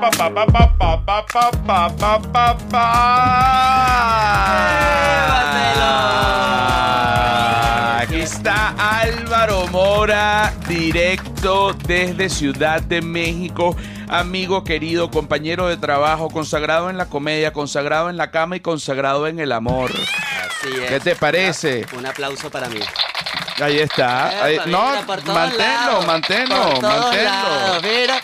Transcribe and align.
pa, 0.00 0.10
pa, 0.10 0.30
pa, 0.30 0.46
pa, 0.46 0.66
pa, 0.78 0.96
pa, 1.04 1.22
pa, 1.26 1.50
pa, 1.66 1.88
pa, 1.90 2.18
pa, 2.32 2.56
pa. 2.70 2.90
Aquí 8.02 8.20
está 8.20 8.74
Álvaro 8.78 9.66
Mora, 9.68 10.52
directo 10.66 11.74
desde 11.86 12.28
Ciudad 12.28 12.80
de 12.82 13.02
México. 13.02 13.76
Amigo 14.08 14.64
querido, 14.64 15.10
compañero 15.10 15.68
de 15.68 15.76
trabajo, 15.76 16.28
consagrado 16.30 16.90
en 16.90 16.96
la 16.96 17.06
comedia, 17.06 17.52
consagrado 17.52 18.10
en 18.10 18.16
la 18.16 18.30
cama 18.30 18.56
y 18.56 18.60
consagrado 18.60 19.26
en 19.28 19.38
el 19.38 19.52
amor. 19.52 19.90
Así 19.92 20.68
es. 20.82 20.88
¿Qué 20.90 21.00
te 21.00 21.14
parece? 21.14 21.86
Un 21.96 22.06
aplauso 22.06 22.50
para 22.50 22.68
mí. 22.68 22.80
Ahí 23.62 23.78
está. 23.78 24.42
Ahí- 24.44 24.54
Epa, 24.56 24.66
no, 24.66 24.92
manténlo, 25.34 26.02
manténlo, 26.06 26.80
manténlo. 26.80 27.80
Mira. 27.82 28.20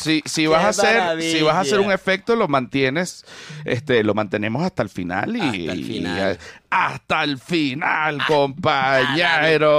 Si, 0.00 0.22
si 0.24 0.46
vas 0.46 0.64
a 0.64 0.68
hacer, 0.68 0.98
maravilla. 0.98 1.38
si 1.38 1.42
vas 1.42 1.54
a 1.56 1.60
hacer 1.60 1.80
un 1.80 1.92
efecto, 1.92 2.36
lo 2.36 2.48
mantienes, 2.48 3.24
este, 3.64 4.02
lo 4.02 4.14
mantenemos 4.14 4.62
hasta 4.64 4.82
el 4.82 4.88
final 4.88 5.36
y 5.36 5.40
Hasta 5.40 5.72
el 5.72 5.84
final. 5.84 6.38
Hasta 6.70 7.24
el 7.24 7.38
final, 7.38 8.18
la 8.18 8.26
compañero. 8.26 9.78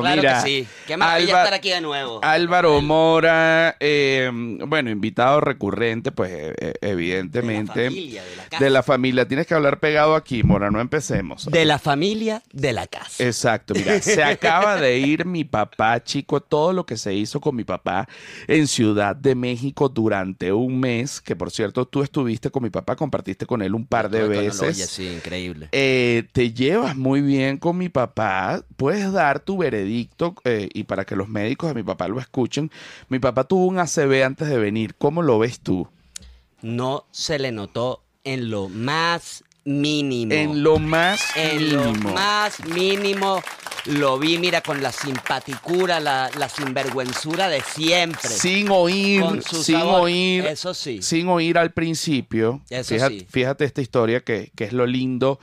Claro 0.00 0.16
Mira, 0.16 0.42
que 0.42 0.48
sí. 0.48 0.68
Qué 0.86 0.96
maravilla 0.96 1.30
Alba- 1.30 1.42
estar 1.44 1.54
aquí 1.54 1.70
de 1.70 1.80
nuevo. 1.80 2.20
Álvaro 2.22 2.80
Mora, 2.80 3.76
eh, 3.78 4.30
bueno, 4.32 4.90
invitado 4.90 5.40
recurrente, 5.40 6.10
pues 6.12 6.32
eh, 6.32 6.54
eh, 6.58 6.72
de 6.72 6.78
la 6.82 6.88
evidentemente 6.90 7.84
familia, 7.86 8.24
de 8.24 8.36
la 8.36 8.44
casa. 8.44 8.64
de 8.64 8.70
la 8.70 8.82
familia. 8.82 9.28
Tienes 9.28 9.46
que 9.46 9.54
hablar 9.54 9.78
pegado 9.78 10.14
aquí, 10.16 10.42
Mora, 10.42 10.70
no 10.70 10.80
empecemos. 10.80 11.46
De 11.46 11.64
la 11.64 11.78
familia, 11.78 12.42
de 12.52 12.72
la 12.72 12.86
casa. 12.86 13.22
Exacto, 13.24 13.74
mira, 13.74 14.00
se 14.02 14.22
acaba 14.24 14.76
de 14.76 14.98
ir 14.98 15.26
mi 15.26 15.44
papá, 15.44 16.02
chico, 16.02 16.40
todo 16.40 16.72
lo 16.72 16.86
que 16.86 16.96
se 16.96 17.14
hizo 17.14 17.40
con 17.40 17.54
mi 17.54 17.64
papá 17.64 18.08
en 18.46 18.66
Ciudad 18.66 19.14
de 19.14 19.34
México 19.34 19.88
durante 19.88 20.52
un 20.52 20.80
mes, 20.80 21.20
que 21.20 21.36
por 21.36 21.50
cierto 21.50 21.86
tú 21.86 22.02
estuviste 22.02 22.50
con 22.50 22.62
mi 22.62 22.70
papá, 22.70 22.96
compartiste 22.96 23.46
con 23.46 23.62
él 23.62 23.74
un 23.74 23.86
par 23.86 24.10
de 24.10 24.26
veces. 24.26 24.60
Oye, 24.60 24.86
sí, 24.86 25.06
increíble. 25.08 25.67
Eh, 25.72 26.24
te 26.32 26.52
llevas 26.52 26.96
muy 26.96 27.20
bien 27.20 27.58
con 27.58 27.76
mi 27.76 27.88
papá, 27.88 28.62
puedes 28.76 29.12
dar 29.12 29.40
tu 29.40 29.58
veredicto 29.58 30.34
eh, 30.44 30.68
y 30.72 30.84
para 30.84 31.04
que 31.04 31.16
los 31.16 31.28
médicos 31.28 31.68
de 31.68 31.74
mi 31.74 31.82
papá 31.82 32.08
lo 32.08 32.20
escuchen, 32.20 32.70
mi 33.08 33.18
papá 33.18 33.44
tuvo 33.44 33.66
un 33.66 33.78
ACV 33.78 34.24
antes 34.24 34.48
de 34.48 34.58
venir, 34.58 34.94
¿cómo 34.96 35.22
lo 35.22 35.38
ves 35.38 35.60
tú? 35.60 35.88
No 36.62 37.04
se 37.10 37.38
le 37.38 37.52
notó 37.52 38.02
en 38.24 38.50
lo 38.50 38.68
más 38.68 39.44
mínimo. 39.64 40.32
En 40.32 40.62
lo 40.62 40.78
más 40.78 41.20
En 41.36 41.72
lo 41.74 41.84
mínimo. 41.84 42.12
más 42.14 42.64
mínimo 42.66 43.42
lo 43.88 44.18
vi, 44.18 44.38
mira, 44.38 44.60
con 44.60 44.82
la 44.82 44.92
simpaticura, 44.92 46.00
la, 46.00 46.30
la 46.38 46.48
sinvergüenzura 46.48 47.48
de 47.48 47.60
siempre. 47.62 48.28
Sin 48.28 48.68
oír, 48.70 49.20
Con 49.22 49.42
su 49.42 49.62
sin 49.62 49.78
sabor. 49.78 50.02
oír, 50.02 50.46
Eso 50.46 50.74
sí. 50.74 51.00
sin 51.02 51.28
oír 51.28 51.58
al 51.58 51.72
principio. 51.72 52.60
Eso 52.70 52.94
fíjate, 52.94 53.18
sí. 53.20 53.26
fíjate 53.30 53.64
esta 53.64 53.80
historia 53.80 54.20
que, 54.20 54.50
que 54.54 54.64
es 54.64 54.72
lo 54.72 54.86
lindo 54.86 55.38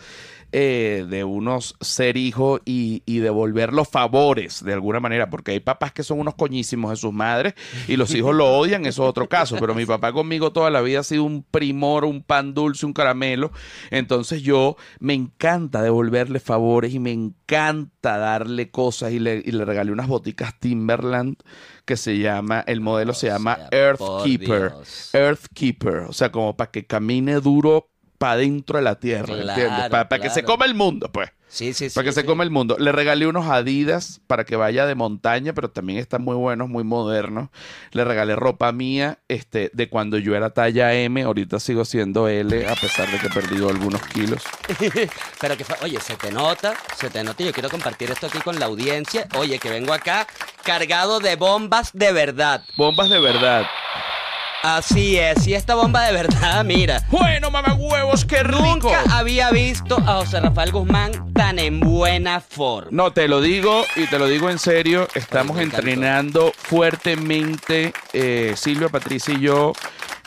eh, 0.57 1.05
de 1.09 1.25
unos 1.25 1.75
ser 1.81 2.15
hijo 2.15 2.61
y, 2.63 3.03
y 3.05 3.19
devolver 3.19 3.73
los 3.73 3.89
favores 3.89 4.63
de 4.63 4.71
alguna 4.71 5.01
manera, 5.01 5.29
porque 5.29 5.51
hay 5.51 5.59
papás 5.59 5.91
que 5.91 6.01
son 6.01 6.17
unos 6.17 6.35
coñísimos 6.35 6.91
de 6.91 6.95
sus 6.95 7.11
madres 7.11 7.55
y 7.89 7.97
los 7.97 8.15
hijos 8.15 8.33
lo 8.33 8.57
odian, 8.57 8.85
eso 8.85 9.03
es 9.03 9.09
otro 9.09 9.27
caso, 9.27 9.57
pero 9.59 9.75
mi 9.75 9.85
papá 9.85 10.13
conmigo 10.13 10.53
toda 10.53 10.69
la 10.69 10.79
vida 10.79 11.01
ha 11.01 11.03
sido 11.03 11.25
un 11.25 11.43
primor, 11.43 12.05
un 12.05 12.23
pan 12.23 12.53
dulce, 12.53 12.85
un 12.85 12.93
caramelo, 12.93 13.51
entonces 13.91 14.43
yo 14.43 14.77
me 15.01 15.13
encanta 15.13 15.81
devolverle 15.81 16.39
favores 16.39 16.93
y 16.93 16.99
me 16.99 17.11
encanta 17.11 18.17
darle 18.17 18.71
cosas 18.71 19.11
y 19.11 19.19
le, 19.19 19.43
y 19.43 19.51
le 19.51 19.65
regalé 19.65 19.91
unas 19.91 20.07
boticas 20.07 20.57
Timberland 20.57 21.35
que 21.83 21.97
se 21.97 22.17
llama, 22.17 22.63
el 22.65 22.79
modelo 22.79 23.13
se 23.13 23.27
llama 23.27 23.57
sea, 23.57 23.67
Earth 23.71 23.99
por 23.99 24.23
Keeper. 24.23 24.71
Dios. 24.71 25.09
Earth 25.13 25.47
Keeper, 25.53 25.95
o 26.07 26.13
sea, 26.13 26.31
como 26.31 26.55
para 26.55 26.71
que 26.71 26.85
camine 26.87 27.41
duro 27.41 27.89
para 28.17 28.37
dentro 28.37 28.77
de 28.77 28.83
la 28.83 28.99
tierra, 28.99 29.25
Claro, 29.35 29.49
¿entiendes? 29.49 29.89
Para, 29.89 30.19
que 30.19 30.29
se 30.29 30.43
coma 30.43 30.65
el 30.65 30.75
mundo, 30.75 31.11
pues. 31.11 31.29
Sí, 31.47 31.73
sí, 31.73 31.89
sí. 31.89 31.95
Para 31.95 32.05
que 32.05 32.11
se 32.11 32.25
coma 32.25 32.43
el 32.43 32.49
mundo. 32.49 32.75
Le 32.79 32.91
regalé 32.91 33.27
unos 33.27 33.45
Adidas 33.47 34.19
para 34.27 34.43
que 34.43 34.55
vaya 34.55 34.85
de 34.85 34.95
montaña, 34.95 35.53
pero 35.53 35.69
también 35.69 35.99
están 35.99 36.21
muy 36.21 36.35
buenos, 36.35 36.67
muy 36.67 36.83
modernos. 36.83 37.49
Le 37.91 38.03
regalé 38.03 38.35
ropa 38.35 38.71
mía, 38.71 39.19
este, 39.29 39.69
de 39.73 39.87
cuando 39.87 40.17
yo 40.17 40.35
era 40.35 40.49
talla 40.49 40.93
M, 40.93 41.21
ahorita 41.21 41.59
sigo 41.59 41.85
siendo 41.85 42.27
L, 42.27 42.67
a 42.67 42.75
pesar 42.75 43.09
de 43.09 43.19
que 43.19 43.27
he 43.27 43.29
perdido 43.29 43.69
algunos 43.69 44.01
kilos. 44.07 44.43
Pero 45.39 45.55
que, 45.55 45.65
oye, 45.81 45.99
se 46.01 46.15
te 46.17 46.31
nota, 46.31 46.73
se 46.97 47.09
te 47.09 47.23
nota. 47.23 47.41
y 47.43 47.45
Yo 47.45 47.53
quiero 47.53 47.69
compartir 47.69 48.11
esto 48.11 48.27
aquí 48.27 48.39
con 48.39 48.59
la 48.59 48.65
audiencia. 48.65 49.27
Oye, 49.37 49.59
que 49.59 49.69
vengo 49.69 49.93
acá 49.93 50.27
cargado 50.63 51.19
de 51.19 51.35
bombas 51.35 51.91
de 51.93 52.11
verdad. 52.11 52.65
Bombas 52.75 53.09
de 53.09 53.19
verdad. 53.19 53.65
Así 54.67 55.15
es, 55.17 55.45
y 55.45 55.53
esta 55.53 55.75
bomba 55.75 56.07
de 56.07 56.11
verdad, 56.13 56.65
mira. 56.65 57.03
Bueno, 57.11 57.51
mamá 57.51 57.75
huevos, 57.75 58.25
qué 58.25 58.41
rico. 58.41 58.59
Nunca 58.63 59.03
había 59.11 59.51
visto 59.51 59.95
a 59.97 60.15
José 60.15 60.39
Rafael 60.39 60.71
Guzmán 60.71 61.33
tan 61.33 61.59
en 61.59 61.79
buena 61.81 62.39
forma. 62.41 62.89
No, 62.89 63.13
te 63.13 63.27
lo 63.27 63.41
digo 63.41 63.83
y 63.95 64.07
te 64.07 64.17
lo 64.17 64.27
digo 64.27 64.49
en 64.49 64.57
serio. 64.57 65.07
Estamos 65.13 65.59
entrenando 65.59 66.51
fuertemente, 66.57 67.93
eh, 68.13 68.53
Silvia, 68.55 68.89
Patricia 68.89 69.35
y 69.35 69.41
yo. 69.41 69.73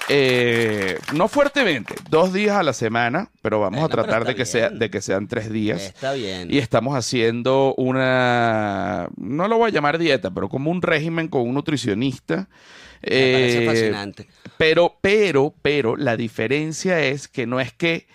eh, 0.09 0.99
no 1.15 1.26
fuertemente, 1.26 1.94
dos 2.09 2.32
días 2.32 2.56
a 2.56 2.62
la 2.62 2.72
semana, 2.72 3.31
pero 3.43 3.59
vamos 3.60 3.82
a 3.82 3.88
tratar 3.88 4.25
de 4.25 4.34
que, 4.37 4.47
sea, 4.47 4.70
de 4.70 4.88
que 4.88 5.03
sean 5.03 5.26
tres 5.26 5.50
días. 5.50 5.82
Está 5.82 6.12
bien. 6.12 6.47
Y 6.50 6.59
estamos 6.59 6.97
haciendo 6.97 7.75
una, 7.76 9.09
no 9.16 9.49
lo 9.49 9.59
voy 9.59 9.70
a 9.70 9.72
llamar 9.75 9.99
dieta, 9.99 10.31
pero 10.31 10.49
como 10.49 10.70
un 10.70 10.81
régimen 10.81 11.26
con 11.26 11.43
un 11.43 11.55
nutricionista. 11.55 12.49
Me 13.03 13.09
parece 13.33 13.63
Eh, 13.63 13.67
fascinante. 13.67 14.29
pero, 14.57 14.97
pero, 15.01 15.55
pero, 15.63 15.97
la 15.97 16.17
diferencia 16.17 17.01
es 17.01 17.29
que 17.29 17.47
no 17.47 17.61
es 17.61 17.73
que, 17.73 18.07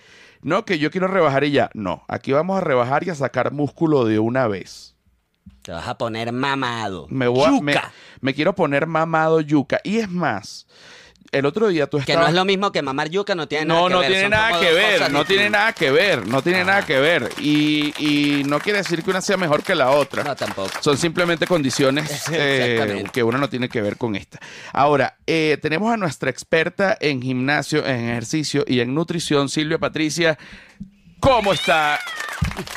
no 0.41 0.65
que 0.65 0.77
yo 0.79 0.91
quiero 0.91 1.07
rebajar 1.07 1.43
y 1.43 1.51
ya. 1.51 1.69
No, 1.73 2.03
aquí 2.07 2.31
vamos 2.31 2.57
a 2.57 2.61
rebajar 2.61 3.03
y 3.05 3.09
a 3.09 3.15
sacar 3.15 3.51
músculo 3.51 4.05
de 4.05 4.19
una 4.19 4.47
vez. 4.47 4.95
Te 5.61 5.71
vas 5.71 5.87
a 5.87 5.97
poner 5.97 6.31
mamado. 6.33 7.07
Me, 7.09 7.27
voy 7.27 7.45
a- 7.45 7.91
me, 8.19 8.33
quiero 8.33 8.53
poner 8.53 8.85
mamado 8.85 9.39
yuca. 9.39 9.79
Y 9.83 9.99
es 9.99 10.09
más, 10.09 10.67
el 11.33 11.45
otro 11.45 11.67
día 11.67 11.87
tú 11.87 11.97
Que 11.97 12.13
estabas... 12.13 12.23
no 12.23 12.27
es 12.29 12.35
lo 12.35 12.45
mismo 12.45 12.71
que 12.71 12.81
mamar 12.81 13.09
yuca, 13.09 13.35
no 13.35 13.47
tiene 13.47 13.65
No, 13.65 13.89
nada 13.89 13.89
que 13.89 13.93
no 13.93 13.99
ver. 13.99 14.07
tiene 14.09 14.21
son 14.23 14.31
nada 14.31 14.59
que 14.59 14.71
ver, 14.73 15.11
no 15.11 15.25
tiene 15.25 15.49
nada 15.49 15.73
que 15.73 15.91
ver, 15.91 16.27
no 16.27 16.41
tiene 16.41 16.63
nada 16.63 16.85
que 16.85 16.99
ver. 16.99 17.29
Y, 17.39 17.93
y 17.97 18.43
no 18.45 18.59
quiere 18.59 18.77
decir 18.79 19.03
que 19.03 19.09
una 19.09 19.21
sea 19.21 19.35
mejor 19.37 19.63
que 19.63 19.75
la 19.75 19.89
otra. 19.91 20.23
No, 20.23 20.35
tampoco. 20.35 20.71
Son 20.81 20.97
simplemente 20.97 21.45
condiciones 21.47 22.23
eh, 22.31 23.03
que 23.11 23.23
uno 23.23 23.37
no 23.37 23.49
tiene 23.49 23.67
que 23.69 23.81
ver 23.81 23.97
con 23.97 24.15
esta. 24.15 24.39
Ahora, 24.71 25.17
eh, 25.27 25.57
tenemos 25.61 25.91
a 25.93 25.97
nuestra 25.97 26.29
experta 26.29 26.97
en 26.99 27.21
gimnasio, 27.21 27.85
en 27.85 28.09
ejercicio 28.09 28.63
y 28.67 28.79
en 28.79 28.93
nutrición, 28.93 29.49
Silvia 29.49 29.77
Patricia. 29.79 30.37
¿Cómo 31.19 31.53
está 31.53 31.99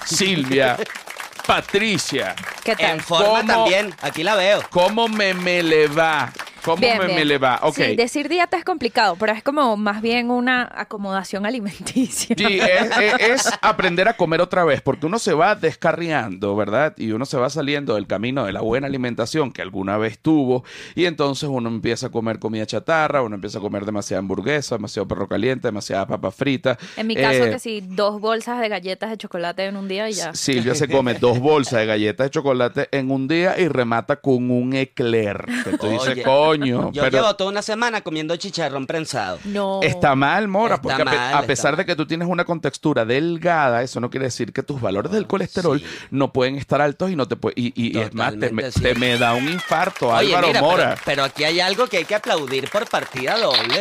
Silvia 0.05 0.77
Patricia? 1.47 2.35
¿Qué 2.65 2.75
tal? 2.77 2.91
En 2.97 3.01
forma 3.01 3.41
¿Cómo? 3.41 3.47
también, 3.65 3.95
aquí 4.03 4.23
la 4.23 4.35
veo. 4.35 4.63
¿Cómo 4.71 5.09
me, 5.09 5.35
me 5.35 5.63
le 5.63 5.87
va? 5.89 6.33
¿Cómo 6.67 6.77
Bien, 6.81 6.99
me, 6.99 7.05
bien. 7.07 7.17
me 7.21 7.25
le 7.25 7.39
va? 7.39 7.61
Ok. 7.63 7.77
Sí, 7.77 7.97
decir 7.97 8.29
dieta 8.29 8.59
es 8.59 8.65
complicado, 8.65 9.17
pero 9.19 9.33
es 9.33 9.43
como 9.43 9.77
más 9.79 10.03
bien 10.03 10.31
una 10.31 10.69
acomodación 10.75 11.47
alimenticia. 11.47 12.35
Sí, 12.37 12.59
es, 12.61 12.91
es- 12.99 13.47
es 13.47 13.53
aprender 13.63 14.09
a 14.09 14.17
comer 14.17 14.41
otra 14.41 14.65
vez, 14.65 14.83
porque 14.83 15.07
uno 15.07 15.19
se 15.19 15.33
va 15.33 15.55
descarriando, 15.55 16.55
¿verdad? 16.57 16.95
Y 16.97 17.13
uno 17.13 17.25
se 17.25 17.37
va 17.37 17.49
saliendo 17.51 17.95
del 17.95 18.07
camino 18.07 18.45
de 18.45 18.53
la 18.53 18.61
buena 18.61 18.87
alimentación 18.89 19.53
que 19.53 19.63
alguna 19.63 19.97
vez 19.97 20.19
tuvo, 20.19 20.65
y 20.95 21.05
entonces 21.05 21.49
uno 21.49 21.69
empieza 21.69 22.09
a 22.09 22.11
comer 22.11 22.39
comida 22.41 22.67
chatarra, 22.67 23.23
uno 23.23 23.37
empieza 23.37 23.59
a 23.59 23.61
comer 23.61 23.85
demasiada 23.85 24.19
hamburguesa, 24.19 24.75
demasiado 24.75 25.07
perro 25.07 25.29
caliente, 25.29 25.69
demasiada 25.69 26.07
papa 26.07 26.31
frita. 26.33 26.77
En 26.97 27.07
mi 27.07 27.15
caso, 27.15 27.45
Eh, 27.45 27.51
que 27.53 27.59
sí, 27.61 27.81
dos 27.87 28.21
bolsas 28.21 28.61
de 28.61 28.69
galletas 28.69 29.11
de 29.11 29.17
chocolate 29.19 29.65
en 29.67 29.77
un 29.77 29.87
día 29.87 30.09
y 30.11 30.15
ya. 30.15 30.35
Silvia 30.35 30.75
se 30.75 30.89
come 30.89 31.15
dos 31.15 31.39
bolsas 31.39 31.79
de 31.81 31.87
galletas 31.87 32.27
de 32.27 32.31
chocolate 32.31 32.89
en 32.91 33.11
un 33.13 33.29
día 33.29 33.55
y 33.59 33.69
remata 33.69 34.17
con 34.17 34.51
un 34.51 34.75
eclair. 34.75 35.45
Que 35.65 35.77
tú 35.79 35.89
dices, 35.89 36.09
Oye, 36.09 36.23
coño, 36.59 36.93
Yo 36.93 37.03
pero 37.03 37.19
llevo 37.19 37.37
toda 37.37 37.51
una 37.51 37.63
semana 37.63 38.01
comiendo 38.01 38.37
chicharrón 38.37 38.87
prensado. 38.87 39.39
No. 39.45 39.81
Está 39.83 40.15
mal, 40.15 40.49
Mora, 40.49 40.77
Está 40.77 40.83
porque 40.97 41.03
a, 41.03 41.05
mal, 41.05 41.47
pesar 41.47 41.77
de 41.77 41.85
que 41.87 41.97
tú 41.97 42.07
tienes 42.07 42.29
una 42.29 42.45
contextura 42.45 43.05
delgada, 43.05 43.83
eso 43.83 44.01
no 44.01 44.11
quiere 44.11 44.27
decir 44.27 44.53
que 44.53 44.63
tus 44.63 44.81
valores 44.81 45.13
del 45.13 45.27
colesterol 45.27 45.81
sí. 45.81 45.87
no 46.11 46.33
pueden 46.33 46.57
estar 46.57 46.81
altos 46.81 47.11
y 47.11 47.17
no 47.17 47.27
te 47.29 47.37
puede, 47.37 47.55
y, 47.57 47.73
y- 47.75 47.97
y 47.99 48.01
es 48.01 48.15
más, 48.15 48.39
te 48.39 48.51
me, 48.51 48.71
te 48.71 49.19
da 49.19 49.35
un 49.35 49.49
infarto, 49.49 50.09
Oye, 50.09 50.29
Álvaro 50.29 50.49
mira, 50.49 50.61
Mora. 50.61 50.89
Pero, 50.91 51.03
pero 51.05 51.25
aquí 51.25 51.45
hay 51.45 51.61
algo 51.61 51.87
que 51.87 51.99
hay 51.99 52.05
que 52.05 52.15
aplaudir 52.15 52.69
por 52.71 52.89
partida 52.89 53.39
doble. 53.39 53.81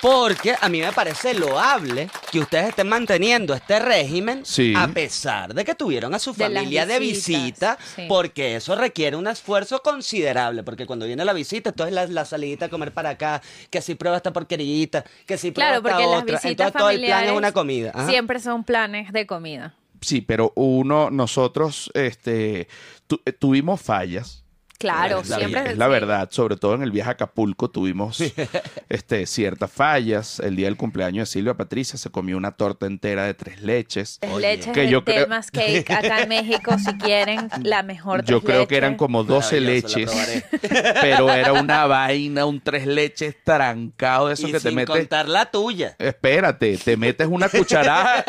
Porque 0.00 0.54
a 0.60 0.68
mí 0.68 0.80
me 0.80 0.92
parece 0.92 1.34
loable 1.34 2.08
que 2.30 2.38
ustedes 2.38 2.68
estén 2.68 2.88
manteniendo 2.88 3.52
este 3.52 3.80
régimen 3.80 4.44
Sí. 4.44 4.72
a 4.76 4.86
pesar 4.88 5.52
de 5.54 5.64
que 5.64 5.74
tuvieron 5.74 6.14
a 6.14 6.20
su 6.20 6.32
De 6.34 6.44
familia 6.44 6.86
de 6.86 7.00
visita, 7.00 7.76
sí. 7.96 8.04
porque 8.08 8.54
eso 8.56 8.76
requiere 8.76 9.16
un 9.16 9.26
esfuerzo 9.26 9.82
considerable, 9.82 10.62
porque 10.62 10.86
cuando 10.86 11.04
viene 11.06 11.24
la 11.24 11.32
visita, 11.32 11.70
entonces 11.70 11.92
la, 11.94 12.06
la 12.06 12.24
salidita 12.24 12.66
a 12.66 12.68
comer 12.68 12.92
para 12.92 13.10
acá, 13.10 13.42
que 13.70 13.82
si 13.82 13.96
prueba 13.96 14.16
esta 14.16 14.32
porquerita, 14.32 15.04
que 15.26 15.36
si 15.36 15.50
prueba 15.50 15.80
Claro, 15.80 15.88
esta 15.88 15.96
porque 15.98 16.10
las 16.12 16.22
otra, 16.22 16.34
visitas 16.36 16.50
entonces 16.68 16.78
todo 16.78 16.90
el 16.90 17.00
plan 17.04 17.24
es 17.24 17.32
una 17.32 17.52
comida. 17.52 17.90
Ajá. 17.92 18.08
siempre 18.08 18.38
son 18.40 18.62
planes 18.64 19.12
de 19.12 19.26
comida. 19.26 19.74
Sí, 20.00 20.20
pero 20.20 20.52
uno, 20.54 21.10
nosotros, 21.10 21.90
este, 21.94 22.68
tu- 23.08 23.20
eh, 23.26 23.32
tuvimos 23.32 23.80
fallas. 23.82 24.44
Claro, 24.78 25.20
Es 25.20 25.28
la 25.28 25.38
siempre. 25.38 25.72
Es 25.72 25.76
la 25.78 25.86
sí. 25.86 25.90
verdad, 25.90 26.28
sobre 26.30 26.56
todo 26.56 26.74
en 26.74 26.82
el 26.82 26.92
viaje 26.92 27.10
a 27.10 27.12
Acapulco 27.14 27.68
tuvimos 27.68 28.22
este, 28.88 29.26
ciertas 29.26 29.70
fallas. 29.72 30.38
El 30.38 30.54
día 30.56 30.66
del 30.66 30.76
cumpleaños 30.76 31.28
de 31.28 31.32
Silvia 31.32 31.54
Patricia 31.54 31.98
se 31.98 32.10
comió 32.10 32.36
una 32.36 32.52
torta 32.52 32.86
entera 32.86 33.24
de 33.24 33.34
tres 33.34 33.60
leches. 33.60 34.18
Tres 34.20 34.32
Oye. 34.32 34.56
leches 34.56 34.72
Que 34.72 34.88
yo 34.88 35.04
creo- 35.04 35.26
Cake 35.52 35.90
acá 35.92 36.22
en 36.22 36.28
México, 36.28 36.76
si 36.78 36.92
quieren 36.98 37.48
la 37.62 37.82
mejor 37.82 38.24
Yo 38.24 38.40
creo 38.42 38.68
que 38.68 38.76
eran 38.76 38.94
como 38.96 39.24
12 39.24 39.60
Maravilloso, 39.60 39.98
la 39.98 40.26
leches, 40.26 40.44
pero 41.00 41.30
era 41.32 41.52
una 41.54 41.86
vaina, 41.86 42.44
un 42.46 42.60
tres 42.60 42.86
leches 42.86 43.34
trancado 43.42 44.28
de 44.28 44.34
eso 44.34 44.46
y 44.48 44.52
que 44.52 44.60
te 44.60 44.68
sin 44.68 44.74
metes. 44.76 44.94
contar 44.96 45.28
la 45.28 45.50
tuya. 45.50 45.96
Espérate, 45.98 46.76
te 46.78 46.96
metes 46.96 47.26
una 47.26 47.48
cucharada 47.48 48.24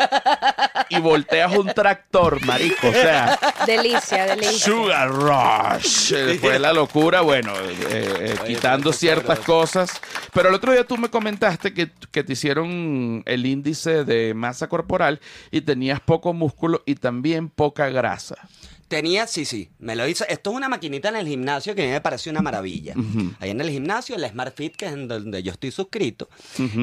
y 0.88 0.98
volteas 1.00 1.56
un 1.56 1.68
tractor, 1.68 2.44
marico. 2.44 2.88
O 2.88 2.92
sea, 2.92 3.38
Delicia, 3.66 4.26
delicia. 4.26 4.58
Sugar 4.66 5.10
Rush. 5.10 6.12
Fue 6.40 6.58
la 6.58 6.72
locura, 6.72 7.20
bueno, 7.20 7.52
eh, 7.54 7.74
eh, 7.90 8.34
quitando 8.46 8.92
ciertas 8.92 9.40
cosas. 9.40 10.00
Pero 10.32 10.48
el 10.48 10.54
otro 10.54 10.72
día 10.72 10.84
tú 10.84 10.96
me 10.96 11.08
comentaste 11.08 11.74
que, 11.74 11.90
que 12.10 12.24
te 12.24 12.32
hicieron 12.32 13.22
el 13.26 13.46
índice 13.46 14.04
de 14.04 14.34
masa 14.34 14.68
corporal 14.68 15.20
y 15.50 15.60
tenías 15.62 16.00
poco 16.00 16.32
músculo 16.32 16.82
y 16.86 16.94
también 16.94 17.48
poca 17.48 17.88
grasa. 17.88 18.36
Tenía, 18.90 19.28
sí, 19.28 19.44
sí, 19.44 19.70
me 19.78 19.94
lo 19.94 20.08
hizo. 20.08 20.24
Esto 20.28 20.50
es 20.50 20.56
una 20.56 20.68
maquinita 20.68 21.10
en 21.10 21.14
el 21.14 21.28
gimnasio 21.28 21.76
que 21.76 21.82
a 21.82 21.84
mí 21.84 21.92
me 21.92 22.00
pareció 22.00 22.32
una 22.32 22.42
maravilla. 22.42 22.96
Ahí 23.38 23.50
en 23.50 23.60
el 23.60 23.70
gimnasio, 23.70 24.16
el 24.16 24.28
Smart 24.28 24.52
Fit, 24.52 24.74
que 24.74 24.86
es 24.86 24.92
en 24.92 25.06
donde 25.06 25.44
yo 25.44 25.52
estoy 25.52 25.70
suscrito, 25.70 26.28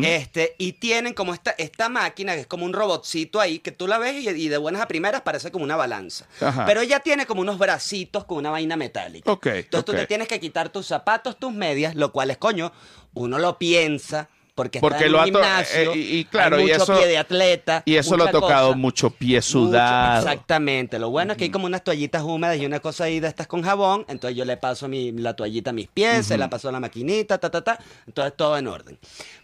este, 0.02 0.56
y 0.58 0.72
tienen 0.72 1.14
como 1.14 1.34
esta, 1.34 1.52
esta 1.52 1.90
máquina 1.90 2.34
que 2.36 2.40
es 2.40 2.48
como 2.48 2.64
un 2.64 2.72
robotcito 2.72 3.42
ahí, 3.42 3.60
que 3.60 3.74
tú 3.74 3.88
la 3.88 3.98
ves 3.98 4.24
y, 4.24 4.30
y 4.30 4.48
de 4.48 4.56
buenas 4.56 4.82
a 4.82 4.88
primeras 4.88 5.20
parece 5.24 5.52
como 5.52 5.66
una 5.66 5.76
balanza. 5.76 6.28
Ajá. 6.40 6.66
Pero 6.66 6.80
ella 6.80 7.02
tiene 7.02 7.26
como 7.26 7.42
unos 7.42 7.58
bracitos 7.58 8.24
con 8.24 8.38
una 8.38 8.52
vaina 8.52 8.78
metálica. 8.78 9.30
Entonces 9.44 9.84
tú 9.84 9.92
te 9.92 10.08
tienes 10.08 10.30
que 10.30 10.40
quitar 10.40 10.70
tus 10.70 10.88
zapatos, 10.88 11.38
tus 11.38 11.52
medias, 11.52 11.94
lo 11.94 12.14
cual 12.14 12.32
es, 12.32 12.38
coño, 12.38 12.72
uno 13.16 13.38
lo 13.38 13.58
piensa. 13.58 14.30
Porque, 14.58 14.80
Porque 14.80 15.06
está 15.06 15.08
en 15.08 15.14
un 15.16 15.24
gimnasio, 15.26 15.94
eh, 15.94 15.98
y- 15.98 16.18
y 16.18 16.26
claro, 16.26 16.56
hay 16.58 16.64
y 16.64 16.66
mucho 16.72 16.82
eso- 16.84 16.98
pie 16.98 17.06
de 17.06 17.18
atleta. 17.20 17.84
Y 17.86 17.96
eso 17.96 18.18
lo 18.18 18.24
ha 18.24 18.32
tocado 18.32 18.70
cosa. 18.70 18.78
mucho 18.80 19.10
pie 19.12 19.36
Mucho, 19.38 19.48
sudado. 19.48 20.18
exactamente. 20.28 20.98
Lo 20.98 21.12
bueno 21.12 21.34
es 21.34 21.38
que 21.38 21.44
hay 21.44 21.52
como 21.52 21.68
unas 21.68 21.84
toallitas 21.84 22.24
húmedas 22.24 22.58
y 22.58 22.66
una 22.66 22.80
cosa 22.80 23.04
ahí 23.04 23.20
de 23.20 23.28
estas 23.28 23.46
con 23.46 23.62
jabón. 23.62 24.04
Entonces 24.08 24.36
yo 24.36 24.46
le 24.46 24.58
paso 24.58 24.88
mi, 24.88 25.12
la 25.12 25.36
toallita 25.36 25.70
a 25.70 25.74
mis 25.74 25.88
pies, 25.90 26.26
se 26.26 26.40
la 26.40 26.50
paso 26.50 26.70
a 26.70 26.72
la 26.72 26.80
maquinita, 26.80 27.38
ta, 27.38 27.52
ta, 27.52 27.64
ta. 27.64 27.78
Entonces 28.08 28.34
todo 28.36 28.58
en 28.58 28.66
orden. 28.68 28.98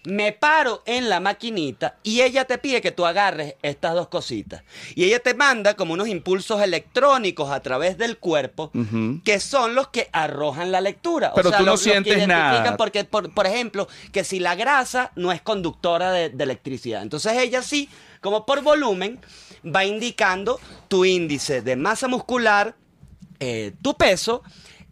Me 0.06 0.32
paro 0.32 0.82
en 0.88 1.10
la 1.10 1.20
maquinita 1.20 1.98
y 2.02 2.22
ella 2.22 2.46
te 2.46 2.58
pide 2.58 2.82
que 2.82 2.92
tú 2.92 3.06
agarres 3.06 3.54
estas 3.62 3.94
dos 3.94 4.08
cositas. 4.08 4.64
Y 4.96 5.04
ella 5.04 5.20
te 5.20 5.36
manda 5.36 5.76
como 5.76 5.94
unos 5.94 6.08
impulsos 6.08 6.60
electrónicos 6.60 7.52
a 7.52 7.60
través 7.62 8.00
del 8.00 8.18
cuerpo 8.18 8.72
que 9.24 9.40
son 9.40 9.76
los 9.76 9.90
que 9.90 10.10
arrojan 10.12 10.72
la 10.72 10.82
lectura. 10.82 11.34
Pero 11.36 11.50
o 11.50 11.52
sea, 11.52 11.60
tú 11.60 11.66
no 11.66 11.72
los- 11.74 11.86
los 11.86 11.94
que 12.04 12.04
sientes 12.04 12.28
nada. 12.28 12.78
Porque, 12.78 13.04
por, 13.04 13.32
por 13.32 13.46
ejemplo, 13.46 13.88
que 14.12 14.24
si 14.24 14.40
la 14.40 14.56
grasa 14.56 15.03
no 15.16 15.32
es 15.32 15.42
conductora 15.42 16.12
de, 16.12 16.26
electricidad. 16.26 17.02
Entonces 17.02 17.34
ella 17.38 17.62
sí, 17.62 17.90
como 18.22 18.46
por 18.46 18.62
volumen, 18.62 19.20
va 19.64 19.86
indicando 19.86 20.60
tu 20.88 21.06
índice 21.06 21.62
de 21.62 21.76
masa 21.76 22.08
muscular, 22.08 22.76
eh, 23.40 23.74
tu 23.82 23.96
peso 23.96 24.44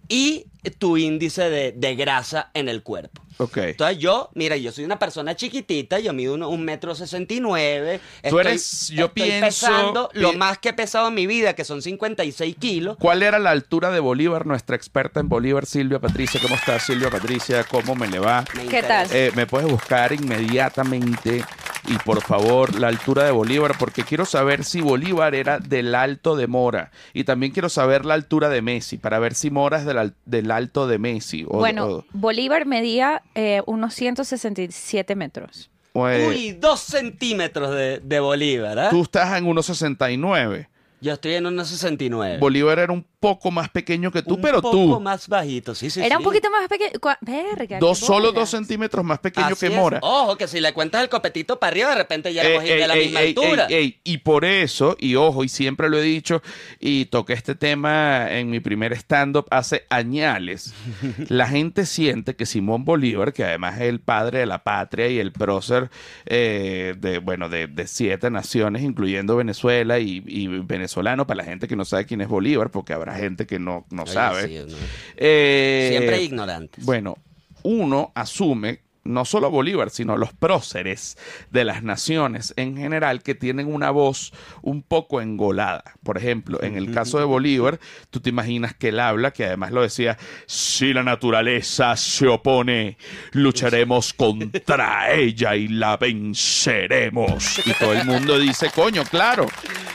y 0.07 0.45
tu 0.77 0.97
índice 0.97 1.49
de 1.49 1.95
grasa 1.95 2.51
en 2.53 2.69
el 2.69 2.83
cuerpo. 2.83 3.21
Ok. 3.37 3.57
Entonces 3.57 3.97
yo, 3.97 4.29
mira, 4.35 4.55
yo 4.57 4.71
soy 4.71 4.83
una 4.85 4.99
persona 4.99 5.35
chiquitita, 5.35 5.99
yo 5.99 6.13
mido 6.13 6.33
uno- 6.35 6.49
un 6.49 6.63
metro 6.63 6.93
sesenta 6.95 7.33
y 7.33 7.39
nueve. 7.39 7.99
Tú 8.21 8.39
estoy- 8.39 8.41
eres- 8.41 8.87
yo 8.89 9.05
estoy 9.05 9.23
pienso- 9.23 9.45
pesando 9.67 10.09
lo 10.13 10.33
más 10.33 10.57
que 10.59 10.69
he 10.69 10.73
pesado 10.73 11.07
en 11.07 11.13
mi 11.15 11.27
vida, 11.27 11.53
que 11.53 11.63
son 11.63 11.81
56 11.81 12.55
kilos. 12.57 12.97
¿Cuál 12.99 13.23
era 13.23 13.39
la 13.39 13.51
altura 13.51 13.91
de 13.91 13.99
Bolívar? 13.99 14.45
Nuestra 14.45 14.75
experta 14.75 15.19
en 15.19 15.29
Bolívar, 15.29 15.65
Silvia 15.65 15.99
Patricia. 15.99 16.39
¿Cómo 16.41 16.55
estás, 16.55 16.83
Silvia 16.83 17.09
Patricia? 17.09 17.63
¿Cómo 17.63 17.95
me 17.95 18.07
le 18.07 18.19
va? 18.19 18.45
Me 18.55 18.65
¿Qué 18.65 18.83
tal? 18.83 19.07
Eh, 19.11 19.31
me 19.35 19.47
puedes 19.47 19.69
buscar 19.69 20.11
inmediatamente 20.13 21.43
y 21.87 21.97
por 22.05 22.21
favor 22.21 22.79
la 22.79 22.87
altura 22.89 23.23
de 23.23 23.31
Bolívar 23.31 23.75
porque 23.79 24.03
quiero 24.03 24.25
saber 24.25 24.63
si 24.63 24.81
Bolívar 24.81 25.33
era 25.33 25.57
del 25.59 25.95
alto 25.95 26.35
de 26.35 26.45
Mora 26.47 26.91
y 27.13 27.23
también 27.23 27.51
quiero 27.51 27.69
saber 27.69 28.05
la 28.05 28.13
altura 28.13 28.49
de 28.49 28.61
Messi 28.61 28.97
para 28.97 29.17
ver 29.17 29.33
si 29.33 29.49
Mora 29.49 29.79
es 29.79 29.85
del, 29.85 29.97
al- 29.97 30.13
del 30.25 30.51
alto 30.51 30.85
de 30.87 30.99
Messi 30.99 31.43
o, 31.47 31.57
Bueno, 31.57 31.85
o- 31.87 32.05
Bolívar 32.13 32.65
medía 32.67 33.23
eh, 33.35 33.61
unos 33.65 33.93
167 33.93 35.15
metros. 35.15 35.69
eh, 35.95 36.27
Uy, 36.27 36.51
dos 36.53 36.79
centímetros 36.79 37.71
de, 37.71 37.99
de 37.99 38.19
Bolívar, 38.19 38.77
¿ah? 38.79 38.89
tú 38.89 39.01
estás 39.03 39.37
en 39.37 39.45
1.69 39.45 40.67
Yo 41.01 41.13
estoy 41.13 41.33
en 41.33 41.47
unos 41.47 41.67
69. 41.69 42.37
Bolívar 42.37 42.77
era 42.79 42.93
un 42.93 43.03
poco 43.19 43.51
más 43.51 43.69
pequeño 43.69 44.11
que 44.11 44.21
tú 44.23 44.35
un 44.35 44.41
pero 44.41 44.61
poco 44.61 44.71
tú 44.71 44.99
más 44.99 45.27
bajito, 45.27 45.75
sí, 45.75 45.89
sí, 45.91 45.99
Era 45.99 46.15
sí. 46.15 46.15
un 46.17 46.23
poquito 46.23 46.49
más 46.49 46.67
pequeño. 46.67 46.91
Verga, 47.21 47.79
dos 47.79 47.99
solo 47.99 48.31
dos 48.31 48.49
centímetros 48.49 49.03
más 49.05 49.19
pequeño 49.19 49.47
Así 49.47 49.67
que 49.67 49.73
es. 49.73 49.79
Mora 49.79 49.99
Ojo, 50.01 50.37
que 50.37 50.47
si 50.47 50.59
le 50.59 50.73
cuentas 50.73 51.03
el 51.03 51.09
copetito 51.09 51.59
para 51.59 51.71
arriba, 51.71 51.89
de 51.89 51.95
repente 51.95 52.33
ya 52.33 52.43
Ey, 52.43 52.51
hemos 52.53 52.65
ido 52.65 52.75
de 52.77 52.87
la 52.87 52.93
ey, 52.95 53.03
misma 53.05 53.21
ey, 53.21 53.27
altura. 53.29 53.67
ey. 53.69 53.99
Y 54.03 54.17
por 54.19 54.45
eso, 54.45 54.95
y 54.99 55.15
ojo, 55.15 55.43
y 55.43 55.49
siempre 55.49 55.89
lo 55.89 55.97
he 55.99 56.03
dicho, 56.03 56.41
y 56.79 57.05
toqué 57.05 57.33
este 57.33 57.53
tema 57.55 58.31
en 58.31 58.49
mi 58.49 58.59
primer 58.59 58.93
stand-up 58.93 59.45
hace 59.51 59.85
añales, 59.89 60.73
la 61.29 61.47
gente 61.47 61.85
siente 61.85 62.35
que 62.35 62.45
Simón 62.45 62.85
Bolívar, 62.85 63.33
que 63.33 63.43
además 63.43 63.75
es 63.81 63.87
el 63.89 63.99
padre 64.01 64.39
de 64.39 64.45
la 64.47 64.63
patria 64.63 65.07
y 65.09 65.19
el 65.19 65.31
prócer 65.31 65.89
eh, 66.25 66.95
de, 66.97 67.19
bueno, 67.19 67.49
de, 67.49 67.67
de 67.67 67.87
siete 67.87 68.29
naciones, 68.31 68.81
incluyendo 68.83 69.35
Venezuela 69.35 69.99
y, 69.99 70.23
y 70.25 70.47
venezolano, 70.91 71.25
para 71.25 71.37
la 71.37 71.43
gente 71.45 71.67
que 71.67 71.75
no 71.75 71.85
sabe 71.85 72.05
quién 72.05 72.21
es 72.21 72.27
Bolívar, 72.27 72.69
porque 72.69 72.93
habrá 72.93 73.15
gente 73.15 73.45
que 73.45 73.59
no, 73.59 73.85
no 73.91 74.03
Oye, 74.03 74.11
sabe. 74.13 74.47
sí, 74.47 74.71
¿no? 74.71 74.77
Eh, 75.17 75.87
Siempre 75.91 76.21
ignorantes. 76.23 76.85
bueno, 76.85 77.17
uno 77.63 78.11
asume 78.15 78.81
no 79.03 79.25
solo 79.25 79.49
Bolívar, 79.49 79.89
sino 79.89 80.15
los 80.15 80.31
próceres 80.33 81.17
de 81.49 81.65
las 81.65 81.81
naciones 81.83 82.53
en 82.55 82.77
general 82.77 83.23
que 83.23 83.33
tienen 83.35 83.73
una 83.73 83.89
voz 83.89 84.31
un 84.61 84.83
poco 84.83 85.21
engolada. 85.21 85.83
Por 86.03 86.17
ejemplo, 86.17 86.61
en 86.61 86.75
el 86.77 86.91
caso 86.93 87.17
de 87.17 87.25
Bolívar, 87.25 87.79
tú 88.11 88.19
te 88.19 88.29
imaginas 88.29 88.75
que 88.75 88.89
él 88.89 88.99
habla, 88.99 89.31
que 89.31 89.45
además 89.45 89.71
lo 89.71 89.81
decía, 89.81 90.17
si 90.45 90.93
la 90.93 91.01
naturaleza 91.03 91.95
se 91.97 92.27
opone, 92.27 92.97
lucharemos 93.31 94.13
contra 94.13 95.11
ella 95.15 95.55
y 95.55 95.67
la 95.67 95.97
venceremos. 95.97 97.59
Y 97.65 97.73
todo 97.73 97.93
el 97.93 98.05
mundo 98.05 98.37
dice, 98.37 98.69
coño, 98.73 99.03
claro, 99.09 99.47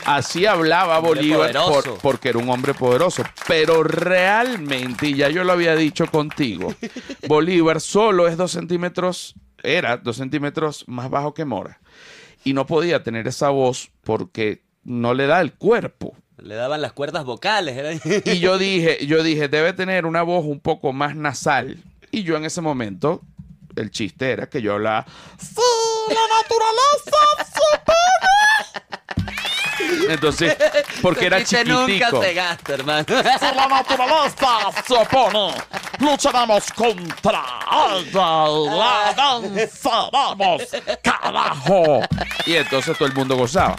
así 0.05 0.45
hablaba 0.45 0.99
Bolívar 0.99 1.53
por- 1.53 1.97
porque 1.99 2.29
era 2.29 2.39
un 2.39 2.49
hombre 2.49 2.73
poderoso. 2.73 3.23
Pero 3.47 3.83
realmente, 3.83 5.07
y 5.07 5.15
ya 5.15 5.29
yo 5.29 5.43
lo 5.43 5.53
había 5.53 5.75
dicho 5.75 6.07
contigo, 6.07 6.73
Bolívar 7.27 7.79
solo 7.81 8.27
es 8.27 8.37
dos 8.37 8.51
centímetros, 8.51 8.96
era 9.63 9.97
dos 9.97 10.17
centímetros 10.17 10.83
más 10.87 11.09
bajo 11.09 11.33
que 11.33 11.45
Mora. 11.45 11.79
Y 12.43 12.53
no 12.53 12.65
podía 12.65 13.03
tener 13.03 13.27
esa 13.27 13.49
voz 13.49 13.91
porque 14.03 14.63
no 14.83 15.13
le 15.13 15.27
da 15.27 15.41
el 15.41 15.53
cuerpo. 15.53 16.15
Le 16.37 16.55
daban 16.55 16.81
las 16.81 16.93
cuerdas 16.93 17.25
vocales. 17.25 18.01
Y 18.25 18.39
yo 18.39 18.57
dije, 18.59 19.05
yo 19.05 19.23
dije, 19.23 19.47
debe 19.47 19.73
tener 19.73 20.05
una 20.05 20.21
voz 20.21 20.45
un 20.45 20.59
poco 20.59 20.93
más 20.93 21.15
nasal. 21.15 21.77
Y 22.11 22.23
yo 22.23 22.37
en 22.37 22.45
ese 22.45 22.61
momento, 22.61 23.21
el 23.75 23.91
chiste 23.91 24.31
era 24.31 24.47
que 24.49 24.61
yo 24.61 24.73
hablaba, 24.73 25.05
sí, 25.37 25.61
la 26.09 26.21
naturaleza 26.41 27.17
opone". 27.73 29.37
Entonces, 30.09 30.55
porque 31.01 31.27
era 31.27 31.39
chiste 31.39 31.65
nunca 31.65 31.85
chiquitico. 31.87 32.21
se 32.21 32.33
gasta, 32.33 32.73
hermano. 32.73 33.05
Si 33.07 33.55
la 33.55 33.67
naturaleza 33.67 34.71
se 34.85 34.93
opone, 34.93 35.53
lucharemos 35.99 36.71
contra 36.73 37.43
la 38.13 39.45
venceremos, 39.47 40.61
carajo. 41.01 42.01
Y 42.45 42.55
entonces 42.55 42.97
todo 42.97 43.07
el 43.07 43.13
mundo 43.13 43.35
gozaba. 43.35 43.75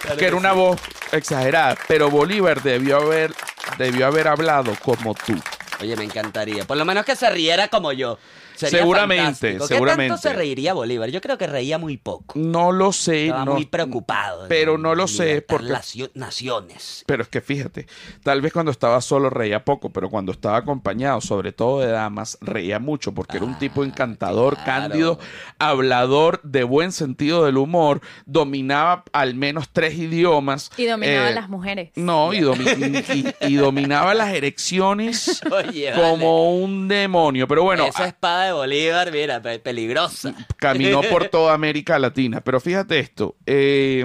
Claro 0.00 0.16
que 0.16 0.26
era 0.26 0.36
una 0.36 0.52
sí. 0.52 0.56
voz 0.56 0.80
exagerada, 1.12 1.76
pero 1.88 2.10
Bolívar 2.10 2.62
debió 2.62 2.98
haber, 2.98 3.34
debió 3.78 4.06
haber 4.06 4.28
hablado 4.28 4.74
como 4.82 5.14
tú. 5.14 5.40
Oye, 5.80 5.96
me 5.96 6.04
encantaría. 6.04 6.64
Por 6.64 6.76
lo 6.76 6.84
menos 6.84 7.04
que 7.04 7.16
se 7.16 7.28
riera 7.30 7.68
como 7.68 7.92
yo. 7.92 8.18
Sería 8.56 8.78
Seguramente, 8.80 9.24
fantástico. 9.24 9.68
¿Qué 9.68 9.74
seguramente. 9.74 10.08
tanto 10.14 10.22
se 10.28 10.32
reiría 10.34 10.74
Bolívar? 10.74 11.10
Yo 11.10 11.20
creo 11.20 11.38
que 11.38 11.46
reía 11.46 11.78
muy 11.78 11.96
poco. 11.96 12.34
No 12.38 12.72
lo 12.72 12.92
sé, 12.92 13.26
Estaba 13.26 13.44
no- 13.44 13.54
muy 13.54 13.66
preocupado. 13.66 14.46
pero 14.48 14.78
no 14.78 14.94
lo 14.94 15.06
sé 15.08 15.42
porque 15.42 15.72
naciones. 16.14 17.04
Pero 17.06 17.22
es 17.22 17.28
que 17.28 17.40
fíjate, 17.40 17.86
tal 18.22 18.40
vez 18.40 18.52
cuando 18.52 18.70
estaba 18.72 19.00
solo 19.00 19.30
reía 19.30 19.64
poco, 19.64 19.90
pero 19.90 20.08
cuando 20.10 20.32
estaba 20.32 20.56
acompañado, 20.56 21.20
sobre 21.20 21.52
todo 21.52 21.80
de 21.80 21.88
damas, 21.88 22.38
reía 22.40 22.78
mucho 22.78 23.12
porque 23.12 23.36
era 23.36 23.46
un 23.46 23.58
tipo 23.58 23.84
encantador, 23.84 24.54
claro. 24.56 24.88
cándido, 24.88 25.18
hablador, 25.58 26.40
de 26.42 26.64
buen 26.64 26.92
sentido 26.92 27.44
del 27.44 27.56
humor, 27.56 28.00
dominaba 28.24 29.04
al 29.12 29.34
menos 29.34 29.68
tres 29.72 29.94
idiomas. 29.94 30.70
Y 30.76 30.86
dominaba 30.86 31.26
eh, 31.28 31.32
a 31.32 31.34
las 31.34 31.48
mujeres. 31.48 31.90
No, 31.96 32.32
y, 32.32 32.40
domi- 32.40 33.34
y- 33.40 33.46
y 33.52 33.54
dominaba 33.56 34.14
las 34.14 34.32
erecciones 34.34 35.40
Oye, 35.50 35.92
como 35.94 36.56
un 36.56 36.88
demonio. 36.88 37.46
Pero 37.48 37.62
bueno, 37.64 37.86
Esa 37.86 38.06
espada 38.06 38.45
de 38.46 38.52
Bolívar, 38.52 39.12
mira, 39.12 39.40
pe- 39.42 39.58
peligrosa. 39.58 40.34
caminó 40.56 41.00
por 41.02 41.28
toda 41.30 41.52
América 41.54 41.98
Latina. 41.98 42.40
Pero 42.40 42.60
fíjate 42.60 42.98
esto, 42.98 43.36
eh, 43.46 44.04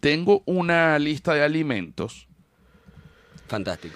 tengo 0.00 0.42
una 0.46 0.98
lista 0.98 1.34
de 1.34 1.42
alimentos 1.42 2.26
Fantástico. 3.48 3.94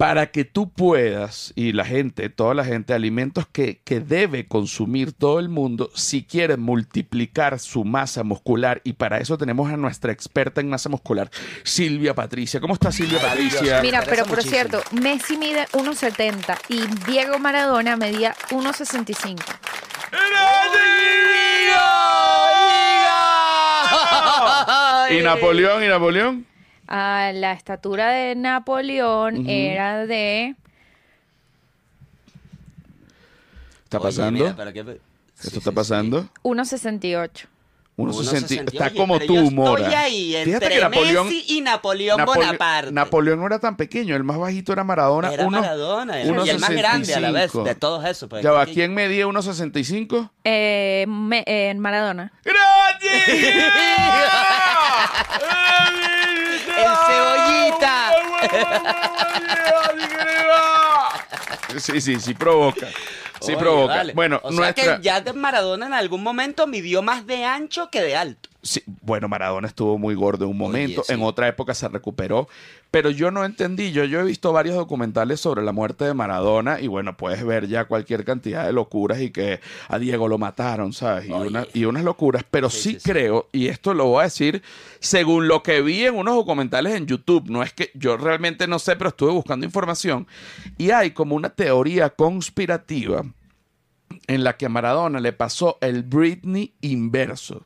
Para 0.00 0.30
que 0.30 0.46
tú 0.46 0.72
puedas, 0.72 1.52
y 1.56 1.74
la 1.74 1.84
gente, 1.84 2.30
toda 2.30 2.54
la 2.54 2.64
gente, 2.64 2.94
alimentos 2.94 3.46
que, 3.52 3.82
que 3.84 4.00
debe 4.00 4.48
consumir 4.48 5.12
todo 5.12 5.38
el 5.38 5.50
mundo 5.50 5.90
si 5.94 6.24
quiere 6.24 6.56
multiplicar 6.56 7.58
su 7.58 7.84
masa 7.84 8.22
muscular. 8.22 8.80
Y 8.82 8.94
para 8.94 9.18
eso 9.18 9.36
tenemos 9.36 9.70
a 9.70 9.76
nuestra 9.76 10.10
experta 10.10 10.62
en 10.62 10.70
masa 10.70 10.88
muscular, 10.88 11.30
Silvia 11.64 12.14
Patricia. 12.14 12.62
¿Cómo 12.62 12.72
está 12.72 12.90
Silvia. 12.90 13.20
Patricia? 13.20 13.82
Mira, 13.82 14.00
pero 14.02 14.24
por 14.24 14.38
muchísimo. 14.38 14.54
cierto, 14.54 14.82
Messi 14.92 15.36
mide 15.36 15.66
1,70 15.72 16.56
y 16.70 16.80
Diego 17.04 17.38
Maradona 17.38 17.98
medía 17.98 18.34
1,65. 18.48 19.36
¿Y 25.10 25.22
Napoleón? 25.22 25.84
¿Y 25.84 25.88
Napoleón? 25.88 26.49
Ah, 26.90 27.30
la 27.32 27.52
estatura 27.52 28.10
de 28.10 28.34
Napoleón 28.34 29.48
era 29.48 30.06
de... 30.06 30.56
¿Está 33.84 33.98
Oye, 33.98 34.06
pasando? 34.08 34.44
mira, 34.44 34.56
pero 34.56 34.72
qué- 34.72 34.80
¿Esto 34.80 35.50
Sí, 35.50 35.58
está 35.58 35.70
sí, 35.70 35.74
pasando? 35.74 36.28
1,68. 36.42 37.46
1.60. 38.00 38.64
1.60. 38.66 38.72
Está 38.72 38.86
Oye, 38.86 38.94
como 38.96 39.14
pero 39.18 39.26
tú, 39.26 39.34
yo 39.44 39.50
Mora. 39.50 39.82
Estoy 39.82 39.94
ahí 39.94 40.30
Fíjate 40.44 40.52
entre 40.52 40.68
que 40.68 40.80
Napoleón, 40.80 41.26
Messi 41.28 41.44
y 41.48 41.60
Napoleón 41.60 42.18
Napoleón- 42.18 42.46
Bonaparte. 42.46 42.92
Napoleón 42.92 43.40
no 43.40 43.46
era 43.46 43.58
tan 43.58 43.76
pequeño, 43.76 44.16
el 44.16 44.24
más 44.24 44.38
bajito 44.38 44.72
era 44.72 44.84
Maradona. 44.84 45.32
Era 45.32 45.46
uno- 45.46 45.60
Maradona, 45.60 46.20
era- 46.20 46.30
uno 46.32 46.46
y 46.46 46.50
el 46.50 46.58
más 46.58 46.70
grande 46.70 47.14
a 47.14 47.20
la 47.20 47.30
vez 47.30 47.42
65. 47.52 47.64
de 47.68 47.74
todos 47.74 48.04
esos. 48.04 48.28
pues, 48.28 48.42
Ya 48.42 48.52
va, 48.52 48.66
¿quién 48.66 48.94
medía 48.94 49.26
1.65? 49.26 50.30
Eh, 50.44 51.04
me- 51.08 51.44
eh, 51.46 51.74
Maradona. 51.74 52.32
¡Gracias! 52.44 53.28
El 56.80 56.86
cebollita. 57.06 58.12
Sí, 61.78 62.00
sí, 62.00 62.20
sí 62.20 62.34
provoca. 62.34 62.88
Sí 63.40 63.52
Oye, 63.52 63.56
provoca. 63.58 63.94
vale. 63.96 64.12
Bueno, 64.12 64.40
o 64.42 64.50
sea 64.52 64.56
nuestra... 64.60 64.96
que 64.98 65.02
ya 65.02 65.20
de 65.20 65.32
Maradona 65.32 65.86
en 65.86 65.94
algún 65.94 66.22
momento 66.22 66.66
midió 66.66 67.02
más 67.02 67.26
de 67.26 67.44
ancho 67.44 67.90
que 67.90 68.02
de 68.02 68.16
alto. 68.16 68.49
Sí, 68.62 68.82
bueno, 69.00 69.26
Maradona 69.26 69.66
estuvo 69.68 69.96
muy 69.96 70.14
gordo 70.14 70.44
en 70.44 70.50
un 70.50 70.58
momento, 70.58 71.02
sí. 71.02 71.14
en 71.14 71.22
otra 71.22 71.48
época 71.48 71.72
se 71.72 71.88
recuperó, 71.88 72.46
pero 72.90 73.08
yo 73.08 73.30
no 73.30 73.42
entendí, 73.46 73.90
yo, 73.90 74.04
yo 74.04 74.20
he 74.20 74.24
visto 74.24 74.52
varios 74.52 74.76
documentales 74.76 75.40
sobre 75.40 75.62
la 75.62 75.72
muerte 75.72 76.04
de 76.04 76.12
Maradona 76.12 76.78
y 76.78 76.86
bueno, 76.86 77.16
puedes 77.16 77.42
ver 77.42 77.68
ya 77.68 77.86
cualquier 77.86 78.22
cantidad 78.26 78.66
de 78.66 78.74
locuras 78.74 79.18
y 79.22 79.30
que 79.30 79.60
a 79.88 79.98
Diego 79.98 80.28
lo 80.28 80.36
mataron, 80.36 80.92
¿sabes? 80.92 81.26
Y, 81.26 81.32
una- 81.32 81.66
y 81.72 81.86
unas 81.86 82.04
locuras, 82.04 82.44
pero 82.50 82.68
sí, 82.68 82.98
sí. 82.98 82.98
creo, 83.02 83.48
y 83.50 83.68
esto 83.68 83.94
lo 83.94 84.04
voy 84.04 84.20
a 84.20 84.24
decir 84.24 84.62
según 84.98 85.48
lo 85.48 85.62
que 85.62 85.80
vi 85.80 86.04
en 86.04 86.16
unos 86.16 86.34
documentales 86.34 86.94
en 86.96 87.06
YouTube, 87.06 87.48
no 87.48 87.62
es 87.62 87.72
que 87.72 87.90
yo 87.94 88.18
realmente 88.18 88.66
no 88.66 88.78
sé, 88.78 88.94
pero 88.96 89.08
estuve 89.08 89.32
buscando 89.32 89.64
información 89.64 90.26
y 90.76 90.90
hay 90.90 91.12
como 91.12 91.34
una 91.34 91.48
teoría 91.48 92.10
conspirativa 92.10 93.24
en 94.26 94.44
la 94.44 94.56
que 94.58 94.66
a 94.66 94.68
Maradona 94.68 95.18
le 95.20 95.32
pasó 95.32 95.78
el 95.80 96.02
Britney 96.02 96.74
inverso. 96.82 97.64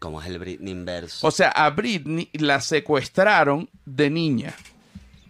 Como 0.00 0.20
es 0.20 0.26
el 0.28 0.38
Britney 0.38 0.72
inverso. 0.72 1.26
O 1.26 1.30
sea, 1.30 1.50
a 1.50 1.70
Britney 1.70 2.30
la 2.32 2.60
secuestraron 2.60 3.70
de 3.84 4.10
niña. 4.10 4.56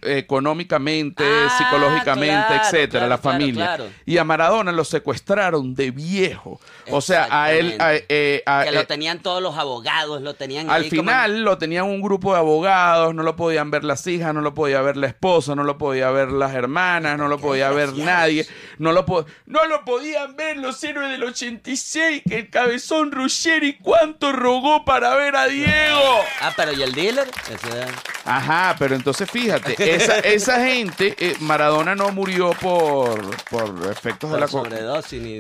Económicamente, 0.03 1.25
Ah, 1.27 1.55
psicológicamente, 1.59 2.35
claro, 2.47 2.63
etcétera, 2.65 2.89
claro, 2.91 3.09
la 3.09 3.19
familia. 3.19 3.65
claro. 3.67 3.87
Y 4.07 4.17
a 4.19 4.25
Maradona 4.25 4.73
lo 4.73 4.85
secuestraron 4.85 5.75
de 5.75 5.91
viejo. 5.91 6.61
O 6.91 7.01
sea, 7.01 7.29
a 7.31 7.53
él. 7.53 7.77
a- 7.79 7.95
eh, 7.95 8.43
a- 8.47 8.63
que 8.65 8.71
eh, 8.71 8.73
lo 8.73 8.87
tenían 8.87 9.21
todos 9.21 9.43
los 9.43 9.57
abogados, 9.57 10.23
lo 10.23 10.35
tenían 10.35 10.71
al 10.71 10.83
ahí 10.83 10.89
como- 10.91 11.03
final 11.03 11.43
lo 11.45 11.59
tenían 11.59 11.85
un 11.85 12.01
grupo 12.01 12.33
de 12.33 12.39
abogados, 12.39 13.15
no 13.15 13.23
lo 13.23 13.37
podían 13.37 13.71
ver 13.71 13.85
las 13.85 14.07
hijas, 14.07 14.35
no 14.35 14.41
lo 14.41 14.55
podía 14.55 14.81
ver 14.81 14.97
la 14.97 15.07
esposa, 15.07 15.55
no 15.55 15.63
lo 15.65 15.79
podía 15.79 16.11
ver 16.11 16.31
las 16.33 16.55
hermanas, 16.55 17.17
no 17.19 17.29
lo 17.29 17.39
podía 17.39 17.71
ver 17.71 17.95
nadie, 17.97 18.47
no 18.79 18.93
lo, 18.93 19.05
po- 19.07 19.25
no 19.47 19.65
lo 19.67 19.85
podían 19.85 20.37
ver 20.37 20.57
los 20.57 20.83
héroes 20.83 21.11
del 21.11 21.23
86, 21.25 22.23
que 22.29 22.39
el 22.39 22.51
cabezón 22.51 23.13
Ruggeri 23.13 23.75
cuánto 23.81 24.33
rogó 24.33 24.85
para 24.85 25.15
ver 25.15 25.37
a 25.37 25.47
Diego. 25.47 26.21
Ah, 26.41 26.53
pero 26.57 26.73
¿y 26.73 26.83
el 26.83 26.93
dealer? 26.93 27.29
Ese- 27.51 27.87
Ajá, 28.25 28.77
pero 28.79 28.95
entonces 28.95 29.31
fíjate, 29.31 29.75
esa, 29.95 30.19
esa 30.21 30.65
gente, 30.67 31.15
eh, 31.19 31.37
Maradona 31.41 31.95
no 31.95 32.11
murió 32.13 32.51
por, 32.61 33.21
por 33.51 33.91
efectos 33.91 34.31
de 34.33 34.39
la 34.41 34.47
cocaína. 34.49 34.77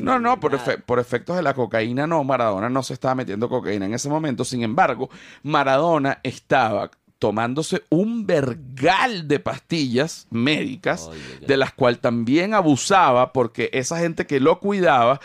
No, 0.04 0.18
no, 0.18 0.40
por, 0.40 0.52
efe- 0.52 0.82
por 0.82 0.98
efectos 0.98 1.36
de 1.36 1.42
la 1.42 1.54
cocaína 1.54 2.06
no, 2.06 2.22
Maradona 2.24 2.68
no 2.70 2.82
se 2.82 2.94
estaba 2.94 3.14
metiendo 3.14 3.48
cocaína 3.48 3.86
en 3.86 3.94
ese 3.94 4.08
momento. 4.08 4.44
Sin 4.44 4.62
embargo, 4.62 5.10
Maradona 5.42 6.20
estaba 6.22 6.90
tomándose 7.18 7.82
un 7.90 8.26
vergal 8.26 9.28
de 9.28 9.40
pastillas 9.40 10.26
médicas, 10.30 11.10
de 11.46 11.56
las 11.58 11.72
cuales 11.74 12.00
también 12.00 12.54
abusaba, 12.54 13.34
porque 13.34 13.68
esa 13.74 13.98
gente 13.98 14.26
que 14.26 14.40
lo 14.40 14.58
cuidaba, 14.58 15.20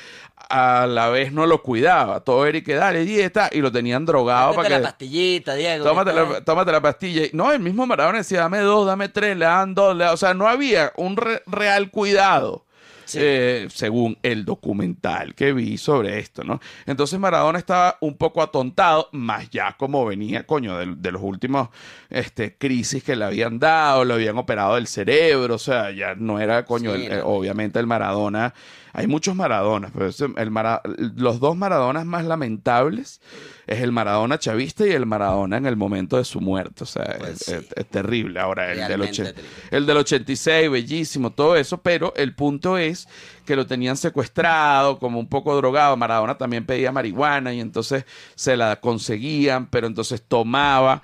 a 0.49 0.87
la 0.87 1.09
vez 1.09 1.31
no 1.31 1.45
lo 1.45 1.61
cuidaba. 1.61 2.19
Todo 2.21 2.45
era 2.45 2.57
y 2.57 2.61
que 2.63 2.75
dale 2.75 3.05
dieta 3.05 3.49
y 3.51 3.61
lo 3.61 3.71
tenían 3.71 4.05
drogado 4.05 4.53
para 4.55 4.69
la 4.69 4.77
que... 4.77 4.83
pastillita, 4.83 5.55
Diego. 5.55 5.85
Tómate 5.85 6.13
la, 6.13 6.41
tómate 6.41 6.81
pastilla. 6.81 7.23
No, 7.33 7.51
el 7.51 7.59
mismo 7.59 7.85
Maradona 7.87 8.19
decía, 8.19 8.39
dame 8.39 8.59
dos, 8.59 8.85
dame 8.87 9.09
tres, 9.09 9.37
le 9.37 9.45
dan 9.45 9.73
dos. 9.75 9.95
le- 9.95 10.07
O 10.09 10.17
sea, 10.17 10.33
no 10.33 10.47
había 10.47 10.91
un 10.97 11.17
re- 11.17 11.41
real 11.47 11.89
cuidado. 11.91 12.63
Sí. 13.07 13.19
eh, 13.21 13.67
según 13.69 14.17
el 14.23 14.45
documental 14.45 15.35
que 15.35 15.53
vi 15.53 15.77
sobre 15.77 16.17
esto, 16.17 16.43
¿no? 16.43 16.59
Entonces 16.87 17.19
Maradona 17.19 17.59
estaba 17.59 17.97
un 18.01 18.17
poco 18.17 18.41
atontado, 18.41 19.09
más 19.11 19.47
ya 19.51 19.73
como 19.77 20.03
venía, 20.07 20.47
coño, 20.47 20.75
de, 20.79 20.87
de 20.97 21.11
los 21.11 21.21
últimos 21.21 21.69
este, 22.09 22.55
crisis 22.57 23.03
que 23.03 23.15
le 23.15 23.25
habían 23.25 23.59
dado, 23.59 24.05
lo 24.05 24.15
habían 24.15 24.39
operado 24.39 24.73
del 24.73 24.87
cerebro, 24.87 25.53
o 25.53 25.59
sea, 25.59 25.91
ya 25.91 26.15
no 26.15 26.39
era, 26.39 26.65
coño, 26.65 26.95
Sí, 26.95 27.03
el- 27.05 27.09
no. 27.11 27.15
eh, 27.17 27.21
obviamente 27.23 27.77
el 27.77 27.85
Maradona, 27.85 28.55
hay 28.97 29.07
muchos 29.07 29.35
Maradonas, 29.35 29.91
pero 29.93 30.09
el 30.37 30.51
Mara- 30.51 30.81
los 31.15 31.39
dos 31.41 31.57
Maradonas 31.57 32.05
más 32.05 32.23
lamentables 32.25 33.19
es 33.67 33.81
el 33.81 33.91
Maradona 33.91 34.39
chavista 34.39 34.87
y 34.87 34.91
el 34.91 35.05
Maradona 35.05 35.57
en 35.57 35.65
el 35.65 35.75
momento 35.75 36.17
de 36.17 36.23
su 36.23 36.39
muerte, 36.39 36.83
o 36.83 36.87
sea, 36.87 37.15
Pues 37.19 37.31
es, 37.31 37.39
sí. 37.45 37.51
es- 37.53 37.73
es 37.75 37.85
terrible. 37.87 38.39
Ahora, 38.39 38.71
el 38.71 38.87
del, 38.87 39.01
triste. 39.01 39.35
el 39.71 39.85
del 39.85 39.97
86, 39.97 40.71
bellísimo, 40.71 41.31
todo 41.31 41.55
eso, 41.57 41.79
pero 41.81 42.13
el 42.15 42.33
punto 42.35 42.77
es 42.77 43.07
que 43.45 43.55
lo 43.55 43.67
tenían 43.67 43.97
secuestrado, 43.97 44.97
como 44.97 45.19
un 45.19 45.27
poco 45.27 45.55
drogado. 45.57 45.97
Maradona 45.97 46.37
también 46.37 46.65
pedía 46.65 46.91
marihuana 46.91 47.53
y 47.53 47.59
entonces 47.59 48.05
se 48.35 48.55
la 48.55 48.79
conseguían, 48.79 49.67
pero 49.67 49.87
entonces 49.87 50.23
tomaba, 50.25 51.01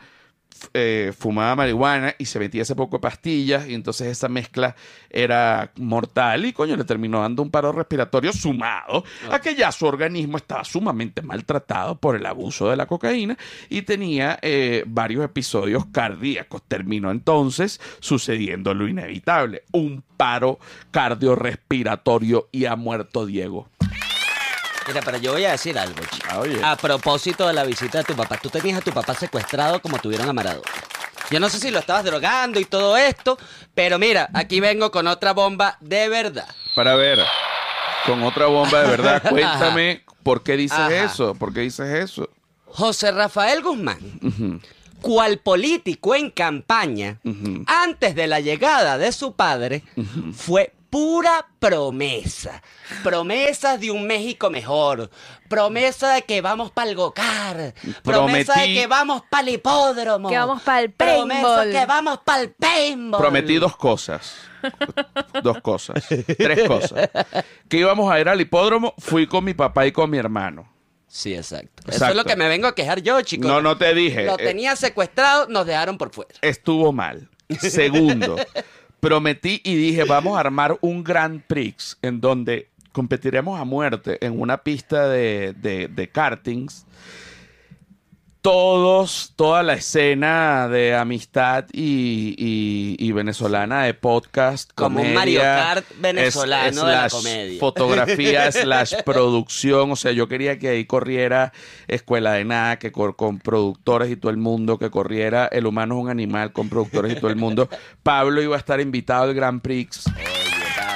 eh, 0.73 1.13
fumaba 1.17 1.55
marihuana 1.55 2.15
y 2.17 2.25
se 2.25 2.39
metía 2.39 2.61
ese 2.61 2.75
poco 2.75 2.97
de 2.97 3.01
pastillas 3.01 3.67
y 3.67 3.73
entonces 3.73 4.07
esa 4.07 4.29
mezcla 4.29 4.75
era 5.09 5.71
mortal 5.77 6.45
y 6.45 6.53
coño 6.53 6.75
le 6.75 6.83
terminó 6.83 7.21
dando 7.21 7.41
un 7.41 7.51
paro 7.51 7.71
respiratorio 7.71 8.31
sumado 8.31 9.03
a 9.29 9.39
que 9.39 9.55
ya 9.55 9.71
su 9.71 9.85
organismo 9.85 10.37
estaba 10.37 10.63
sumamente 10.63 11.21
maltratado 11.21 11.95
por 11.95 12.15
el 12.15 12.25
abuso 12.25 12.69
de 12.69 12.77
la 12.77 12.85
cocaína 12.85 13.37
y 13.69 13.81
tenía 13.81 14.39
eh, 14.41 14.83
varios 14.87 15.25
episodios 15.25 15.85
cardíacos. 15.87 16.61
Terminó 16.67 17.11
entonces 17.11 17.79
sucediendo 17.99 18.73
lo 18.73 18.87
inevitable, 18.87 19.63
un 19.71 20.03
paro 20.17 20.59
cardiorrespiratorio 20.91 22.47
y 22.51 22.65
ha 22.65 22.75
muerto 22.75 23.25
Diego. 23.25 23.67
Mira, 24.87 25.01
pero 25.03 25.17
yo 25.17 25.33
voy 25.33 25.45
a 25.45 25.51
decir 25.51 25.77
algo, 25.77 25.99
chico. 26.11 26.27
Ah, 26.29 26.39
oye. 26.39 26.59
A 26.63 26.75
propósito 26.75 27.47
de 27.47 27.53
la 27.53 27.63
visita 27.63 27.99
de 27.99 28.03
tu 28.03 28.15
papá, 28.15 28.37
tú 28.37 28.49
tenías 28.49 28.79
a 28.79 28.81
tu 28.81 28.91
papá 28.91 29.13
secuestrado 29.13 29.81
como 29.81 29.99
tuvieron 29.99 30.27
a 30.27 30.33
Maradona. 30.33 30.67
Yo 31.29 31.39
no 31.39 31.49
sé 31.49 31.59
si 31.59 31.71
lo 31.71 31.79
estabas 31.79 32.03
drogando 32.03 32.59
y 32.59 32.65
todo 32.65 32.97
esto, 32.97 33.37
pero 33.73 33.97
mira, 33.97 34.29
aquí 34.33 34.59
vengo 34.59 34.91
con 34.91 35.07
otra 35.07 35.31
bomba 35.33 35.77
de 35.79 36.09
verdad. 36.09 36.47
Para 36.75 36.95
ver, 36.95 37.19
con 38.05 38.21
otra 38.23 38.47
bomba 38.47 38.81
de 38.81 38.89
verdad, 38.89 39.23
cuéntame 39.29 40.03
por 40.23 40.43
qué 40.43 40.57
dices 40.57 40.77
Ajá. 40.77 41.03
eso, 41.05 41.35
por 41.35 41.53
qué 41.53 41.61
dices 41.61 41.87
eso. 41.87 42.29
José 42.65 43.11
Rafael 43.11 43.61
Guzmán, 43.61 44.61
cual 45.01 45.37
político 45.39 46.15
en 46.15 46.31
campaña, 46.31 47.19
antes 47.67 48.15
de 48.15 48.27
la 48.27 48.39
llegada 48.39 48.97
de 48.97 49.11
su 49.11 49.33
padre, 49.33 49.83
fue 50.33 50.73
pura 50.91 51.47
promesa. 51.57 52.61
Promesas 53.01 53.79
de 53.79 53.89
un 53.89 54.05
México 54.05 54.51
mejor. 54.51 55.09
Promesa 55.49 56.13
de 56.13 56.21
que 56.23 56.41
vamos 56.41 56.69
para 56.69 56.89
el 56.91 56.95
Gocar. 56.95 57.73
Promesa 58.03 58.59
de 58.61 58.73
que 58.75 58.85
vamos 58.87 59.23
para 59.29 59.47
el 59.47 59.55
hipódromo. 59.55 60.29
Que 60.29 60.37
vamos 60.37 60.61
pa'l 60.61 60.91
Promesa 60.91 61.41
paintball. 61.41 61.71
que 61.71 61.85
vamos 61.87 62.19
para 62.23 62.41
el 62.43 62.51
paintball. 62.51 63.21
Prometí 63.21 63.55
dos 63.55 63.75
cosas. 63.75 64.35
Dos 65.41 65.59
cosas. 65.61 66.05
Tres 66.37 66.67
cosas. 66.67 67.09
Que 67.67 67.77
íbamos 67.77 68.11
a 68.11 68.19
ir 68.19 68.29
al 68.29 68.39
hipódromo, 68.39 68.93
fui 68.99 69.25
con 69.25 69.43
mi 69.43 69.55
papá 69.55 69.87
y 69.87 69.91
con 69.91 70.07
mi 70.07 70.19
hermano. 70.19 70.71
Sí, 71.07 71.33
exacto. 71.33 71.81
Eso 71.87 71.93
Exacto. 71.93 72.11
es 72.11 72.15
lo 72.17 72.23
que 72.25 72.35
me 72.35 72.47
vengo 72.47 72.67
a 72.67 72.75
quejar 72.75 73.01
yo, 73.01 73.19
chicos. 73.21 73.47
No, 73.47 73.59
no 73.59 73.77
te 73.79 73.91
dije. 73.95 74.25
Lo 74.25 74.35
eh, 74.35 74.43
tenía 74.45 74.75
secuestrado, 74.75 75.47
nos 75.47 75.65
dejaron 75.65 75.97
por 75.97 76.13
fuera. 76.13 76.31
estuvo 76.43 76.91
mal. 76.93 77.27
Segundo, 77.59 78.35
prometí 79.01 79.59
y 79.65 79.75
dije, 79.75 80.05
vamos 80.05 80.37
a 80.37 80.39
armar 80.39 80.77
un 80.79 81.03
Grand 81.03 81.41
Prix 81.41 81.97
en 82.01 82.21
donde 82.21 82.69
competiremos 82.93 83.59
a 83.59 83.65
muerte 83.65 84.17
en 84.25 84.39
una 84.39 84.57
pista 84.57 85.09
de, 85.09 85.53
de, 85.61 85.89
de 85.89 86.07
kartings. 86.07 86.85
Todos, 88.41 89.33
toda 89.35 89.61
la 89.61 89.73
escena 89.73 90.67
de 90.67 90.95
amistad 90.95 91.65
y, 91.71 92.33
y- 92.37 92.95
y 92.97 93.11
venezolana 93.11 93.83
de 93.83 93.93
podcast. 93.93 94.71
Como 94.73 94.99
un 95.01 95.13
Mario 95.13 95.41
Kart 95.41 95.85
es- 95.91 96.01
venezolano 96.01 96.85
de 96.85 96.95
la 96.95 97.09
comedia. 97.09 97.59
Fotografía, 97.59 98.51
slash 98.51 98.95
producción. 99.05 99.91
O 99.91 99.95
sea, 99.95 100.11
yo 100.11 100.27
quería 100.27 100.57
que 100.57 100.69
ahí 100.69 100.85
corriera 100.85 101.53
Escuela 101.87 102.33
de 102.33 102.43
Nada, 102.45 102.79
que 102.79 102.91
cor- 102.91 103.15
con 103.15 103.39
productores 103.39 104.09
y 104.09 104.15
todo 104.15 104.31
el 104.31 104.37
mundo, 104.37 104.79
que 104.79 104.89
corriera 104.89 105.45
El 105.51 105.67
Humano 105.67 105.95
es 105.97 106.01
un 106.01 106.09
Animal 106.09 106.51
con 106.51 106.67
productores 106.67 107.11
y 107.13 107.15
todo 107.19 107.29
el 107.29 107.35
mundo. 107.37 107.69
Pablo 108.03 108.41
iba 108.41 108.55
a 108.55 108.59
estar 108.59 108.79
invitado 108.81 109.23
al 109.23 109.33
Grand 109.35 109.61
Prix. 109.61 110.03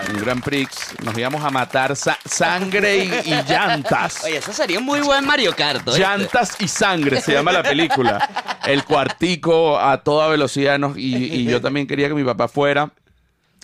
Un 0.09 0.19
Grand 0.21 0.43
Prix. 0.43 0.69
Nos 1.03 1.17
íbamos 1.17 1.43
a 1.43 1.49
matar 1.49 1.95
sa- 1.95 2.17
sangre 2.25 2.97
y, 2.97 3.29
y 3.31 3.43
llantas. 3.47 4.23
Oye, 4.23 4.37
eso 4.37 4.53
sería 4.53 4.79
un 4.79 4.85
muy 4.85 4.99
buen 5.01 5.25
Mario 5.25 5.55
Kart. 5.55 5.87
¿oíste? 5.87 6.01
Llantas 6.01 6.55
y 6.59 6.67
sangre 6.67 7.21
se 7.21 7.33
llama 7.33 7.51
la 7.51 7.63
película. 7.63 8.59
El 8.65 8.83
cuartico 8.83 9.79
a 9.79 10.01
toda 10.03 10.27
velocidad. 10.27 10.77
nos- 10.79 10.97
y, 10.97 11.15
y 11.15 11.45
yo 11.45 11.61
también 11.61 11.87
quería 11.87 12.07
que 12.07 12.13
mi 12.13 12.23
papá 12.23 12.47
fuera. 12.47 12.91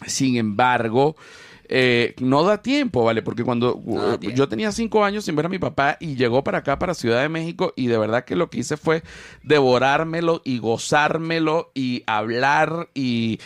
Sin 0.07 0.35
embargo, 0.37 1.15
eh, 1.73 2.13
no 2.19 2.43
da 2.43 2.61
tiempo, 2.61 3.03
¿vale? 3.05 3.21
Porque 3.21 3.43
cuando 3.43 3.81
No 3.85 4.19
tiempo. 4.19 4.37
yo 4.37 4.47
tenía 4.49 4.71
cinco 4.73 5.03
años 5.05 5.23
sin 5.25 5.35
ver 5.35 5.45
a 5.45 5.49
mi 5.49 5.57
papá 5.57 5.97
y 5.99 6.15
llegó 6.15 6.43
para 6.43 6.59
acá, 6.59 6.77
para 6.77 6.93
Ciudad 6.93 7.21
de 7.21 7.29
México, 7.29 7.73
y 7.77 7.87
de 7.87 7.97
verdad 7.97 8.25
que 8.25 8.35
lo 8.35 8.49
que 8.49 8.59
hice 8.59 8.75
fue 8.77 9.03
devorármelo 9.43 10.41
y 10.43 10.59
gozármelo 10.59 11.71
y 11.73 12.03
hablar. 12.07 12.89
Y 12.93 13.39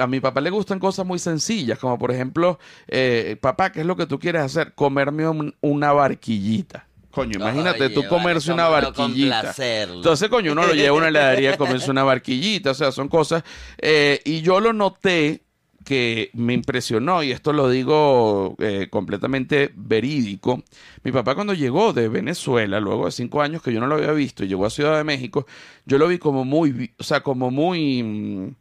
a 0.00 0.06
mi 0.06 0.20
papá 0.20 0.40
le 0.40 0.50
gustan 0.50 0.78
cosas 0.78 1.06
muy 1.06 1.18
sencillas, 1.18 1.78
como 1.78 1.98
por 1.98 2.10
ejemplo, 2.10 2.58
eh, 2.88 3.36
papá, 3.40 3.70
¿qué 3.72 3.80
es 3.80 3.86
lo 3.86 3.96
que 3.96 4.06
tú 4.06 4.18
quieres 4.18 4.42
hacer? 4.42 4.74
Comerme 4.74 5.28
un- 5.28 5.54
una 5.60 5.92
barquillita. 5.92 6.86
Coño, 7.10 7.38
imagínate 7.40 7.86
Oye, 7.86 7.94
tú 7.94 8.00
vale, 8.02 8.08
comerse 8.10 8.52
una 8.52 8.64
cómo 8.66 8.76
no 8.76 8.82
barquillita. 8.82 9.54
Entonces, 9.96 10.28
coño, 10.28 10.52
uno 10.52 10.66
lo 10.66 10.74
lleva 10.74 10.90
a 10.90 10.98
una 10.98 11.08
heladería 11.08 11.54
a 11.54 11.56
comerse 11.56 11.90
una 11.90 12.04
barquillita, 12.04 12.70
o 12.70 12.74
sea, 12.74 12.92
son 12.92 13.08
cosas. 13.08 13.42
eh, 13.78 14.20
y 14.24 14.40
yo 14.42 14.60
lo 14.60 14.72
noté 14.72 15.42
que 15.88 16.28
me 16.34 16.52
impresionó, 16.52 17.22
y 17.22 17.32
esto 17.32 17.54
lo 17.54 17.70
digo 17.70 18.56
eh, 18.58 18.88
completamente 18.90 19.72
verídico. 19.74 20.62
Mi 21.02 21.12
papá 21.12 21.34
cuando 21.34 21.54
llegó 21.54 21.94
de 21.94 22.10
Venezuela, 22.10 22.78
luego 22.78 23.06
de 23.06 23.12
cinco 23.12 23.40
años 23.40 23.62
que 23.62 23.72
yo 23.72 23.80
no 23.80 23.86
lo 23.86 23.94
había 23.94 24.12
visto, 24.12 24.44
llegó 24.44 24.66
a 24.66 24.70
Ciudad 24.70 24.98
de 24.98 25.04
México, 25.04 25.46
yo 25.86 25.96
lo 25.96 26.06
vi 26.06 26.18
como 26.18 26.44
muy, 26.44 26.90
o 26.98 27.02
sea, 27.02 27.22
como 27.22 27.50
muy... 27.50 28.02
mm, 28.02 28.54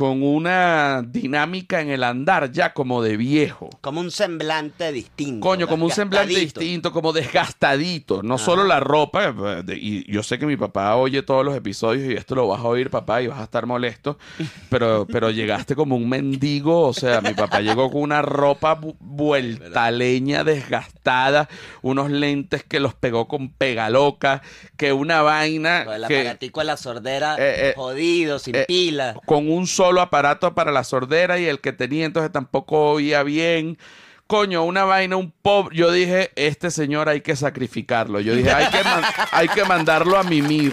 con 0.00 0.22
una 0.22 1.02
dinámica 1.06 1.82
en 1.82 1.90
el 1.90 2.04
andar 2.04 2.50
ya 2.52 2.72
como 2.72 3.02
de 3.02 3.18
viejo. 3.18 3.68
Como 3.82 4.00
un 4.00 4.10
semblante 4.10 4.92
distinto. 4.92 5.46
Coño, 5.46 5.68
como 5.68 5.84
un 5.84 5.90
semblante 5.90 6.32
distinto, 6.40 6.90
como 6.90 7.12
desgastadito. 7.12 8.22
No 8.22 8.38
solo 8.38 8.64
la 8.64 8.80
ropa, 8.80 9.34
y 9.76 10.10
yo 10.10 10.22
sé 10.22 10.38
que 10.38 10.46
mi 10.46 10.56
papá 10.56 10.96
oye 10.96 11.20
todos 11.22 11.44
los 11.44 11.54
episodios 11.54 12.10
y 12.10 12.14
esto 12.16 12.34
lo 12.34 12.48
vas 12.48 12.60
a 12.60 12.64
oír, 12.64 12.88
papá, 12.88 13.20
y 13.20 13.26
vas 13.26 13.40
a 13.40 13.44
estar 13.44 13.66
molesto, 13.66 14.16
pero, 14.70 15.06
pero 15.06 15.28
llegaste 15.30 15.76
como 15.76 15.96
un 15.96 16.08
mendigo, 16.08 16.80
o 16.88 16.94
sea, 16.94 17.20
mi 17.20 17.34
papá 17.34 17.60
llegó 17.60 17.90
con 17.90 18.00
una 18.00 18.22
ropa 18.22 18.80
vu- 18.80 18.96
vueltaleña, 19.00 20.44
desgastada, 20.44 21.46
unos 21.82 22.10
lentes 22.10 22.64
que 22.64 22.80
los 22.80 22.94
pegó 22.94 23.28
con 23.28 23.50
pegaloca, 23.50 24.40
que 24.78 24.94
una 24.94 25.20
vaina 25.20 25.84
Con 25.84 25.94
el 25.94 26.06
que 26.06 26.20
aparatico 26.20 26.60
de 26.60 26.66
la 26.66 26.76
sordera 26.78 27.36
Eh, 27.38 27.68
eh, 27.70 27.72
jodido, 27.76 28.38
sin 28.38 28.54
eh, 28.56 28.64
pila. 28.66 29.14
con 29.26 29.50
un 29.50 29.66
solo 29.90 30.00
aparato 30.02 30.54
para 30.54 30.70
la 30.70 30.84
sordera 30.84 31.40
y 31.40 31.46
el 31.46 31.58
que 31.60 31.72
tenía 31.72 32.06
entonces 32.06 32.30
tampoco 32.30 32.92
oía 32.92 33.24
bien. 33.24 33.76
Coño, 34.28 34.62
una 34.64 34.84
vaina, 34.84 35.16
un 35.16 35.32
pobre. 35.32 35.74
Yo 35.76 35.90
dije, 35.90 36.30
este 36.36 36.70
señor 36.70 37.08
hay 37.08 37.20
que 37.22 37.34
sacrificarlo. 37.34 38.20
Yo 38.20 38.36
dije, 38.36 38.52
hay 38.52 38.68
que, 38.70 38.78
hay 39.32 39.48
que 39.48 39.64
mandarlo 39.64 40.16
a 40.16 40.22
mimir. 40.22 40.72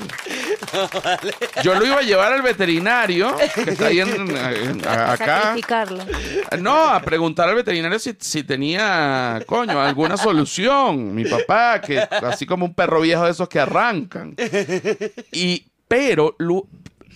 Yo 1.63 1.73
lo 1.73 1.83
iba 1.83 1.97
a 1.97 2.01
llevar 2.03 2.31
al 2.33 2.43
veterinario, 2.43 3.35
que 3.55 3.71
está 3.71 3.87
ahí 3.87 4.01
en- 4.01 4.29
en- 4.37 4.87
a- 4.87 5.13
acá. 5.13 5.41
Sacrificarlo. 5.41 6.05
No, 6.59 6.89
a 6.89 7.01
preguntar 7.01 7.49
al 7.49 7.55
veterinario 7.55 7.97
si, 7.97 8.15
si 8.19 8.43
tenía, 8.43 9.41
coño, 9.47 9.81
alguna 9.81 10.17
solución. 10.17 11.15
Mi 11.15 11.25
papá, 11.25 11.81
que 11.81 11.97
así 11.97 12.45
como 12.45 12.63
un 12.65 12.75
perro 12.75 13.01
viejo 13.01 13.25
de 13.25 13.31
esos 13.31 13.49
que 13.49 13.59
arrancan. 13.59 14.35
Y, 15.31 15.65
pero, 15.87 16.35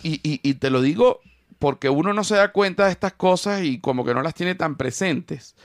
y, 0.02 0.14
y- 0.28 0.40
y 0.42 0.54
te 0.56 0.72
lo 0.72 0.82
digo 0.82 1.22
porque 1.62 1.90
uno 1.92 2.12
no 2.12 2.24
se 2.24 2.38
da 2.38 2.52
cuenta 2.52 2.86
de 2.86 2.92
estas 2.92 3.14
cosas 3.14 3.64
y 3.64 3.78
como 3.78 4.04
que 4.04 4.16
no 4.16 4.24
las 4.24 4.34
tiene 4.34 4.56
tan 4.56 4.78
presentes. 4.78 5.56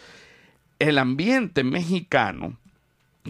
El 0.78 0.98
ambiente 0.98 1.64
mexicano, 1.64 2.58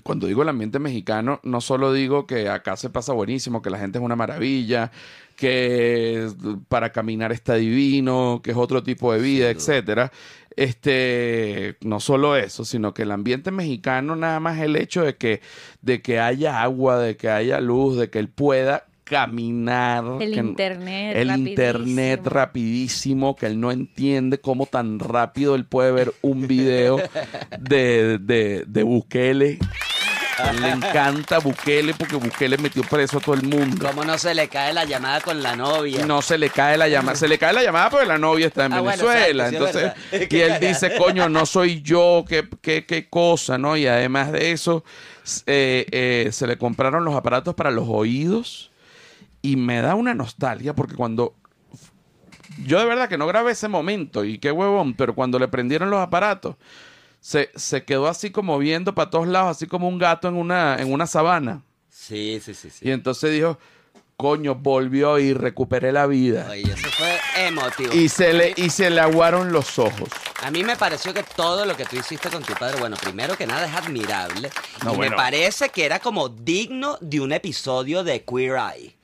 cuando 0.02 0.26
digo 0.26 0.42
el 0.42 0.48
ambiente 0.48 0.80
mexicano, 0.80 1.38
no 1.44 1.60
solo 1.60 1.92
digo 1.92 2.26
que 2.26 2.48
acá 2.48 2.76
se 2.76 2.90
pasa 2.90 3.12
buenísimo, 3.12 3.62
que 3.62 3.70
la 3.70 3.78
gente 3.78 3.98
es 3.98 4.04
una 4.04 4.16
maravilla, 4.16 4.90
que 5.36 6.28
para 6.68 6.90
caminar 6.90 7.30
está 7.30 7.54
divino, 7.54 8.40
que 8.42 8.50
es 8.50 8.56
otro 8.56 8.82
tipo 8.82 9.12
de 9.12 9.20
vida, 9.20 9.48
etcétera. 9.48 10.10
Este, 10.56 11.76
no 11.82 12.00
solo 12.00 12.34
eso, 12.34 12.64
sino 12.64 12.94
que 12.94 13.02
el 13.02 13.12
ambiente 13.12 13.52
mexicano 13.52 14.16
nada 14.16 14.40
más 14.40 14.58
el 14.58 14.74
hecho 14.74 15.04
de 15.04 15.14
que, 15.14 15.40
de 15.82 16.02
que 16.02 16.18
haya 16.18 16.64
agua, 16.64 16.98
de 16.98 17.16
que 17.16 17.30
haya 17.30 17.60
luz, 17.60 17.96
de 17.96 18.10
que 18.10 18.18
él 18.18 18.28
pueda 18.28 18.86
caminar. 19.08 20.04
El 20.20 20.32
que- 20.34 20.40
internet 20.40 21.16
El 21.16 21.28
rapidísimo. 21.28 21.48
internet 21.48 22.26
rapidísimo, 22.26 23.36
que 23.36 23.46
él 23.46 23.60
no 23.60 23.70
entiende 23.70 24.38
cómo 24.40 24.66
tan 24.66 24.98
rápido 24.98 25.54
él 25.54 25.64
puede 25.64 25.92
ver 25.92 26.12
un 26.22 26.46
video 26.48 26.98
de, 27.58 28.18
de, 28.18 28.64
de 28.66 28.82
Bukele. 28.82 29.58
Le 30.60 30.68
encanta 30.68 31.38
Bukele 31.38 31.94
porque 31.94 32.16
Bukele 32.16 32.58
metió 32.58 32.82
preso 32.82 33.16
a 33.16 33.20
todo 33.20 33.36
el 33.36 33.42
mundo. 33.44 33.86
¿Cómo 33.88 34.04
no 34.04 34.18
se 34.18 34.34
le 34.34 34.48
cae 34.48 34.74
la 34.74 34.84
llamada 34.84 35.22
con 35.22 35.42
la 35.42 35.56
novia? 35.56 36.04
No 36.04 36.20
se 36.20 36.36
le 36.36 36.50
cae 36.50 36.76
la 36.76 36.88
llamada, 36.88 37.16
se 37.16 37.26
le 37.26 37.38
cae 37.38 37.54
la 37.54 37.62
llamada 37.62 37.88
porque 37.88 38.04
la 38.04 38.18
novia 38.18 38.48
está 38.48 38.66
en 38.66 38.74
Ah, 38.74 38.82
Venezuela. 38.82 39.48
Entonces, 39.48 39.92
y 40.30 40.36
él 40.40 40.60
dice, 40.60 40.94
coño, 40.98 41.30
no 41.30 41.46
soy 41.46 41.80
yo, 41.80 42.24
qué, 42.28 42.46
qué, 42.60 42.84
qué 42.84 43.08
cosa, 43.08 43.56
¿no? 43.56 43.78
Y 43.78 43.86
además 43.86 44.30
de 44.30 44.52
eso, 44.52 44.84
eh, 45.46 45.86
eh, 45.90 46.28
se 46.32 46.46
le 46.46 46.58
compraron 46.58 47.02
los 47.06 47.14
aparatos 47.14 47.54
para 47.54 47.70
los 47.70 47.86
oídos 47.88 48.70
y 49.46 49.54
me 49.54 49.80
da 49.80 49.94
una 49.94 50.12
nostalgia 50.12 50.74
porque 50.74 50.96
cuando 50.96 51.36
yo 52.64 52.80
de 52.80 52.84
verdad 52.84 53.08
que 53.08 53.16
no 53.16 53.28
grabé 53.28 53.52
ese 53.52 53.68
momento 53.68 54.24
y 54.24 54.38
qué 54.38 54.50
huevón, 54.50 54.94
pero 54.94 55.14
cuando 55.14 55.38
le 55.38 55.46
prendieron 55.46 55.88
los 55.88 56.00
aparatos, 56.00 56.56
se, 57.20 57.50
se 57.54 57.84
quedó 57.84 58.08
así 58.08 58.30
como 58.30 58.58
viendo 58.58 58.94
para 58.94 59.10
todos 59.10 59.28
lados, 59.28 59.56
así 59.56 59.68
como 59.68 59.88
un 59.88 59.98
gato 59.98 60.26
en 60.26 60.34
una, 60.34 60.76
en 60.78 60.92
una 60.92 61.06
sabana. 61.06 61.62
Sí, 61.88 62.40
sí, 62.42 62.54
sí. 62.54 62.70
sí. 62.70 62.88
Y 62.88 62.90
entonces 62.90 63.30
dijo, 63.30 63.58
coño, 64.16 64.54
volvió 64.54 65.18
y 65.18 65.34
recuperé 65.34 65.92
la 65.92 66.06
vida. 66.06 66.48
Oye, 66.50 66.72
eso 66.72 66.88
fue 66.88 67.20
emotivo. 67.36 67.92
Y 67.92 68.08
se 68.08 68.32
le, 68.32 68.54
y 68.56 68.70
se 68.70 68.90
le 68.90 69.00
aguaron 69.00 69.52
los 69.52 69.78
ojos. 69.78 70.08
A 70.42 70.50
mí 70.50 70.64
me 70.64 70.76
pareció 70.76 71.12
que 71.12 71.22
todo 71.22 71.64
lo 71.66 71.76
que 71.76 71.84
tú 71.84 71.96
hiciste 71.96 72.30
con 72.30 72.42
tu 72.42 72.54
padre, 72.54 72.78
bueno, 72.80 72.96
primero 72.96 73.36
que 73.36 73.46
nada 73.46 73.66
es 73.66 73.74
admirable. 73.74 74.50
No, 74.84 74.92
y 74.92 74.96
bueno. 74.96 75.10
me 75.10 75.16
parece 75.16 75.68
que 75.68 75.84
era 75.84 75.98
como 75.98 76.28
digno 76.28 76.98
de 77.00 77.20
un 77.20 77.32
episodio 77.32 78.04
de 78.04 78.24
Queer 78.24 78.56
Eye. 78.56 78.95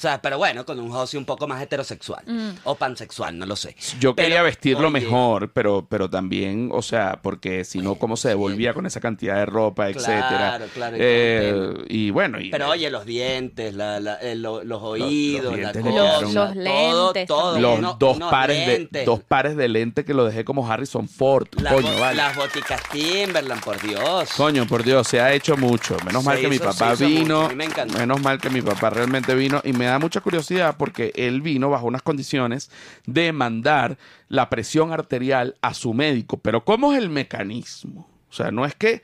O 0.00 0.02
sea, 0.02 0.22
pero 0.22 0.38
bueno, 0.38 0.64
con 0.64 0.80
un 0.80 0.90
Josie 0.90 1.18
un 1.18 1.26
poco 1.26 1.46
más 1.46 1.60
heterosexual. 1.62 2.24
O 2.64 2.74
pansexual, 2.74 3.38
no 3.38 3.44
lo 3.44 3.54
sé. 3.54 3.76
Yo 4.00 4.14
Pero, 4.14 4.26
quería 4.28 4.40
vestirlo 4.42 4.88
oye, 4.88 5.00
mejor, 5.00 5.50
pero, 5.52 5.86
pero 5.90 6.08
también, 6.08 6.70
o 6.72 6.80
sea, 6.80 7.18
porque 7.22 7.64
si 7.66 7.80
no, 7.80 7.96
¿cómo 7.96 8.16
se 8.16 8.30
devolvía 8.30 8.72
con 8.72 8.86
esa 8.86 8.98
cantidad 9.00 9.34
de 9.36 9.44
ropa, 9.44 9.92
Claro, 9.92 9.98
etcétera? 9.98 10.60
claro, 10.72 10.96
y 10.96 11.00
Eh, 11.02 11.74
y 11.90 12.10
bueno, 12.10 12.40
y, 12.40 12.48
Pero 12.50 12.70
oye, 12.70 12.88
los 12.90 13.04
dientes, 13.04 13.74
la- 13.74 14.00
la- 14.00 14.14
eh, 14.22 14.36
lo- 14.36 14.64
los 14.64 14.80
oídos, 14.82 15.52
la 15.58 15.70
le 15.74 15.80
cosa, 15.82 15.92
quedaron- 15.92 16.34
Los 16.34 16.54
todo, 16.54 16.54
lentes 17.12 17.28
todo. 17.28 17.60
los 17.60 17.78
uno- 17.78 17.96
dos 18.00 18.18
pares 18.30 18.66
lentes. 18.66 18.90
de 18.92 19.04
dos 19.04 19.20
pares 19.22 19.54
de 19.54 19.68
lentes 19.68 20.06
que 20.06 20.14
lo 20.14 20.24
dejé 20.24 20.46
como 20.46 20.66
Harrison 20.66 21.10
Ford. 21.10 21.46
Las, 21.60 21.74
Coño, 21.74 21.92
bo- 21.92 22.00
vale. 22.00 22.16
las 22.16 22.34
boticas 22.36 22.80
Timberland, 22.90 23.62
por 23.62 23.78
Dios. 23.82 24.30
Coño, 24.34 24.66
por 24.66 24.82
Dios, 24.82 25.06
se 25.06 25.20
ha 25.20 25.34
hecho 25.34 25.58
mucho. 25.58 25.94
Menos 26.06 26.22
Se 26.22 26.28
mal 26.30 26.40
que 26.40 26.48
mi 26.48 26.58
papá 26.58 26.94
vino. 26.94 27.42
a 27.42 27.48
mí 27.50 27.54
me 27.54 27.64
encantó. 27.66 27.98
Menos 27.98 28.22
mal 28.22 28.40
que 28.40 28.48
mi 28.48 28.62
papá 28.62 28.88
realmente 28.88 29.34
vino. 29.34 29.60
Y 29.62 29.74
me 29.74 29.89
da 29.90 29.98
mucha 29.98 30.20
curiosidad 30.20 30.76
porque 30.78 31.12
él 31.14 31.40
vino 31.40 31.70
bajo 31.70 31.86
unas 31.86 32.02
condiciones 32.02 32.70
de 33.06 33.32
mandar 33.32 33.98
la 34.28 34.50
presión 34.50 34.92
arterial 34.92 35.56
a 35.62 35.74
su 35.74 35.94
médico. 35.94 36.38
Pero 36.38 36.64
¿cómo 36.64 36.92
es 36.92 36.98
el 36.98 37.10
mecanismo? 37.10 38.08
O 38.28 38.32
sea, 38.32 38.50
no 38.50 38.64
es 38.64 38.74
que 38.74 39.02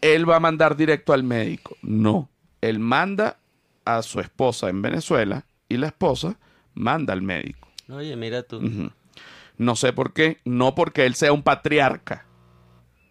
él 0.00 0.28
va 0.28 0.36
a 0.36 0.40
mandar 0.40 0.76
directo 0.76 1.12
al 1.12 1.22
médico. 1.22 1.76
No. 1.82 2.28
Él 2.60 2.78
manda 2.78 3.38
a 3.84 4.02
su 4.02 4.20
esposa 4.20 4.68
en 4.68 4.82
Venezuela 4.82 5.44
y 5.68 5.76
la 5.76 5.88
esposa 5.88 6.36
manda 6.74 7.12
al 7.12 7.22
médico. 7.22 7.68
Oye, 7.88 8.14
mira 8.16 8.42
tú. 8.42 8.90
No 9.56 9.76
sé 9.76 9.92
por 9.92 10.12
qué. 10.12 10.38
No 10.44 10.74
porque 10.74 11.06
él 11.06 11.14
sea 11.14 11.32
un 11.32 11.42
patriarca, 11.42 12.26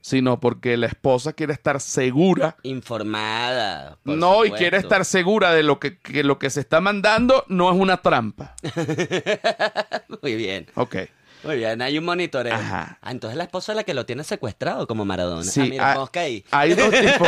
sino 0.07 0.39
porque 0.39 0.77
la 0.77 0.87
esposa 0.87 1.33
quiere 1.33 1.51
estar 1.51 1.81
segura. 1.81 2.55
Informada. 2.63 3.97
por 4.03 4.15
no, 4.15 4.45
y 4.45 4.51
quiere 4.51 4.77
estar 4.77 5.03
segura 5.03 5.51
de 5.51 5.63
lo 5.63 5.81
que, 5.81 5.99
que 5.99 6.23
lo 6.23 6.39
que 6.39 6.49
se 6.49 6.61
está 6.61 6.79
mandando 6.79 7.43
no 7.49 7.69
es 7.69 7.77
una 7.77 7.97
trampa. 7.97 8.55
Muy 10.21 10.35
bien. 10.35 10.67
Ok. 10.75 10.95
Muy 11.43 11.57
bien, 11.57 11.81
hay 11.81 11.97
un 11.97 12.05
monitoreo. 12.05 12.55
Ajá. 12.55 12.97
Ah, 13.01 13.11
entonces 13.11 13.35
la 13.37 13.43
esposa 13.43 13.73
es 13.73 13.75
la 13.75 13.83
que 13.83 13.93
lo 13.93 14.05
tiene 14.05 14.23
secuestrado 14.23 14.87
como 14.87 15.03
Maradona. 15.03 15.43
Sí, 15.43 15.59
ah, 15.59 15.65
mira, 15.65 16.09
hay-. 16.13 16.45
Hay 16.51 16.73
dos 16.73 16.89
tipos. 17.01 17.27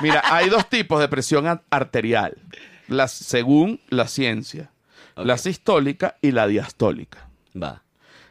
Mira, 0.00 0.22
hay 0.24 0.48
dos 0.48 0.70
tipos 0.70 0.98
de 1.00 1.08
presión 1.08 1.60
arterial. 1.68 2.38
la, 2.88 3.08
según 3.08 3.82
la 3.90 4.08
ciencia, 4.08 4.70
la 5.16 5.36
sistólica 5.36 6.16
y 6.22 6.30
la 6.30 6.46
diastólica. 6.46 7.28
Va. 7.54 7.82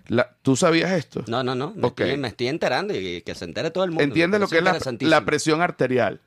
La- 0.08 0.36
¿Tú 0.42 0.56
sabías 0.56 0.92
esto? 0.92 1.24
No, 1.28 1.44
no, 1.44 1.56
no. 1.56 1.74
Me, 1.76 1.88
estoy, 1.88 2.18
me 2.18 2.28
estoy 2.28 2.48
enterando 2.48 2.94
y 2.98 3.22
que 3.22 3.36
se 3.36 3.46
entere 3.46 3.72
todo 3.72 3.84
el 3.84 3.92
mundo. 3.92 4.04
¿Entiendes 4.04 4.40
lo 4.40 4.48
que 4.48 4.58
es 4.58 4.64
la, 5.02 5.26
presión 5.26 5.62
arterial? 5.62 6.22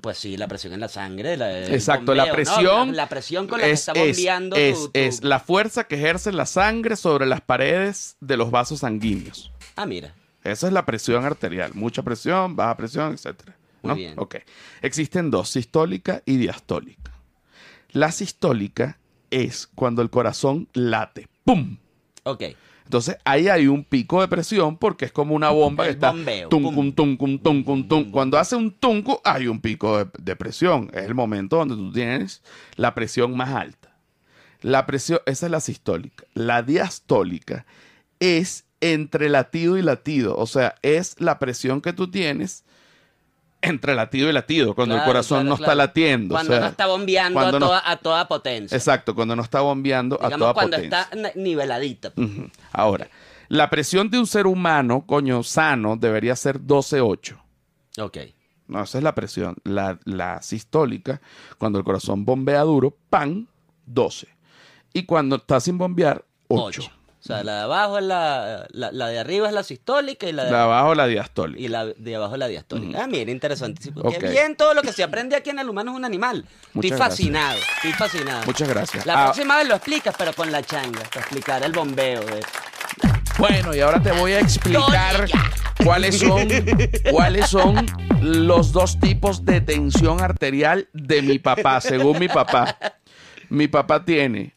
Pues 0.00 0.18
sí, 0.18 0.36
la 0.36 0.48
presión 0.48 0.72
en 0.72 0.80
la 0.80 0.88
sangre. 0.88 1.36
la- 1.36 1.66
Exacto, 1.68 2.14
la 2.14 2.30
presión. 2.32 2.88
La, 2.88 3.04
la 3.04 3.08
presión 3.08 3.46
con 3.46 3.60
la 3.60 3.66
que 3.66 3.72
es, 3.72 3.80
está 3.80 3.92
es- 3.92 4.16
bombeando 4.16 4.56
es, 4.56 4.74
tu- 4.78 4.84
tu- 4.86 4.90
es 4.94 5.22
la 5.24 5.38
fuerza 5.40 5.84
que 5.84 5.94
ejerce 5.96 6.32
la 6.32 6.46
sangre 6.46 6.96
sobre 6.96 7.26
las 7.26 7.40
paredes 7.40 8.16
de 8.20 8.36
los 8.36 8.50
vasos 8.50 8.80
sanguíneos. 8.80 9.52
Ah, 9.76 9.86
mira. 9.86 10.14
Esa 10.44 10.66
es 10.66 10.72
la 10.72 10.84
presión 10.84 11.24
arterial. 11.24 11.70
Mucha 11.74 12.02
presión, 12.02 12.56
baja 12.56 12.76
presión, 12.76 13.12
etcétera. 13.12 13.56
¿no? 13.82 13.94
Muy 13.94 14.02
bien. 14.04 14.14
Ok. 14.16 14.36
Existen 14.82 15.30
dos, 15.30 15.48
sistólica 15.50 16.22
y 16.26 16.36
diastólica. 16.36 17.12
La 17.92 18.10
sistólica 18.10 18.98
es 19.30 19.68
cuando 19.74 20.02
el 20.02 20.10
corazón 20.10 20.68
late. 20.72 21.28
¡Pum! 21.44 21.78
Ok. 22.24 22.42
Entonces 22.84 23.16
ahí 23.24 23.48
hay 23.48 23.68
un 23.68 23.84
pico 23.84 24.20
de 24.20 24.28
presión 24.28 24.76
porque 24.76 25.06
es 25.06 25.12
como 25.12 25.34
una 25.34 25.50
bomba 25.50 25.84
que 25.84 25.90
El 25.90 25.94
está 25.96 26.10
bombeo, 26.10 26.48
tum, 26.48 26.62
pum. 26.62 26.74
cum, 26.74 26.92
tum, 26.92 27.16
cum, 27.16 27.38
tum, 27.38 27.64
cum, 27.64 27.88
tum. 27.88 28.10
Cuando 28.10 28.38
hace 28.38 28.56
un 28.56 28.70
tunco 28.70 29.20
hay 29.24 29.46
un 29.46 29.60
pico 29.60 29.98
de, 29.98 30.10
de 30.18 30.36
presión. 30.36 30.90
Es 30.92 31.04
el 31.04 31.14
momento 31.14 31.56
donde 31.56 31.74
tú 31.74 31.92
tienes 31.92 32.42
la 32.76 32.94
presión 32.94 33.36
más 33.36 33.50
alta. 33.50 33.96
La 34.60 34.86
presión, 34.86 35.20
esa 35.26 35.46
es 35.46 35.52
la 35.52 35.60
sistólica. 35.60 36.24
La 36.34 36.62
diastólica 36.62 37.66
es 38.20 38.64
entre 38.80 39.28
latido 39.28 39.78
y 39.78 39.82
latido. 39.82 40.36
O 40.36 40.46
sea, 40.46 40.74
es 40.82 41.20
la 41.20 41.38
presión 41.38 41.80
que 41.80 41.92
tú 41.92 42.10
tienes 42.10 42.64
entre 43.62 43.94
latido 43.94 44.28
y 44.28 44.32
latido, 44.32 44.74
cuando 44.74 44.96
el 44.96 45.04
corazón 45.04 45.38
claro, 45.42 45.50
no 45.50 45.56
claro. 45.56 45.72
está 45.72 45.74
latiendo. 45.76 46.34
o 46.34 46.36
Cuando 46.36 46.52
sea, 46.52 46.60
no 46.60 46.66
está 46.66 46.86
bombeando 46.86 47.40
cuando 47.40 47.56
a, 47.56 47.60
no- 47.60 47.66
toda, 47.66 47.82
a 47.90 47.96
toda 47.96 48.28
potencia. 48.28 48.76
Exacto, 48.76 49.14
cuando 49.14 49.34
no 49.36 49.42
está 49.42 49.60
bombeando 49.60 50.16
a 50.20 50.30
toda 50.30 50.52
cuando 50.52 50.76
potencia. 50.76 51.00
está 51.02 51.16
na- 51.16 51.30
niveladita. 51.36 52.12
Ujú. 52.16 52.50
Ahora, 52.72 53.08
la 53.48 53.70
presión 53.70 54.10
de 54.10 54.18
un 54.18 54.26
ser 54.26 54.46
humano, 54.46 55.04
coño, 55.06 55.42
sano, 55.42 55.96
debería 55.96 56.34
ser 56.36 56.60
12.8. 56.60 57.36
Ok. 57.98 58.18
No, 58.68 58.82
esa 58.82 58.98
es 58.98 59.04
la 59.04 59.14
presión. 59.14 59.56
La, 59.64 59.98
la 60.04 60.40
sistólica, 60.42 61.20
cuando 61.58 61.78
el 61.78 61.84
corazón 61.84 62.24
bombea 62.24 62.60
duro, 62.62 62.96
pan, 63.10 63.46
12. 63.86 64.26
Y 64.94 65.04
cuando 65.04 65.36
está 65.36 65.60
sin 65.60 65.78
bombear, 65.78 66.24
8. 66.48 66.64
8. 66.82 66.92
O 67.22 67.24
sea, 67.24 67.44
la 67.44 67.54
de 67.58 67.60
abajo 67.62 67.98
es 67.98 68.04
la, 68.04 68.66
la, 68.72 68.90
la 68.90 69.06
de 69.06 69.20
arriba 69.20 69.46
es 69.46 69.54
la 69.54 69.62
sistólica 69.62 70.26
y 70.26 70.32
la 70.32 70.42
de, 70.44 70.50
De 70.50 70.56
abajo 70.56 70.92
la 70.96 71.06
diastólica. 71.06 71.60
y 71.62 71.68
la 71.68 71.84
de 71.86 72.16
abajo 72.16 72.32
es 72.34 72.38
la 72.40 72.48
diastólica. 72.48 73.04
Ah, 73.04 73.06
mira, 73.06 73.30
interesantísimo. 73.30 74.00
Ok. 74.00 74.18
Qué 74.18 74.28
bien 74.30 74.56
todo 74.56 74.74
lo 74.74 74.82
que 74.82 74.92
se 74.92 75.04
aprende 75.04 75.36
aquí 75.36 75.50
en 75.50 75.60
el 75.60 75.68
humano 75.68 75.92
es 75.92 75.96
un 75.98 76.04
animal. 76.04 76.44
Muchas 76.72 76.90
estoy 76.92 77.06
fascinado, 77.08 77.58
estoy 77.76 77.92
fascinado. 77.92 78.44
Muchas 78.44 78.68
gracias. 78.68 79.06
La 79.06 79.14
Ah, 79.22 79.24
próxima 79.26 79.56
vez 79.56 79.68
lo 79.68 79.76
explicas, 79.76 80.14
pero 80.18 80.32
con 80.32 80.50
la 80.50 80.62
changa, 80.64 81.00
para 81.10 81.20
explicar 81.20 81.62
el 81.62 81.70
bombeo. 81.70 82.22
de- 82.24 82.40
Bueno, 83.38 83.72
y 83.72 83.78
ahora 83.80 84.02
te 84.02 84.10
voy 84.10 84.32
a 84.32 84.40
explicar 84.40 85.28
cuáles 85.84 86.18
son, 86.18 86.48
cuáles 87.12 87.48
son 87.48 87.86
los 88.20 88.72
dos 88.72 88.98
tipos 88.98 89.44
de 89.44 89.60
tensión 89.60 90.20
arterial 90.20 90.88
de 90.92 91.22
mi 91.22 91.38
papá, 91.38 91.80
según 91.80 92.18
mi 92.18 92.26
papá. 92.28 92.76
Mi 93.48 93.68
papá 93.68 94.04
tiene 94.04 94.54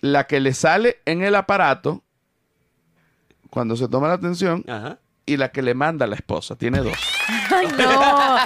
la 0.00 0.26
que 0.26 0.40
le 0.40 0.54
sale 0.54 1.00
en 1.04 1.22
el 1.22 1.34
aparato 1.34 2.02
cuando 3.50 3.76
se 3.76 3.86
toma 3.88 4.08
la 4.08 4.18
tensión 4.18 4.64
Ajá. 4.68 4.98
y 5.26 5.36
la 5.36 5.50
que 5.50 5.60
le 5.62 5.74
manda 5.74 6.06
la 6.06 6.14
esposa. 6.16 6.56
Tiene 6.56 6.78
dos. 6.80 6.96
Ay, 7.50 7.66
no. 7.76 8.38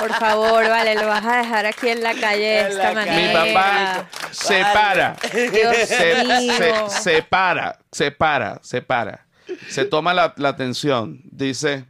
Por 0.00 0.12
favor, 0.14 0.68
vale, 0.68 0.94
lo 0.94 1.06
vas 1.06 1.24
a 1.24 1.38
dejar 1.38 1.64
aquí 1.66 1.88
en 1.88 2.02
la 2.02 2.14
calle 2.14 2.44
de 2.44 2.68
esta 2.68 2.92
manera. 2.92 3.44
Mi 3.44 3.52
papá 3.54 4.06
se 4.30 4.60
para. 4.60 5.16
Dios 5.32 5.76
se, 5.86 6.24
mío. 6.24 6.52
se, 6.88 7.02
se 7.02 7.22
para, 7.22 7.78
se 7.92 8.10
para, 8.10 8.58
se 8.62 8.82
para. 8.82 9.26
Se 9.68 9.84
toma 9.84 10.12
la, 10.12 10.34
la 10.36 10.56
tensión. 10.56 11.20
Dice, 11.24 11.84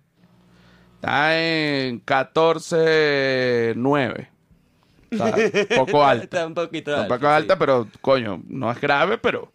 está 0.97 1.39
en 1.39 2.05
14.9. 2.05 4.29
Está 5.11 5.77
poco 5.77 6.05
alta. 6.05 6.25
Está 6.25 6.47
un 6.47 6.55
poquito 6.55 6.91
Está 6.91 7.01
un 7.01 7.03
alta, 7.03 7.15
poco 7.15 7.27
sí. 7.27 7.35
alta, 7.35 7.59
pero 7.59 7.89
coño, 8.01 8.43
no 8.49 8.71
es 8.71 8.81
grave, 8.81 9.19
pero... 9.19 9.53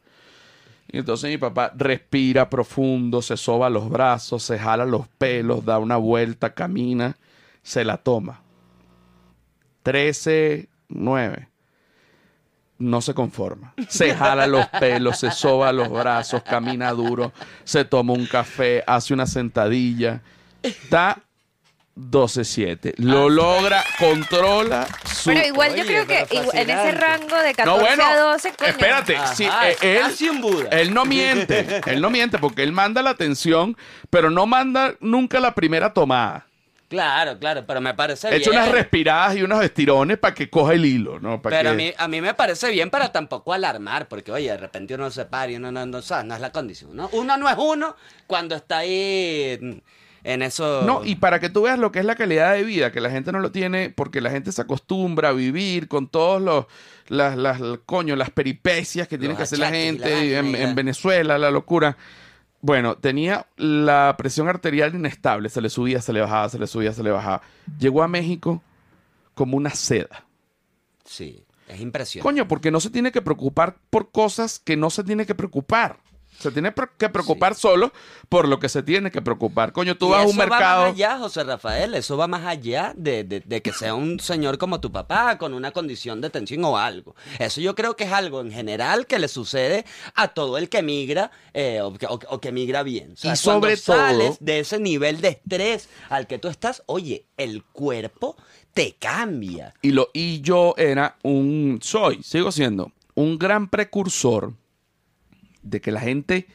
Y 0.93 0.97
entonces 0.97 1.29
mi 1.29 1.37
papá 1.37 1.71
respira 1.75 2.49
profundo, 2.49 3.21
se 3.21 3.37
soba 3.37 3.69
los 3.69 3.89
brazos, 3.89 4.43
se 4.43 4.59
jala 4.59 4.85
los 4.85 5.07
pelos, 5.07 5.63
da 5.63 5.79
una 5.79 5.95
vuelta, 5.95 6.53
camina, 6.53 7.15
se 7.63 7.85
la 7.85 7.97
toma. 7.97 8.41
13, 9.83 10.67
9. 10.89 11.47
No 12.79 12.99
se 12.99 13.13
conforma. 13.13 13.73
Se 13.87 14.13
jala 14.13 14.47
los 14.47 14.67
pelos, 14.67 15.19
se 15.19 15.31
soba 15.31 15.71
los 15.71 15.89
brazos, 15.89 16.43
camina 16.43 16.91
duro, 16.91 17.31
se 17.63 17.85
toma 17.85 18.13
un 18.13 18.25
café, 18.25 18.83
hace 18.85 19.13
una 19.13 19.27
sentadilla. 19.27 20.21
Está 20.61 21.21
12-7. 21.97 22.93
Lo 22.97 23.29
logra, 23.29 23.83
controla 23.99 24.87
su... 25.05 25.29
Pero 25.29 25.45
igual 25.47 25.75
yo 25.75 25.81
Oye, 25.81 25.85
creo 25.85 26.07
que 26.07 26.25
pero 26.29 26.41
igual- 26.43 26.57
en 26.57 26.69
ese 26.69 26.75
fascinante. 26.77 27.01
rango 27.05 27.37
de 27.37 27.53
14 27.53 27.65
No, 27.65 27.79
bueno, 27.79 28.03
a 28.03 28.17
12, 28.17 28.53
coño. 28.53 28.69
espérate. 28.69 29.15
Ajá, 29.17 29.35
sí, 29.35 29.43
eh, 29.45 29.77
él, 29.81 29.99
casi 30.01 30.29
un 30.29 30.41
Buda. 30.41 30.69
él 30.71 30.93
no 30.93 31.05
miente. 31.05 31.81
Él 31.85 32.01
no 32.01 32.09
miente 32.09 32.37
porque 32.37 32.63
él 32.63 32.71
manda 32.71 33.01
la 33.01 33.11
atención, 33.11 33.75
pero 34.09 34.29
no 34.29 34.45
manda 34.45 34.95
nunca 34.99 35.39
la 35.39 35.53
primera 35.53 35.93
tomada. 35.93 36.47
Claro, 36.89 37.39
claro, 37.39 37.63
pero 37.65 37.79
me 37.79 37.93
parece 37.93 38.27
Echa 38.35 38.49
bien. 38.49 38.61
unas 38.61 38.71
respiradas 38.73 39.37
y 39.37 39.43
unos 39.43 39.63
estirones 39.63 40.17
para 40.17 40.33
que 40.35 40.49
coja 40.49 40.73
el 40.73 40.85
hilo, 40.85 41.19
¿no? 41.21 41.41
Para 41.41 41.57
Pero 41.57 41.69
a 41.69 41.71
que- 41.71 41.77
mí, 41.77 41.93
a 41.97 42.07
mí 42.09 42.19
me 42.19 42.33
parece 42.33 42.69
bien 42.69 42.89
para 42.89 43.13
tampoco 43.13 43.53
alarmar, 43.53 44.09
porque 44.09 44.29
oye, 44.31 44.49
de 44.51 44.57
repente 44.57 44.95
uno 44.95 45.09
se 45.09 45.23
para 45.25 45.51
y 45.51 45.55
uno 45.55 45.71
no, 45.71 45.85
no, 45.85 45.99
o 45.99 46.01
sea, 46.01 46.23
no 46.23 46.35
es 46.35 46.41
la 46.41 46.51
condición, 46.51 46.93
¿no? 46.95 47.09
Uno 47.13 47.37
no 47.37 47.47
es 47.49 47.55
uno 47.57 47.95
cuando 48.27 48.55
está 48.55 48.79
ahí 48.79 49.81
en 50.23 50.41
eso. 50.41 50.83
No, 50.83 51.03
y 51.03 51.15
para 51.15 51.39
que 51.39 51.49
tú 51.49 51.63
veas 51.63 51.79
lo 51.79 51.91
que 51.91 51.99
es 51.99 52.05
la 52.05 52.15
calidad 52.15 52.53
de 52.53 52.63
vida, 52.63 52.91
que 52.91 53.01
la 53.01 53.09
gente 53.09 53.31
no 53.31 53.39
lo 53.39 53.51
tiene, 53.51 53.89
porque 53.89 54.21
la 54.21 54.29
gente 54.29 54.51
se 54.51 54.61
acostumbra 54.61 55.29
a 55.29 55.33
vivir 55.33 55.87
con 55.87 56.07
todos 56.07 56.41
los, 56.41 56.65
las, 57.07 57.37
las, 57.37 57.59
coño, 57.85 58.15
las 58.15 58.29
peripecias 58.29 59.07
que 59.07 59.17
tiene 59.17 59.35
que 59.35 59.43
hacer 59.43 59.59
la 59.59 59.69
gente 59.69 60.09
la 60.09 60.39
en, 60.39 60.55
en 60.55 60.75
Venezuela, 60.75 61.37
la 61.37 61.51
locura. 61.51 61.97
Bueno, 62.61 62.95
tenía 62.95 63.47
la 63.57 64.15
presión 64.17 64.47
arterial 64.47 64.93
inestable, 64.93 65.49
se 65.49 65.61
le 65.61 65.69
subía, 65.69 66.01
se 66.01 66.13
le 66.13 66.21
bajaba, 66.21 66.47
se 66.49 66.59
le 66.59 66.67
subía, 66.67 66.93
se 66.93 67.01
le 67.01 67.09
bajaba. 67.09 67.41
Llegó 67.79 68.03
a 68.03 68.07
México 68.07 68.61
como 69.33 69.57
una 69.57 69.71
seda. 69.71 70.25
Sí, 71.03 71.43
es 71.67 71.81
impresionante. 71.81 72.27
Coño, 72.27 72.47
porque 72.47 72.69
no 72.69 72.79
se 72.79 72.91
tiene 72.91 73.11
que 73.11 73.23
preocupar 73.23 73.77
por 73.89 74.11
cosas 74.11 74.59
que 74.59 74.77
no 74.77 74.91
se 74.91 75.03
tiene 75.03 75.25
que 75.25 75.33
preocupar. 75.33 75.97
Se 76.41 76.51
tiene 76.51 76.73
que 76.97 77.09
preocupar 77.09 77.55
solo 77.55 77.91
por 78.29 78.47
lo 78.47 78.59
que 78.59 78.67
se 78.69 78.83
tiene 78.83 79.11
que 79.11 79.21
preocupar. 79.21 79.71
Coño, 79.71 79.95
tú 79.97 80.07
Y 80.07 80.11
vas 80.11 80.19
a 80.19 80.23
un 80.23 80.29
eso 80.31 80.39
Va 80.39 80.45
mercado. 80.45 80.81
más 80.83 80.91
allá, 80.93 81.17
José 81.19 81.43
Rafael, 81.43 81.93
eso 81.95 82.17
va 82.17 82.27
más 82.27 82.45
allá 82.45 82.93
de, 82.95 83.23
de- 83.23 83.41
de 83.41 83.61
que 83.61 83.71
sea 83.73 83.93
un 83.95 84.19
señor 84.19 84.57
como 84.57 84.79
tu 84.81 84.91
papá 84.91 85.37
con 85.37 85.53
una 85.53 85.71
condición 85.71 86.19
de 86.21 86.29
tensión 86.29 86.63
o 86.65 86.77
algo. 86.77 87.15
Eso 87.39 87.61
yo 87.61 87.75
creo 87.75 87.95
que 87.95 88.03
es 88.05 88.11
algo 88.11 88.41
en 88.41 88.51
general 88.51 89.05
que 89.07 89.19
le 89.19 89.27
sucede 89.27 89.85
a 90.15 90.29
todo 90.29 90.57
el 90.57 90.69
que 90.69 90.81
migra 90.81 91.31
eh, 91.53 91.81
o, 91.81 91.93
que, 91.93 92.05
o- 92.07 92.19
o 92.29 92.39
que 92.41 92.51
migra 92.51 92.83
bien. 92.83 93.13
O 93.13 93.15
sea, 93.17 93.33
Y 93.33 93.35
sobre 93.37 93.77
sales 93.77 94.29
todo- 94.29 94.37
de 94.39 94.59
ese 94.59 94.79
nivel 94.79 95.21
de 95.21 95.29
estrés 95.29 95.89
al 96.09 96.27
que 96.27 96.39
tú 96.39 96.47
estás, 96.47 96.83
oye, 96.87 97.25
el 97.37 97.63
cuerpo 97.63 98.35
te 98.73 98.95
cambia. 98.99 99.73
Y, 99.81 99.91
lo, 99.91 100.09
y 100.13 100.41
yo 100.41 100.73
era 100.77 101.17
un, 101.23 101.79
soy, 101.81 102.23
sigo 102.23 102.51
siendo, 102.51 102.91
un 103.15 103.37
gran 103.37 103.67
precursor 103.69 104.53
de 105.63 105.81
que 105.81 105.91
la 105.91 106.01
gente 106.01 106.47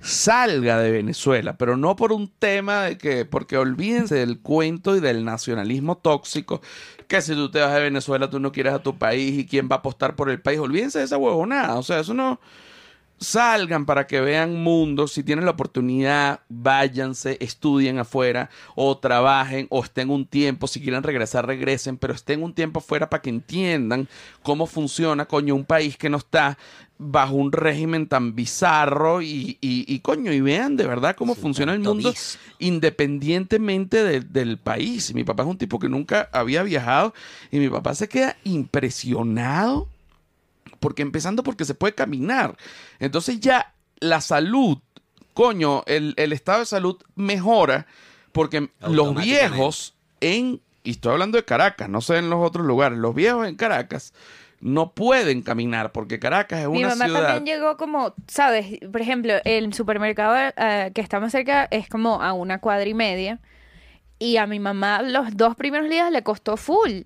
salga 0.00 0.80
de 0.80 0.90
Venezuela, 0.90 1.56
pero 1.56 1.76
no 1.76 1.94
por 1.94 2.12
un 2.12 2.28
tema 2.28 2.82
de 2.82 2.98
que, 2.98 3.24
porque 3.24 3.56
olvídense 3.56 4.16
del 4.16 4.40
cuento 4.40 4.96
y 4.96 5.00
del 5.00 5.24
nacionalismo 5.24 5.96
tóxico, 5.96 6.60
que 7.06 7.22
si 7.22 7.34
tú 7.34 7.50
te 7.50 7.60
vas 7.60 7.72
de 7.74 7.82
Venezuela 7.82 8.28
tú 8.28 8.40
no 8.40 8.50
quieres 8.50 8.72
a 8.72 8.82
tu 8.82 8.98
país 8.98 9.38
y 9.38 9.46
quién 9.46 9.68
va 9.70 9.76
a 9.76 9.78
apostar 9.78 10.16
por 10.16 10.28
el 10.28 10.40
país, 10.40 10.58
olvídense 10.58 10.98
de 10.98 11.04
esa 11.04 11.18
huevonada, 11.18 11.76
o 11.76 11.82
sea, 11.82 12.00
eso 12.00 12.14
no... 12.14 12.40
Salgan 13.18 13.86
para 13.86 14.08
que 14.08 14.20
vean 14.20 14.64
mundo, 14.64 15.06
si 15.06 15.22
tienen 15.22 15.44
la 15.44 15.52
oportunidad, 15.52 16.40
váyanse, 16.48 17.36
estudien 17.38 18.00
afuera 18.00 18.50
o 18.74 18.98
trabajen 18.98 19.68
o 19.70 19.84
estén 19.84 20.10
un 20.10 20.26
tiempo, 20.26 20.66
si 20.66 20.80
quieren 20.80 21.04
regresar, 21.04 21.46
regresen, 21.46 21.98
pero 21.98 22.14
estén 22.14 22.42
un 22.42 22.52
tiempo 22.52 22.80
afuera 22.80 23.08
para 23.08 23.22
que 23.22 23.30
entiendan 23.30 24.08
cómo 24.42 24.66
funciona, 24.66 25.26
coño, 25.26 25.54
un 25.54 25.64
país 25.64 25.96
que 25.96 26.10
no 26.10 26.16
está 26.16 26.58
bajo 27.10 27.34
un 27.34 27.52
régimen 27.52 28.06
tan 28.06 28.34
bizarro 28.34 29.20
y, 29.22 29.58
y, 29.60 29.84
y, 29.92 29.98
coño, 30.00 30.32
y 30.32 30.40
vean 30.40 30.76
de 30.76 30.86
verdad 30.86 31.16
cómo 31.16 31.34
Sí, 31.34 31.40
funciona 31.40 31.72
el 31.72 31.80
mundo 31.80 32.10
independientemente 32.58 34.04
de- 34.04 34.20
del 34.20 34.58
país. 34.58 35.12
Mi 35.14 35.24
papá 35.24 35.42
es 35.42 35.48
un 35.48 35.58
tipo 35.58 35.78
que 35.78 35.88
nunca 35.88 36.28
había 36.32 36.62
viajado 36.62 37.14
y 37.50 37.58
mi 37.58 37.68
papá 37.68 37.94
se 37.94 38.08
queda 38.08 38.36
impresionado 38.44 39.88
porque 40.80 41.02
empezando 41.02 41.42
porque 41.42 41.64
se 41.64 41.74
puede 41.74 41.94
caminar. 41.94 42.56
Entonces 42.98 43.40
ya 43.40 43.72
la 44.00 44.20
salud, 44.20 44.78
coño, 45.34 45.82
el, 45.86 46.14
el 46.16 46.32
estado 46.32 46.60
de 46.60 46.66
salud 46.66 46.96
mejora 47.14 47.86
porque 48.32 48.70
los 48.88 49.14
viejos 49.26 49.94
en, 50.20 50.60
y 50.84 50.90
estoy 50.92 51.12
hablando 51.12 51.36
de 51.36 51.44
Caracas, 51.44 51.88
no 51.88 52.00
sé 52.00 52.16
en 52.18 52.30
los 52.30 52.44
otros 52.46 52.66
lugares, 52.66 52.98
los 52.98 53.14
viejos 53.14 53.46
en 53.46 53.56
Caracas 53.56 54.12
no 54.62 54.92
pueden 54.94 55.42
caminar 55.42 55.90
porque 55.92 56.18
Caracas 56.20 56.60
es 56.60 56.68
Mi 56.68 56.78
una 56.78 56.90
mamá 56.90 57.04
ciudad. 57.06 57.26
también 57.34 57.56
llegó 57.58 57.76
como, 57.76 58.14
¿sabes? 58.28 58.78
Por 58.90 59.00
ejemplo, 59.00 59.34
el 59.44 59.74
supermercado 59.74 60.52
eh, 60.56 60.92
que 60.94 61.00
está 61.00 61.18
más 61.20 61.32
cerca 61.32 61.66
es 61.70 61.88
como 61.88 62.22
a 62.22 62.32
una 62.32 62.60
cuadra 62.60 62.88
y 62.88 62.94
media. 62.94 63.40
Y 64.20 64.36
a 64.36 64.46
mi 64.46 64.60
mamá 64.60 65.02
los 65.02 65.36
dos 65.36 65.56
primeros 65.56 65.90
días 65.90 66.10
le 66.12 66.22
costó 66.22 66.56
full. 66.56 67.02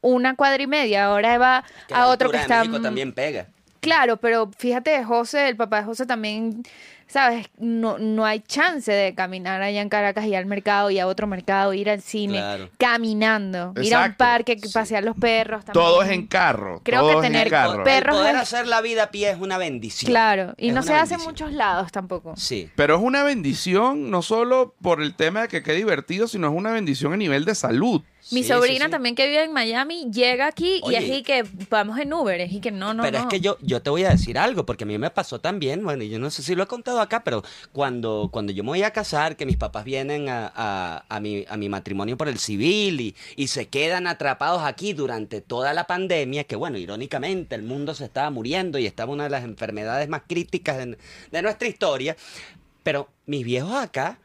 Una 0.00 0.34
cuadra 0.34 0.62
y 0.62 0.66
media. 0.66 1.04
Ahora 1.06 1.36
va 1.36 1.64
Que 1.88 1.94
a 1.94 2.06
otro 2.06 2.30
que 2.30 2.38
de 2.38 2.42
está... 2.42 2.60
México 2.60 2.80
también 2.80 3.12
pega. 3.12 3.48
Claro, 3.80 4.16
pero 4.16 4.50
fíjate, 4.56 5.04
José, 5.04 5.48
el 5.48 5.56
papá 5.56 5.80
de 5.80 5.84
José 5.84 6.06
también, 6.06 6.62
¿sabes? 7.06 7.46
No, 7.58 7.98
no 7.98 8.24
hay 8.24 8.40
chance 8.40 8.90
de 8.90 9.14
caminar 9.14 9.62
allá 9.62 9.80
en 9.80 9.88
Caracas 9.88 10.26
y 10.26 10.34
al 10.34 10.46
mercado 10.46 10.90
y 10.90 10.98
a 10.98 11.06
otro 11.06 11.26
mercado, 11.26 11.74
ir 11.74 11.88
al 11.90 12.02
cine, 12.02 12.38
Claro. 12.38 12.68
caminando, 12.78 13.72
ir 13.80 13.94
a 13.94 14.06
un 14.06 14.14
parque, 14.14 14.58
pasear 14.72 15.04
los 15.04 15.16
perros. 15.16 15.64
También. 15.64 15.84
Todo 15.84 16.02
es 16.02 16.10
en 16.10 16.26
carro. 16.26 16.80
Creo 16.84 17.00
todo 17.00 17.10
que 17.10 17.16
es 17.16 17.22
tener 17.22 17.46
en 17.46 17.50
carro. 17.50 17.84
perros 17.84 18.16
el 18.16 18.20
poder 18.22 18.34
es- 18.36 18.42
hacer 18.42 18.66
la 18.66 18.80
vida 18.80 19.04
a 19.04 19.10
pie 19.10 19.30
es 19.30 19.38
una 19.38 19.58
bendición. 19.58 20.10
Claro, 20.10 20.54
y 20.56 20.68
Es 20.68 20.74
no 20.74 20.82
se 20.82 20.94
hace 20.94 21.14
en 21.14 21.20
muchos 21.22 21.52
lados 21.52 21.92
tampoco. 21.92 22.34
Sí. 22.36 22.68
Pero 22.76 22.96
es 22.96 23.02
una 23.02 23.22
bendición 23.22 24.10
no 24.10 24.22
solo 24.22 24.74
por 24.82 25.02
el 25.02 25.14
tema 25.14 25.42
de 25.42 25.48
que 25.48 25.62
quede 25.62 25.76
divertido, 25.76 26.26
sino 26.28 26.48
es 26.48 26.54
una 26.54 26.72
bendición 26.72 27.12
a 27.12 27.16
nivel 27.16 27.44
de 27.44 27.54
salud. 27.54 28.02
Mi 28.30 28.42
Sí, 28.42 28.48
sobrina 28.48 28.86
sí, 28.86 28.90
sí. 28.90 28.90
también 28.90 29.14
que 29.14 29.26
vive 29.28 29.44
en 29.44 29.52
Miami 29.52 30.10
llega 30.10 30.46
aquí 30.46 30.80
y 30.84 30.94
es 30.96 31.08
y 31.08 31.22
que 31.22 31.44
vamos 31.70 31.98
en 31.98 32.12
Uber, 32.12 32.40
es 32.40 32.52
y 32.52 32.60
que 32.60 32.70
no, 32.70 32.92
no, 32.94 33.02
pero 33.02 33.10
no. 33.10 33.20
es 33.20 33.26
que 33.26 33.40
yo, 33.40 33.58
yo 33.60 33.82
te 33.82 33.90
voy 33.90 34.04
a 34.04 34.10
decir 34.10 34.38
algo, 34.38 34.64
porque 34.64 34.84
a 34.84 34.86
mí 34.86 34.96
me 34.96 35.10
pasó 35.10 35.38
también, 35.38 35.84
bueno, 35.84 36.04
yo 36.04 36.18
no 36.18 36.30
sé 36.30 36.42
si 36.42 36.54
lo 36.54 36.62
he 36.62 36.66
contado 36.66 37.00
acá, 37.02 37.22
pero 37.22 37.42
cuando, 37.72 38.30
cuando 38.32 38.50
yo 38.50 38.64
me 38.64 38.70
voy 38.70 38.82
a 38.82 38.92
casar, 38.92 39.36
que 39.36 39.44
mis 39.44 39.58
papás 39.58 39.84
vienen 39.84 40.30
a, 40.30 40.50
a- 40.54 41.04
a 41.08 41.20
mi, 41.20 41.44
a 41.48 41.58
mi 41.58 41.68
matrimonio 41.68 42.16
por 42.16 42.28
el 42.28 42.38
civil 42.38 43.00
y, 43.02 43.14
y 43.36 43.48
se 43.48 43.68
quedan 43.68 44.06
atrapados 44.06 44.62
aquí 44.62 44.94
durante 44.94 45.42
toda 45.42 45.74
la 45.74 45.86
pandemia, 45.86 46.44
que 46.44 46.56
bueno, 46.56 46.78
irónicamente 46.78 47.54
el 47.56 47.62
mundo 47.62 47.94
se 47.94 48.04
estaba 48.06 48.30
muriendo 48.30 48.78
y 48.78 48.86
estaba 48.86 49.12
una 49.12 49.24
de 49.24 49.30
las 49.30 49.44
enfermedades 49.44 50.08
más 50.08 50.22
críticas 50.26 50.78
de, 50.78 50.96
de 51.30 51.42
nuestra 51.42 51.68
historia, 51.68 52.16
pero 52.82 53.08
mis 53.26 53.44
viejos 53.44 53.74
acá 53.74 54.18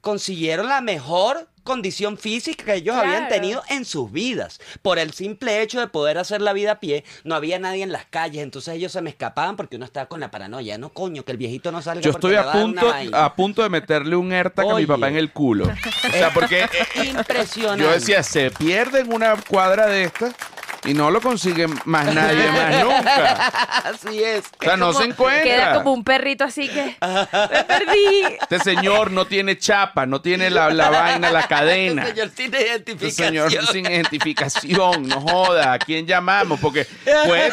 consiguieron 0.00 0.68
la 0.68 0.80
mejor 0.80 1.48
condición 1.66 2.16
física 2.16 2.64
que 2.64 2.74
ellos 2.76 2.96
habían 2.96 3.28
tenido 3.28 3.62
en 3.68 3.84
sus 3.84 4.10
vidas. 4.10 4.58
Por 4.80 4.98
el 4.98 5.12
simple 5.12 5.60
hecho 5.60 5.80
de 5.80 5.88
poder 5.88 6.16
hacer 6.16 6.40
la 6.40 6.54
vida 6.54 6.72
a 6.72 6.80
pie, 6.80 7.04
no 7.24 7.34
había 7.34 7.58
nadie 7.58 7.82
en 7.82 7.92
las 7.92 8.06
calles, 8.06 8.42
entonces 8.42 8.74
ellos 8.74 8.92
se 8.92 9.02
me 9.02 9.10
escapaban 9.10 9.56
porque 9.56 9.76
uno 9.76 9.84
estaba 9.84 10.06
con 10.06 10.20
la 10.20 10.30
paranoia. 10.30 10.78
No, 10.78 10.88
coño, 10.88 11.24
que 11.24 11.32
el 11.32 11.38
viejito 11.38 11.70
no 11.70 11.82
salga 11.82 12.00
Yo 12.00 12.12
estoy 12.12 12.36
a 12.36 12.50
punto, 12.50 12.86
vaina". 12.86 13.24
a 13.26 13.34
punto 13.34 13.62
de 13.62 13.68
meterle 13.68 14.16
un 14.16 14.32
AirTag 14.32 14.70
a 14.70 14.74
mi 14.76 14.86
papá 14.86 15.08
en 15.08 15.16
el 15.16 15.32
culo. 15.32 15.66
O 15.66 16.12
sea, 16.12 16.32
porque 16.32 16.62
eh, 16.64 16.68
Impresionante. 17.04 17.84
yo 17.84 17.90
decía, 17.90 18.22
se 18.22 18.50
pierde 18.50 19.00
en 19.00 19.12
una 19.12 19.36
cuadra 19.36 19.86
de 19.86 20.04
estas 20.04 20.34
y 20.84 20.94
no 20.94 21.10
lo 21.10 21.20
consigue 21.20 21.66
más 21.84 22.12
nadie 22.14 22.48
más 22.50 22.84
nunca. 22.84 23.32
Así 23.84 24.22
es. 24.22 24.44
O 24.60 24.64
sea, 24.64 24.76
no 24.76 24.86
Como- 24.88 24.98
se 25.00 25.04
encuentra. 25.08 25.42
Queda 25.44 25.74
como 25.74 25.92
un 25.92 26.04
perrito 26.04 26.44
así 26.44 26.68
que 26.68 26.96
me 27.00 27.64
perdí. 27.64 28.36
Este 28.40 28.58
señor 28.60 29.10
no 29.10 29.26
tiene 29.26 29.58
chapa, 29.58 30.06
no 30.06 30.20
tiene 30.20 30.50
la, 30.50 30.70
la 30.70 30.90
vaina, 30.90 31.30
la 31.30 31.46
cadena. 31.46 32.06
Este 32.06 32.14
señor 32.14 32.30
sin 32.36 32.54
Este 32.54 32.66
identificación. 32.68 33.50
señor 33.50 33.66
sin 33.66 33.86
identificación, 33.86 35.08
no 35.08 35.20
joda, 35.20 35.72
¿a 35.74 35.78
quién 35.78 36.06
llamamos? 36.06 36.58
Porque 36.60 36.86
puede, 37.26 37.52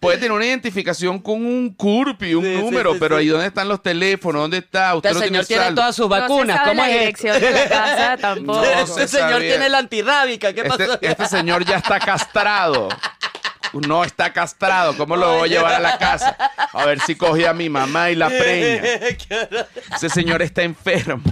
puede 0.00 0.16
tener 0.18 0.32
una 0.32 0.46
identificación 0.46 1.18
con 1.20 1.44
un 1.44 1.74
CURPI, 1.74 2.34
un 2.34 2.44
Sí, 2.44 2.56
número, 2.56 2.92
sí, 2.94 2.98
pero 3.00 3.16
sí. 3.16 3.20
ahí 3.22 3.28
dónde 3.28 3.46
están 3.46 3.68
los 3.68 3.82
teléfonos, 3.82 4.42
¿dónde 4.42 4.58
está? 4.58 4.94
Usted 4.94 5.10
Este 5.10 5.20
no 5.20 5.26
señor 5.26 5.46
tiene 5.46 5.72
todas 5.72 5.94
sus 5.96 6.08
No 6.08 6.14
se 6.14 6.20
vacunas. 6.20 6.56
sabe 6.56 6.68
¿Cómo 6.70 6.82
la 6.82 6.90
es 6.90 6.98
dirección 6.98 7.40
de 7.40 7.50
la 7.50 7.68
casa 7.68 8.16
tampoco. 8.18 8.58
No 8.60 8.64
Este 8.64 8.86
se 8.92 9.08
señor 9.08 9.30
sabía. 9.32 9.48
tiene 9.48 9.68
la 9.68 9.78
antirrábica. 9.78 10.52
¿Qué 10.52 10.64
pasó? 10.64 10.82
Este, 10.94 11.06
este 11.08 11.26
señor 11.26 11.64
ya 11.64 11.76
está 11.76 11.98
castrado. 12.00 12.71
No 13.72 14.04
está 14.04 14.32
castrado. 14.34 14.94
¿Cómo 14.98 15.16
lo 15.16 15.38
voy 15.38 15.48
a 15.48 15.52
llevar 15.52 15.74
a 15.74 15.80
la 15.80 15.96
casa? 15.98 16.36
A 16.72 16.84
ver 16.84 17.00
si 17.00 17.16
coge 17.16 17.48
a 17.48 17.54
mi 17.54 17.70
mamá 17.70 18.10
y 18.10 18.14
la 18.16 18.28
preña. 18.28 18.82
Ese 19.96 20.10
señor 20.10 20.42
está 20.42 20.62
enfermo. 20.62 21.22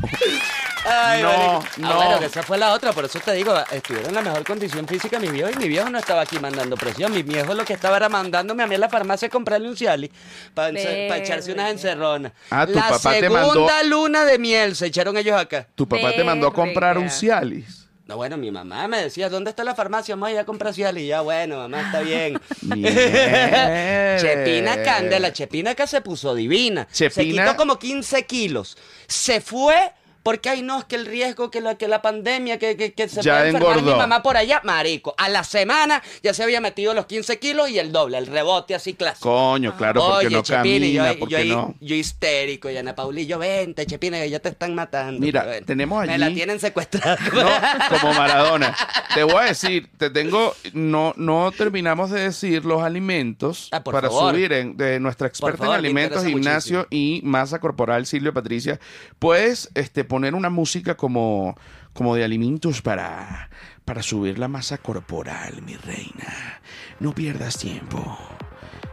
Ay, 0.87 1.21
No. 1.23 1.29
Ah, 1.59 1.63
no. 1.77 1.95
bueno, 1.97 2.19
que 2.19 2.25
esa 2.25 2.43
fue 2.43 2.57
la 2.57 2.73
otra, 2.73 2.95
por 2.95 3.05
eso 3.05 3.21
te 3.21 3.33
digo, 3.35 3.55
estuvieron 3.71 4.09
en 4.09 4.15
la 4.15 4.23
mejor 4.23 4.45
condición 4.45 4.89
física 4.89 5.19
mi 5.19 5.29
viejo 5.29 5.51
y 5.51 5.57
mi 5.57 5.69
viejo 5.69 5.91
no 5.91 5.99
estaba 5.99 6.23
aquí 6.23 6.39
mandando 6.39 6.77
presión. 6.79 7.13
Mi 7.13 7.23
viejo 7.23 7.53
lo 7.53 7.67
que 7.67 7.75
estaba 7.75 7.99
era 7.99 8.09
mandándome 8.09 8.63
a 8.63 8.67
mí 8.67 8.75
a 8.75 8.79
la 8.79 8.89
farmacia 8.89 9.29
a 9.29 9.31
comprarle 9.31 9.69
un 9.69 9.77
Cialis 9.77 10.11
para 10.55 10.71
echarse 10.71 11.53
unas 11.53 11.71
encerronas. 11.73 12.33
Ah, 12.51 12.67
tu 12.67 12.73
la 12.73 12.89
papá 12.89 13.13
te 13.13 13.21
segunda 13.21 13.43
mandó- 13.43 13.83
luna 13.85 14.25
de 14.25 14.39
miel 14.39 14.75
se 14.75 14.87
echaron 14.87 15.15
ellos 15.19 15.39
acá. 15.39 15.67
Tu 15.75 15.87
papá 15.87 16.13
te 16.13 16.25
mandó 16.25 16.47
a 16.47 16.53
comprar 16.55 16.97
un. 16.97 17.11
Cialis. 17.11 17.80
No, 18.11 18.17
bueno, 18.17 18.37
mi 18.37 18.51
mamá 18.51 18.89
me 18.89 19.05
decía, 19.05 19.29
¿dónde 19.29 19.51
está 19.51 19.63
la 19.63 19.77
farmacia? 19.77 20.17
Vamos 20.17 20.31
a 20.31 20.33
ir 20.33 20.39
a 20.41 20.45
comprar 20.45 20.75
Cialis. 20.75 21.05
Y 21.05 21.07
ya, 21.07 21.21
bueno, 21.21 21.59
mamá, 21.59 21.81
está 21.83 22.01
bien. 22.01 22.41
Chepina 24.21 24.83
Candela, 24.83 25.33
Chepina 25.33 25.77
que 25.77 25.87
se 25.87 26.01
puso 26.01 26.35
divina. 26.35 26.89
Se 26.91 27.09
quitó 27.09 27.55
como 27.55 27.79
15 27.79 28.27
kilos. 28.27 28.77
Se 29.07 29.41
fue 29.41 29.93
porque, 30.23 30.49
ay, 30.51 30.63
no, 30.63 30.79
es 30.79 30.85
que 30.85 30.97
el 30.97 31.07
riesgo, 31.07 31.51
que 31.51 31.61
la, 31.61 31.77
que 31.77 31.89
la 31.89 32.03
pandemia, 32.03 32.59
que, 32.59 32.77
que, 32.77 32.93
que 32.93 33.09
se 33.09 33.23
Ya 33.23 33.37
puede 33.37 33.49
enfermar 33.49 33.79
engordó. 33.79 33.93
mi 33.93 33.99
mamá 33.99 34.23
por 34.23 34.37
allá. 34.37 34.61
Marico, 34.65 35.15
a 35.19 35.29
la 35.29 35.45
semana 35.45 36.03
ya 36.23 36.35
se 36.35 36.43
había 36.43 36.61
metido 36.61 36.93
los 36.95 37.07
15 37.07 37.39
kilos 37.39 37.71
y 37.71 37.79
el 37.79 37.93
doble, 37.93 38.19
el 38.19 38.27
rebote 38.27 38.75
así 38.75 38.95
clásico. 38.95 39.29
Coño, 39.31 39.77
claro, 39.77 40.01
porque 40.03 40.27
Oye, 40.27 40.37
no 40.37 40.43
yo, 40.43 40.55
camina, 40.55 41.13
yo, 41.13 41.19
porque 41.19 41.37
ahí- 41.37 41.49
no. 41.51 41.75
yo 41.81 41.95
histérico, 41.95 42.69
y 42.71 42.77
Ana 42.77 42.95
Paulillo, 42.95 43.39
vente, 43.39 43.87
Chepina, 43.87 44.19
que 44.19 44.29
ya 44.31 44.39
te 44.41 44.51
están 44.51 44.75
matando. 44.75 45.21
Mira, 45.21 45.45
bueno, 45.45 45.67
tenemos 45.67 46.07
Me 46.07 46.19
la 46.19 46.27
allí- 46.27 46.35
tienen 46.35 46.61
secuestrada. 46.61 47.17
No, 47.33 47.99
como 48.01 48.15
Maradona. 48.15 48.77
Te 49.15 49.23
voy 49.23 49.37
a 49.37 49.45
decir, 49.47 49.89
te 49.97 50.11
tengo, 50.11 50.55
no, 50.73 51.15
no 51.17 51.51
terminamos 51.57 52.11
de 52.11 52.21
decir 52.21 52.65
los 52.65 52.83
alimentos 52.83 53.69
Ah, 53.73 53.83
para 53.83 54.03
favor. 54.09 54.35
subir 54.35 54.53
en- 54.53 54.77
de 54.77 55.01
nuestra 55.01 55.27
experta 55.29 55.59
favor, 55.59 55.77
en 55.77 55.83
me 55.83 55.89
alimentos, 55.89 56.25
gimnasio 56.25 56.87
y 56.91 57.21
masa 57.25 57.59
corporal, 57.59 58.07
Silvia 58.07 58.33
Patricia. 58.33 58.79
Puedes 59.19 59.71
este, 59.75 60.05
poner 60.05 60.20
una 60.35 60.51
música 60.51 60.97
como, 60.97 61.57
como 61.93 62.15
de 62.15 62.25
alimentos 62.25 62.83
para, 62.83 63.51
para 63.85 64.03
subir 64.03 64.39
la 64.39 64.49
masa 64.49 64.79
corporal, 64.79 65.63
mi 65.63 65.77
reina. 65.77 66.61
No 67.01 67.15
pierdas 67.15 67.59
tiempo. 67.59 68.19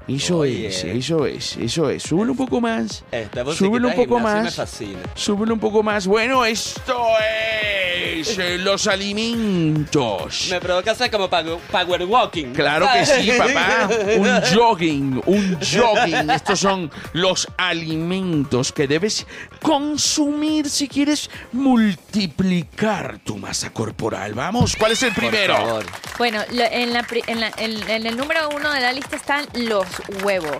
Eso 0.08 0.38
Oye. 0.40 0.68
es, 0.68 0.84
eso 0.86 1.26
es, 1.26 1.58
eso 1.58 1.90
es. 1.90 2.04
Súbelo 2.04 2.32
un 2.32 2.38
poco 2.38 2.62
más. 2.62 3.04
Esta 3.12 3.44
Súbelo 3.54 3.90
un 3.90 3.96
poco 3.96 4.20
más. 4.20 4.56
Súbelo 5.16 5.54
un 5.54 5.60
poco 5.60 5.84
más. 5.84 6.08
Bueno, 6.08 6.46
esto 6.46 7.04
es 7.20 8.38
eh, 8.40 8.58
los 8.58 8.88
alimentos. 8.88 10.48
Me 10.50 10.62
provoca 10.62 10.92
hacer 10.92 11.12
como 11.12 11.30
power, 11.30 11.58
power 11.72 12.04
walking. 12.06 12.54
Claro 12.54 12.88
que 12.94 13.06
sí, 13.06 13.32
papá. 13.38 13.90
Un 14.18 14.42
jogging, 14.56 15.22
un 15.26 15.58
jogging. 15.60 16.30
Estos 16.30 16.60
son 16.60 16.90
los 17.14 17.48
alimentos 17.58 18.72
que 18.72 18.88
debes 18.88 19.28
consumir 19.62 20.70
si 20.70 20.88
quieres 20.88 21.30
multiplicar 21.52 23.20
tu 23.24 23.38
masa 23.38 23.72
corporal. 23.72 24.34
Vamos, 24.34 24.76
¿cuál 24.78 24.94
es 24.94 25.04
el 25.04 25.10
Por 25.14 25.26
primero? 25.30 25.56
favor. 25.56 25.86
Bueno, 26.18 26.42
en, 26.50 26.94
la 26.94 27.06
en, 27.28 27.40
la- 27.40 27.52
en- 27.58 27.90
en 27.90 28.06
el 28.08 28.18
número 28.18 28.50
uno 28.56 28.72
de 28.72 28.80
la 28.82 28.92
lista 28.94 29.16
están 29.16 29.46
los 29.54 29.86
huevos. 30.24 30.58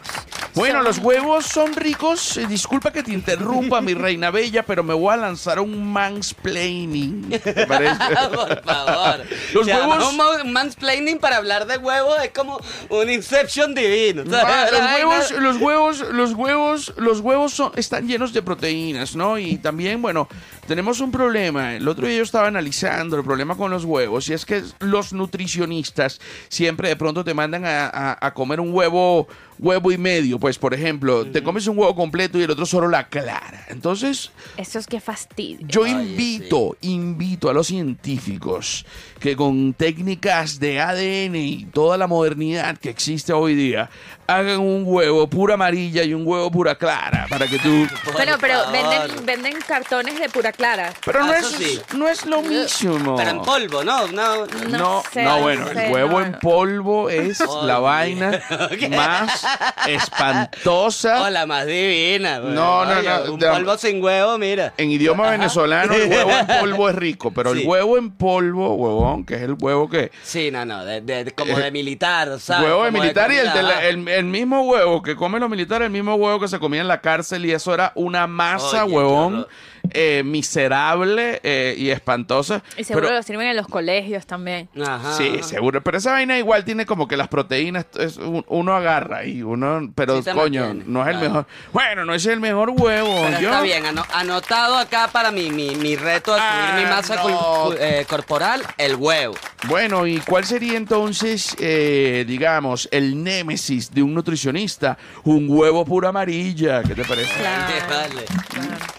Bueno, 0.54 0.76
Son- 0.80 0.84
los 0.86 0.98
huevos 1.00 1.46
son 1.46 1.76
ricos. 1.76 2.38
Eh, 2.38 2.48
disculpa 2.48 2.92
que 2.92 3.04
te 3.04 3.12
interrumpa, 3.14 3.80
mi 3.82 3.94
reina 3.94 4.32
bella, 4.32 4.64
pero 4.64 4.84
me 4.84 4.94
voy 4.94 5.14
a 5.14 5.18
lanzar 5.18 5.60
un 5.60 5.92
mansplaining. 5.94 7.30
Por 7.68 8.64
favor. 8.64 9.24
Los 9.54 9.68
huevos- 9.68 10.10
Un 10.10 10.18
ma- 10.18 10.44
mansplaining 10.46 11.20
para 11.20 11.38
hablar 11.38 11.68
de 11.68 11.78
huevos 11.78 12.16
es 12.24 12.32
como 12.32 12.60
un 12.90 13.10
Inception 13.10 13.74
divino. 13.76 14.24
Va, 14.26 14.42
¿sabes? 14.42 14.72
los 14.72 14.82
huevos, 14.92 15.32
los 15.32 15.58
huevos, 15.58 16.00
los 16.12 16.34
huevos, 16.34 16.94
los 16.98 17.20
huevos 17.20 17.54
son, 17.54 17.72
están 17.76 18.08
llenos 18.08 18.34
de 18.34 18.42
proteínas, 18.42 19.16
¿no? 19.16 19.38
Y 19.38 19.58
también, 19.58 20.02
bueno, 20.02 20.28
tenemos 20.68 21.00
un 21.00 21.12
problema. 21.12 21.76
El 21.76 21.88
otro 21.88 22.06
día 22.08 22.18
yo 22.18 22.24
estaba 22.24 22.48
analizando 22.48 23.16
el 23.18 23.24
problema 23.24 23.56
con 23.56 23.72
los 23.72 23.86
huevos 23.86 24.28
y 24.30 24.34
es 24.34 24.46
que 24.46 24.62
los 24.80 25.14
nutricionistas 25.14 26.20
siempre 26.50 26.90
de 26.90 26.96
pronto 26.96 27.24
te 27.24 27.34
mandan 27.34 27.66
a, 27.66 28.18
a- 28.20 28.34
comer 28.34 28.60
un 28.60 28.74
huevo, 28.74 29.28
huevo 29.60 29.92
y 29.92 29.98
medio. 29.98 30.40
Pues, 30.40 30.58
por 30.58 30.74
ejemplo, 30.74 31.26
te 31.26 31.44
comes 31.44 31.68
un 31.68 31.78
huevo 31.78 31.96
completo 31.96 32.38
y 32.40 32.44
el 32.44 32.52
otro 32.52 32.66
solo 32.66 32.88
la 32.88 33.08
clara. 33.08 33.66
Entonces, 33.70 34.32
Eso 34.58 34.80
es 34.80 34.88
que 34.88 35.00
fastidio. 35.00 35.66
yo 35.68 35.86
invito, 35.88 36.76
invito 36.82 37.50
a 37.50 37.54
los 37.54 37.68
científicos 37.68 38.86
que 39.20 39.36
con 39.36 39.74
técnicas 39.74 40.60
de 40.60 40.80
ADN 40.80 41.36
y 41.36 41.66
toda 41.74 41.98
la 41.98 42.08
modernidad 42.08 42.78
que 42.78 42.90
existe 42.90 43.34
hoy 43.34 43.56
día, 43.56 43.90
hagan 44.28 44.60
un 44.60 44.84
huevo 44.86 45.28
pura 45.28 45.56
amarilla 45.56 46.04
y 46.04 46.14
un 46.14 46.26
huevo 46.28 46.52
pura 46.52 46.76
clara 46.76 47.26
para 47.30 47.48
que 47.48 47.58
tú... 47.60 47.88
Bueno, 48.14 48.34
pero 48.40 48.70
venden, 48.72 49.26
venden 49.26 49.56
cartones 49.68 50.20
de 50.20 50.30
pura 50.30 50.52
clara. 50.52 50.94
Pero 51.06 51.24
no 51.26 51.32
Ah, 51.32 51.38
es, 51.40 51.48
sí. 51.48 51.80
no 51.96 52.08
es 52.08 52.26
lo 52.26 52.42
mismo. 52.42 53.16
Pero 53.16 53.30
en 53.32 53.42
polvo, 53.42 53.84
¿no? 53.84 54.08
No, 54.08 54.46
No, 54.46 54.68
No 54.70 55.04
no, 55.16 55.42
bueno, 55.42 55.66
no 55.74 55.80
el 55.80 55.92
huevo 55.92 56.20
no, 56.20 56.26
en 56.26 56.34
polvo 56.40 57.10
es 57.10 57.40
la 57.64 57.80
vaina 57.80 58.40
más 58.92 59.46
espantosa. 59.88 61.18
Oh, 61.28 61.30
la 61.30 61.46
más 61.46 61.66
divina. 61.66 62.40
güey. 62.40 62.54
No, 62.54 62.86
no, 62.86 63.00
Oye, 63.00 63.10
no, 63.10 63.34
Un 63.34 63.40
de- 63.40 63.50
polvo 63.50 63.78
sin 63.78 64.04
huevo, 64.04 64.38
mira. 64.38 64.74
En 64.78 64.90
idioma 64.92 65.30
venezolano, 65.32 65.94
el 65.94 66.10
huevo 66.10 66.32
en 66.32 66.48
polvo 66.60 66.90
es 66.90 66.96
rico, 66.96 67.32
pero 67.32 67.54
Sí. 67.54 67.62
el 67.62 67.68
huevo 67.68 67.98
en 67.98 68.12
polvo, 68.12 68.74
huevón, 68.76 69.26
que 69.26 69.36
es 69.36 69.42
el 69.42 69.56
huevo 69.60 69.90
que. 69.90 70.12
Sí, 70.24 70.52
no, 70.52 70.66
no, 70.66 70.84
de, 70.86 71.02
de- 71.02 71.32
como 71.32 71.58
de 71.58 71.72
militar, 71.72 72.40
¿sabes? 72.40 72.64
Eh, 72.64 72.66
huevo 72.72 72.84
de 72.84 72.92
Como 72.92 73.02
militar 73.04 73.32
y 73.32 73.36
el, 73.38 73.46
de 73.46 73.52
comida, 73.52 73.68
la- 73.70 73.86
el, 73.86 74.08
el 74.08 74.26
mismo 74.26 74.62
huevo 74.64 75.02
que 75.02 75.16
comen 75.16 75.42
los 75.42 75.50
militares, 75.50 75.86
el 75.88 75.92
mismo 75.92 76.16
huevo 76.16 76.40
que 76.40 76.48
se 76.48 76.60
comía 76.60 76.82
en 76.82 76.88
la 76.88 77.02
cárcel 77.02 77.46
y 77.46 77.52
eso 77.52 77.74
era 77.74 77.92
una 77.96 78.28
masa, 78.28 78.84
Oye, 78.86 78.92
qué 78.92 78.98
huevón, 78.98 79.34
horror. 79.36 79.50
Eh, 79.92 80.24
miserable 80.26 81.40
eh, 81.44 81.76
y 81.78 81.90
espantosa. 81.90 82.64
Y 82.78 82.84
seguro 82.84 83.08
Pero- 83.08 83.18
lo 83.18 83.24
sirven 83.24 83.48
en 83.48 83.56
los 83.56 83.68
colegios 83.68 84.26
también. 84.26 84.70
Ajá. 84.86 85.14
Sí, 85.14 85.40
seguro. 85.44 85.82
Pero 85.84 85.98
esa 85.98 86.12
vaina 86.12 86.38
igual 86.38 86.64
tiene 86.66 86.86
como 86.86 87.08
que 87.08 87.18
las 87.18 87.28
proteínas, 87.28 87.86
es 88.00 88.18
un- 88.18 88.46
uno 88.48 88.76
agarra 88.76 89.26
y 89.26 89.42
uno, 89.44 89.92
pero 89.96 90.22
Sí 90.22 90.30
coño, 90.32 90.74
no 90.86 91.02
es 91.02 91.08
el 91.08 91.14
claro. 91.14 91.20
mejor. 91.30 91.48
Bueno, 91.74 92.06
no 92.06 92.14
es 92.14 92.26
el 92.26 92.40
mejor 92.40 92.72
huevo. 92.72 93.22
Pero 93.26 93.40
yo- 93.40 93.50
está 93.50 93.62
bien, 93.62 93.86
ano- 93.86 94.06
anotado 94.14 94.78
acá 94.78 95.10
para 95.12 95.32
mi, 95.32 95.50
mi, 95.52 95.76
mi 95.76 95.96
reto 95.96 96.34
de 96.34 96.40
subir 96.40 96.52
Ah, 96.52 96.76
mi 96.78 96.84
masa 96.86 97.16
no. 97.16 97.74
eh, 97.74 98.06
corporal, 98.08 98.62
el 98.78 98.96
huevo. 98.96 99.36
Bueno, 99.68 100.06
¿y 100.08 100.20
cuál 100.20 100.46
sería 100.46 100.78
entonces, 100.78 101.56
eh, 101.60 102.26
digamos, 102.28 102.88
el 102.92 103.24
némesis 103.24 103.92
de 103.94 104.04
un 104.04 104.14
nutricionista? 104.14 104.98
Un 105.24 105.48
huevo 105.50 105.86
pura 105.86 106.10
amarilla. 106.10 106.84
¿Qué 106.84 106.96
te 106.96 107.04
parece? 107.04 107.34
Claro. 107.40 107.74
Vale. 107.90 108.26
claro. 108.50 108.97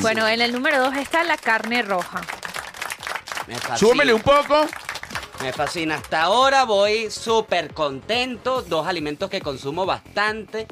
Bueno, 0.00 0.26
en 0.28 0.40
el 0.40 0.52
número 0.52 0.78
dos 0.80 0.96
está 0.96 1.22
la 1.24 1.36
carne 1.36 1.82
roja. 1.82 2.20
Me 3.46 3.56
fascina. 3.56 4.14
Un 4.14 4.22
poco. 4.22 4.66
Me 5.42 5.52
fascina. 5.52 5.96
Hasta 5.96 6.22
ahora 6.22 6.64
voy 6.64 7.10
súper 7.10 7.72
contento. 7.74 8.62
Dos 8.62 8.86
alimentos 8.86 9.28
que 9.30 9.40
consumo 9.40 9.84
bastante. 9.86 10.66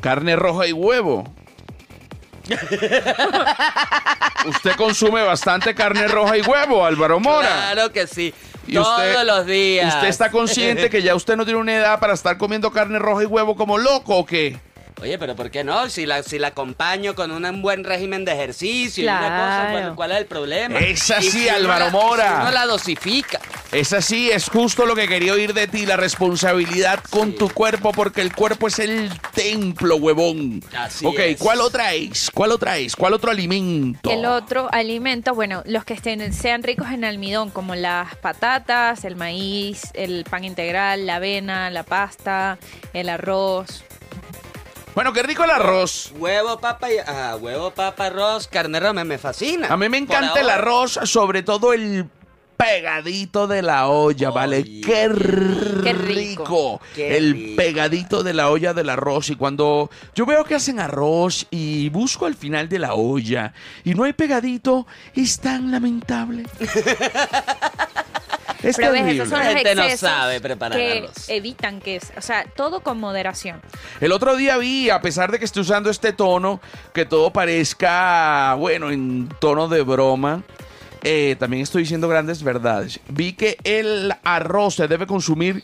Carne 0.00 0.36
roja 0.36 0.66
y 0.66 0.72
huevo. 0.72 1.32
Usted 4.46 4.74
consume 4.76 5.22
bastante 5.22 5.74
carne 5.74 6.08
roja 6.08 6.36
y 6.36 6.42
huevo, 6.42 6.84
Álvaro 6.84 7.20
Mora. 7.20 7.46
Claro 7.48 7.92
que 7.92 8.06
sí. 8.06 8.34
Y 8.66 8.74
Todos 8.74 8.98
usted- 8.98 9.24
los 9.24 9.46
días. 9.46 9.94
¿Usted 9.94 10.08
está 10.08 10.30
consciente 10.30 10.90
que 10.90 11.02
ya 11.02 11.14
usted 11.14 11.36
no 11.36 11.44
tiene 11.44 11.60
una 11.60 11.74
edad 11.74 11.98
para 12.00 12.14
estar 12.14 12.36
comiendo 12.38 12.70
carne 12.72 12.98
roja 12.98 13.22
y 13.22 13.26
huevo 13.26 13.56
como 13.56 13.78
loco 13.78 14.16
o 14.18 14.26
qué? 14.26 14.58
Oye, 15.02 15.18
pero 15.18 15.34
¿por 15.34 15.50
qué 15.50 15.64
no? 15.64 15.88
Si 15.88 16.06
la, 16.06 16.22
si 16.22 16.38
la 16.38 16.48
acompaño 16.48 17.16
con 17.16 17.32
un 17.32 17.60
buen 17.60 17.82
régimen 17.82 18.24
de 18.24 18.32
ejercicio 18.32 19.02
y 19.02 19.06
una 19.08 19.18
cosa. 19.18 19.92
¿cuál, 19.96 20.12
es 20.12 20.18
el 20.18 20.26
problema? 20.26 20.78
Es 20.78 21.10
así, 21.10 21.28
si 21.30 21.48
Álvaro 21.48 21.86
la- 21.86 21.90
Mora. 21.90 22.36
si 22.36 22.40
uno 22.42 22.50
la 22.52 22.66
dosifica. 22.66 23.40
Es 23.72 23.92
así, 23.92 24.30
es 24.30 24.48
justo 24.48 24.86
lo 24.86 24.94
que 24.94 25.08
quería 25.08 25.32
oír 25.32 25.54
de 25.54 25.66
ti, 25.66 25.86
la 25.86 25.96
responsabilidad 25.96 27.00
con 27.10 27.32
Sí. 27.32 27.38
tu 27.38 27.48
cuerpo, 27.48 27.90
porque 27.90 28.20
el 28.20 28.32
cuerpo 28.32 28.68
es 28.68 28.78
el 28.78 29.10
templo, 29.34 29.96
huevón. 29.96 30.62
Así 30.76 31.04
ok, 31.04 31.18
es. 31.18 31.38
¿cuál 31.38 31.60
otra 31.62 31.94
es? 31.94 32.30
¿Cuál 32.32 32.52
otra 32.52 32.76
es? 32.78 32.94
¿Cuál 32.94 33.14
otro 33.14 33.30
alimento? 33.32 34.08
El 34.10 34.24
otro 34.26 34.68
alimento, 34.72 35.34
bueno, 35.34 35.62
los 35.66 35.84
que 35.84 35.94
estén, 35.94 36.32
sean 36.32 36.62
ricos 36.62 36.90
en 36.92 37.04
almidón, 37.04 37.50
como 37.50 37.74
las 37.74 38.14
patatas, 38.16 39.04
el 39.04 39.16
maíz, 39.16 39.80
el 39.94 40.24
pan 40.30 40.44
integral, 40.44 41.06
la 41.06 41.16
avena, 41.16 41.70
la 41.70 41.82
pasta, 41.82 42.58
el 42.92 43.08
arroz. 43.08 43.82
Bueno, 44.94 45.12
qué 45.12 45.22
rico 45.22 45.44
el 45.44 45.50
arroz. 45.50 46.12
Huevo, 46.18 46.58
papa 46.60 46.92
y... 46.92 46.96
Ah, 47.06 47.36
huevo, 47.40 47.70
papa, 47.70 48.06
arroz, 48.06 48.46
carne 48.46 48.78
roja, 48.78 48.92
me, 48.92 49.04
me 49.04 49.18
fascina. 49.18 49.68
A 49.68 49.76
mí 49.76 49.88
me 49.88 49.96
encanta 49.98 50.40
el 50.40 50.50
arroz, 50.50 50.98
sobre 51.04 51.42
todo 51.42 51.72
el 51.72 52.06
pegadito 52.58 53.46
de 53.48 53.62
la 53.62 53.88
olla, 53.88 54.30
¿vale? 54.30 54.58
Oye, 54.58 54.80
Qué 54.84 54.92
qué 55.82 55.92
rico. 55.94 56.04
rico. 56.04 56.80
Qué 56.94 57.16
el 57.16 57.32
rico. 57.32 57.56
pegadito 57.56 58.22
de 58.22 58.34
la 58.34 58.50
olla 58.50 58.74
del 58.74 58.90
arroz. 58.90 59.30
Y 59.30 59.36
cuando 59.36 59.90
yo 60.14 60.26
veo 60.26 60.44
que 60.44 60.54
hacen 60.56 60.78
arroz 60.78 61.46
y 61.50 61.88
busco 61.88 62.26
al 62.26 62.34
final 62.36 62.68
de 62.68 62.78
la 62.78 62.94
olla 62.94 63.52
y 63.84 63.94
no 63.94 64.04
hay 64.04 64.12
pegadito, 64.12 64.86
es 65.14 65.40
tan 65.40 65.70
lamentable. 65.72 66.44
es 68.62 68.76
Pero 68.76 68.92
ves, 68.92 69.00
terrible. 69.02 69.12
esos 69.22 69.28
son 69.28 69.38
La 69.40 69.44
los 69.46 69.54
gente 69.54 69.74
no 69.74 69.96
sabe 69.96 70.40
preparar 70.40 70.78
que 70.78 71.08
evitan 71.28 71.80
que, 71.80 71.96
es- 71.96 72.12
o 72.16 72.20
sea, 72.20 72.44
todo 72.56 72.80
con 72.80 72.98
moderación. 73.00 73.60
El 74.00 74.12
otro 74.12 74.36
día 74.36 74.56
vi, 74.58 74.90
a 74.90 75.00
pesar 75.00 75.30
de 75.32 75.38
que 75.38 75.44
estoy 75.44 75.62
usando 75.62 75.90
este 75.90 76.12
tono, 76.12 76.60
que 76.92 77.04
todo 77.04 77.32
parezca, 77.32 78.54
bueno, 78.58 78.90
en 78.90 79.28
tono 79.40 79.68
de 79.68 79.82
broma, 79.82 80.42
eh, 81.04 81.34
también 81.38 81.64
estoy 81.64 81.82
diciendo 81.82 82.08
grandes 82.08 82.42
verdades. 82.44 83.00
Vi 83.08 83.32
que 83.32 83.56
el 83.64 84.12
arroz 84.22 84.76
se 84.76 84.86
debe 84.86 85.06
consumir. 85.06 85.62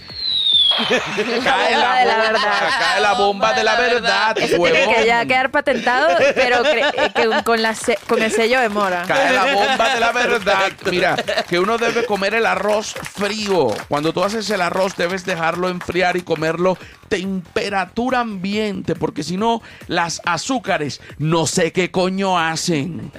cae 1.44 1.76
la 1.76 1.94
bomba 1.94 1.98
de 1.98 2.04
la 2.04 2.14
bomba, 2.14 2.32
verdad. 2.32 2.68
cae 2.78 3.00
la 3.00 3.12
bomba 3.14 3.52
de 3.54 3.64
la 3.64 3.74
verdad, 3.76 4.38
Eso 4.38 4.46
tiene 4.56 4.58
huevón. 4.80 4.94
que 4.94 5.06
ya 5.06 5.26
quedar 5.26 5.50
patentado, 5.50 6.08
pero 6.34 6.64
eh, 6.66 7.12
que 7.14 7.42
con, 7.44 7.62
la 7.62 7.74
se- 7.74 7.98
con 8.06 8.22
el 8.22 8.30
sello 8.30 8.60
de 8.60 8.68
mora. 8.68 9.04
Cae 9.06 9.32
la 9.32 9.54
bomba 9.54 9.94
de 9.94 10.00
la 10.00 10.12
verdad. 10.12 10.72
Mira, 10.90 11.16
que 11.48 11.58
uno 11.58 11.78
debe 11.78 12.04
comer 12.06 12.34
el 12.34 12.46
arroz 12.46 12.94
frío. 13.14 13.68
Cuando 13.88 14.12
tú 14.12 14.22
haces 14.22 14.48
el 14.50 14.60
arroz, 14.60 14.94
debes 14.96 15.24
dejarlo 15.24 15.68
enfriar 15.68 16.16
y 16.16 16.22
comerlo 16.22 16.76
temperatura 17.08 18.20
ambiente, 18.20 18.94
porque 18.94 19.22
si 19.22 19.38
no, 19.38 19.62
las 19.86 20.20
azúcares 20.26 21.00
no 21.16 21.46
sé 21.46 21.72
qué 21.72 21.90
coño 21.90 22.38
hacen. 22.38 23.10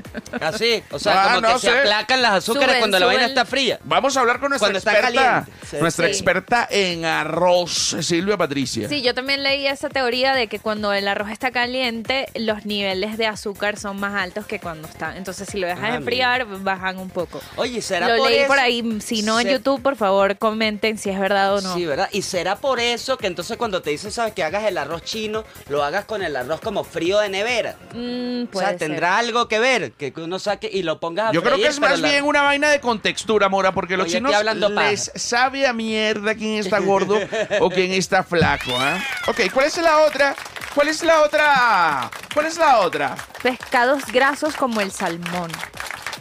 Así, 0.42 0.84
o 0.92 1.00
sea, 1.00 1.20
Ah, 1.24 1.36
como 1.36 1.42
no 1.48 1.54
que 1.56 1.60
se 1.62 1.80
aplacan 1.80 2.22
las 2.22 2.32
azúcares 2.34 2.68
Suben, 2.70 2.80
cuando 2.82 3.00
la 3.00 3.06
vaina 3.08 3.26
está 3.26 3.46
fría. 3.46 3.80
Vamos 3.84 4.16
a 4.16 4.20
hablar 4.20 4.40
con 4.40 4.50
nuestra 4.50 4.70
Cuando 4.72 4.78
experta, 4.80 5.46
nuestra 5.80 6.06
Sí. 6.06 6.12
experta 6.12 6.68
en 6.70 7.04
arroz, 7.06 7.39
Silvia 7.68 8.38
Patricia. 8.38 8.88
Sí, 8.90 9.02
yo 9.02 9.14
también 9.14 9.44
leí 9.44 9.66
esa 9.68 9.90
teoría 9.90 10.34
de 10.34 10.48
que 10.48 10.60
cuando 10.60 10.94
el 10.94 11.08
arroz 11.08 11.30
está 11.32 11.52
caliente, 11.52 12.28
los 12.36 12.66
niveles 12.66 13.18
de 13.18 13.28
azúcar 13.28 13.78
son 13.78 14.00
más 14.00 14.14
altos 14.22 14.46
que 14.46 14.60
cuando 14.60 14.88
está. 14.88 15.16
Entonces, 15.18 15.48
si 15.50 15.58
lo 15.60 15.68
dejas 15.68 15.92
Ah, 15.92 15.96
enfriar, 15.96 16.46
bajan 16.46 16.98
un 16.98 17.10
poco. 17.10 17.40
Oye, 17.56 17.82
¿será 17.82 18.10
Lo 18.10 18.18
por 18.18 18.30
leí 18.30 18.40
eso? 18.40 18.48
por 18.48 18.60
ahí. 18.60 19.00
Si 19.02 19.22
no 19.22 19.40
en 19.40 19.48
Se- 19.48 19.54
YouTube, 19.54 19.82
por 19.82 19.96
favor, 19.96 20.38
comenten 20.38 20.98
si 20.98 21.10
es 21.10 21.20
verdad 21.20 21.56
o 21.56 21.62
no. 21.62 21.74
Sí, 21.76 21.86
¿verdad? 21.86 22.10
Y 22.12 22.22
será 22.24 22.58
por 22.58 22.80
eso 22.80 23.18
que 23.18 23.28
entonces 23.28 23.58
cuando 23.58 23.82
te 23.82 23.90
dicen, 23.92 24.12
¿sabes? 24.12 24.34
Que 24.34 24.44
hagas 24.44 24.64
el 24.66 24.78
arroz 24.78 25.04
chino, 25.04 25.44
lo 25.70 25.84
hagas 25.84 26.06
con 26.06 26.22
el 26.24 26.36
arroz 26.36 26.60
como 26.62 26.84
frío 26.84 27.20
de 27.20 27.30
nevera. 27.30 27.76
Mm, 27.94 28.44
O 28.44 28.48
puede 28.48 28.68
sea, 28.68 28.78
tendrá 28.78 29.18
algo 29.18 29.48
que 29.48 29.60
ver, 29.60 29.92
que 29.94 30.14
uno 30.18 30.40
saque 30.40 30.70
y 30.72 30.84
lo 30.84 31.00
pongas 31.00 31.30
a 31.30 31.32
Yo 31.32 31.42
creo 31.42 31.54
que 31.56 31.62
freír, 31.62 31.72
es 31.72 31.80
pero 31.80 31.92
más 31.92 32.00
la- 32.02 32.10
bien 32.10 32.24
una 32.26 32.42
vaina 32.42 32.70
de 32.70 32.80
contextura, 32.80 33.50
Mora, 33.50 33.72
porque 33.74 33.96
los 33.98 34.06
Oye, 34.06 34.18
estoy 34.18 34.28
chinos 34.30 34.36
hablando 34.40 34.70
les 34.70 35.10
paja. 35.10 35.20
sabe 35.20 35.66
a 35.68 35.74
mierda 35.74 36.36
quién 36.36 36.56
está 36.56 36.80
gordo 36.80 37.18
o 37.60 37.70
quién 37.70 37.92
está 37.92 38.24
flaco, 38.24 38.72
¿ah? 38.78 38.98
Ok, 39.28 39.52
¿cuál 39.54 39.68
es 39.68 39.78
la 39.78 40.00
otra? 40.00 40.36
¿Cuál 40.74 40.90
es 40.90 41.04
la 41.04 41.22
otra? 41.22 42.10
¿Cuál 42.34 42.46
es 42.46 42.58
la 42.58 42.80
otra? 42.80 43.16
Pescados 43.42 44.06
grasos 44.12 44.56
como 44.56 44.82
el 44.82 44.92
salmón. 44.92 45.52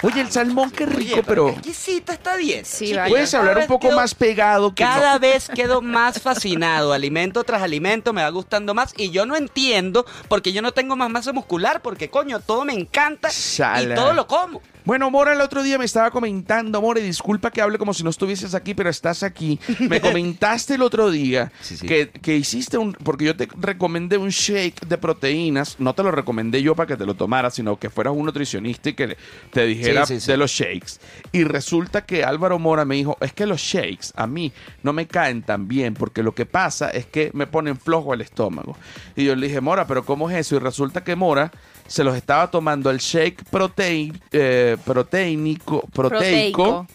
Oye, 0.03 0.21
el 0.21 0.31
salmón, 0.31 0.71
qué 0.71 0.87
rico, 0.87 1.15
Oye, 1.15 1.23
pero... 1.27 1.47
qué 1.47 1.53
exquisita 1.53 2.13
esta 2.13 2.37
dieta. 2.37 2.65
Sí, 2.69 2.95
vale. 2.95 3.11
Puedes 3.11 3.35
hablar 3.35 3.59
un 3.59 3.67
poco 3.67 3.89
quedo- 3.89 3.97
más 3.97 4.15
pegado 4.15 4.75
que 4.75 4.83
Cada 4.85 5.15
no. 5.15 5.21
vez 5.21 5.49
quedo 5.55 5.83
más 5.83 6.21
fascinado, 6.21 6.93
alimento 6.93 7.43
tras 7.45 7.63
alimento, 7.63 8.13
me 8.13 8.23
va 8.23 8.31
gustando 8.31 8.75
más 8.75 8.93
y 8.97 9.11
yo 9.11 9.27
no 9.27 9.37
entiendo 9.37 10.07
porque 10.29 10.53
yo 10.53 10.63
no 10.63 10.73
tengo 10.73 10.97
más 10.97 11.11
masa 11.11 11.33
muscular, 11.33 11.83
porque 11.83 12.09
coño, 12.11 12.41
todo 12.41 12.65
me 12.65 12.75
encanta 12.75 13.29
Shala. 13.33 13.95
y 13.95 13.97
todo 13.97 14.13
lo 14.13 14.27
como. 14.27 14.63
Bueno, 14.85 15.11
Mora, 15.11 15.35
el 15.35 15.43
otro 15.43 15.63
día 15.63 15.77
me 15.77 15.85
estaba 15.85 16.11
comentando, 16.11 16.81
Mora, 16.81 16.99
y 17.01 17.03
disculpa 17.03 17.51
que 17.51 17.61
hable 17.61 17.77
como 17.77 17.93
si 17.93 18.03
no 18.03 18.09
estuvieses 18.09 18.55
aquí, 18.55 18.73
pero 18.73 18.89
estás 18.89 19.23
aquí. 19.23 19.61
Me 19.81 20.01
comentaste 20.01 20.77
el 20.77 20.83
otro 20.83 21.11
día 21.11 21.53
Sí, 21.61 21.77
sí. 21.77 21.87
Que, 21.87 22.09
que 22.09 22.37
hiciste 22.37 22.79
un... 22.79 22.95
Porque 22.95 23.27
yo 23.27 23.37
te 23.37 23.49
recomendé 23.59 24.17
un 24.17 24.31
shake 24.31 24.87
de 24.87 24.97
proteínas. 24.97 25.77
No 25.79 25.95
te 25.95 26.03
lo 26.03 26.11
recomendé 26.11 26.63
yo 26.63 26.75
para 26.75 26.87
que 26.87 26.97
te 26.97 27.05
lo 27.05 27.13
tomaras, 27.13 27.55
sino 27.57 27.77
que 27.79 27.91
fueras 27.91 28.15
un 28.17 28.25
nutricionista 28.25 28.89
y 28.89 28.95
que 28.95 29.19
te 29.53 29.67
dijera 29.88 30.07
Sí, 30.07 30.14
sí, 30.14 30.20
sí. 30.20 30.31
de 30.33 30.37
los 30.37 30.51
shakes. 30.51 30.92
Y 31.33 31.44
resulta 31.44 32.05
que 32.05 32.24
Álvaro 32.24 32.59
Mora 32.59 32.85
me 32.85 32.94
dijo, 32.94 33.16
es 33.20 33.33
que 33.33 33.46
los 33.46 33.61
shakes 33.61 34.09
a 34.16 34.27
mí 34.27 34.53
no 34.83 34.92
me 34.92 35.07
caen 35.07 35.42
tan 35.42 35.68
bien, 35.68 35.94
porque 35.94 36.22
lo 36.22 36.35
que 36.35 36.46
pasa 36.46 36.90
es 36.90 37.07
que 37.07 37.31
me 37.35 37.46
ponen 37.46 37.77
flojo 37.79 38.14
el 38.14 38.20
estómago. 38.20 38.77
Y 39.16 39.24
yo 39.24 39.37
le 39.37 39.46
dije, 39.48 39.61
Mora, 39.61 39.87
pero 39.87 40.05
¿cómo 40.05 40.31
es 40.31 40.37
eso? 40.37 40.57
Y 40.57 40.59
resulta 40.61 41.03
que 41.05 41.16
Mora 41.16 41.51
se 41.87 42.05
los 42.05 42.14
estaba 42.16 42.51
tomando 42.51 42.91
el 42.91 42.99
shake 42.99 43.45
protein, 43.51 44.20
eh, 44.32 44.76
proteínico, 44.84 45.82
proteico. 45.93 46.86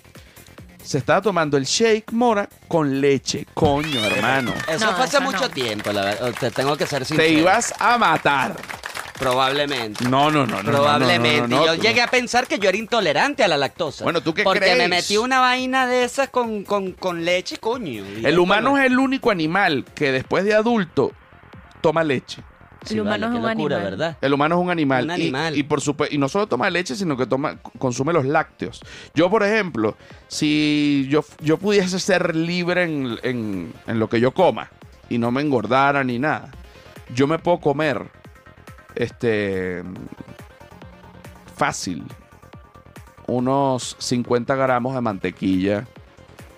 Se 0.83 0.97
estaba 0.97 1.21
tomando 1.21 1.55
el 1.55 1.63
shake 1.63 2.11
Mora 2.11 2.49
con 2.67 2.99
leche. 2.99 3.47
Coño, 3.53 4.03
hermano. 4.03 4.53
Eso 4.67 4.85
No, 4.85 4.91
fue 4.93 5.05
hace 5.05 5.15
eso 5.17 5.25
mucho 5.25 5.39
no. 5.39 5.49
tiempo, 5.49 5.91
la 5.93 6.03
verdad. 6.03 6.33
Te 6.37 6.51
tengo 6.51 6.75
que 6.75 6.85
ser 6.85 7.05
sincero. 7.05 7.25
Te 7.27 7.33
ibas 7.39 7.73
a 7.79 7.97
matar. 7.97 8.57
Probablemente. 9.19 10.03
No, 10.05 10.31
no, 10.31 10.45
no, 10.45 10.57
no. 10.57 10.63
no, 10.63 10.71
Probablemente. 10.71 11.41
no, 11.41 11.47
no, 11.47 11.65
no, 11.67 11.75
yo 11.75 11.81
llegué 11.81 12.01
no. 12.01 12.07
a 12.07 12.07
pensar 12.07 12.47
que 12.47 12.59
yo 12.59 12.69
era 12.69 12.77
intolerante 12.77 13.43
a 13.43 13.47
la 13.47 13.57
lactosa. 13.57 14.03
Bueno, 14.03 14.21
¿tú 14.21 14.33
qué 14.33 14.43
Porque 14.43 14.59
crees? 14.59 14.77
me 14.77 14.87
metí 14.87 15.17
una 15.17 15.39
vaina 15.39 15.87
de 15.87 16.03
esas 16.03 16.29
con, 16.29 16.63
con, 16.63 16.91
con 16.93 17.23
leche, 17.23 17.57
coño. 17.57 18.03
El 18.23 18.39
humano 18.39 18.77
es 18.77 18.85
el 18.85 18.97
único 18.99 19.31
animal 19.31 19.85
que 19.95 20.11
después 20.11 20.43
de 20.45 20.53
adulto 20.55 21.11
toma 21.81 22.03
leche. 22.03 22.41
Sí, 22.85 22.95
El 22.95 23.01
humano 23.01 23.27
vale, 23.27 23.37
es 23.37 23.43
un 23.43 23.49
locura, 23.57 23.75
animal. 23.77 23.91
¿verdad? 23.91 24.17
El 24.19 24.33
humano 24.33 24.55
es 24.55 24.61
un 24.61 24.69
animal. 24.69 25.03
Un 25.05 25.09
Y- 25.11 25.13
animal. 25.13 25.57
Y, 25.57 25.63
por 25.63 25.79
supuesto, 25.79 26.13
y 26.13 26.17
no 26.17 26.27
solo 26.27 26.47
toma 26.47 26.69
leche, 26.69 26.95
sino 26.97 27.15
que 27.15 27.25
toma, 27.25 27.57
consume 27.79 28.11
los 28.11 28.25
lácteos. 28.25 28.81
Yo, 29.15 29.29
por 29.29 29.41
ejemplo, 29.43 29.95
si 30.27 31.07
yo, 31.09 31.23
yo 31.39 31.57
pudiese 31.57 31.97
ser 31.99 32.35
libre 32.35 32.83
en, 32.83 33.17
en- 33.23 33.73
en 33.87 33.99
lo 33.99 34.09
que 34.09 34.19
yo 34.19 34.31
coma 34.31 34.69
y 35.07 35.17
no 35.17 35.31
me 35.31 35.39
engordara 35.41 36.03
ni 36.03 36.19
nada, 36.19 36.51
yo 37.15 37.25
me 37.25 37.39
puedo 37.39 37.59
comer 37.61 38.05
este 38.95 39.83
fácil 41.55 42.03
unos 43.27 43.95
50 43.99 44.55
gramos 44.55 44.95
de 44.95 45.01
mantequilla 45.01 45.87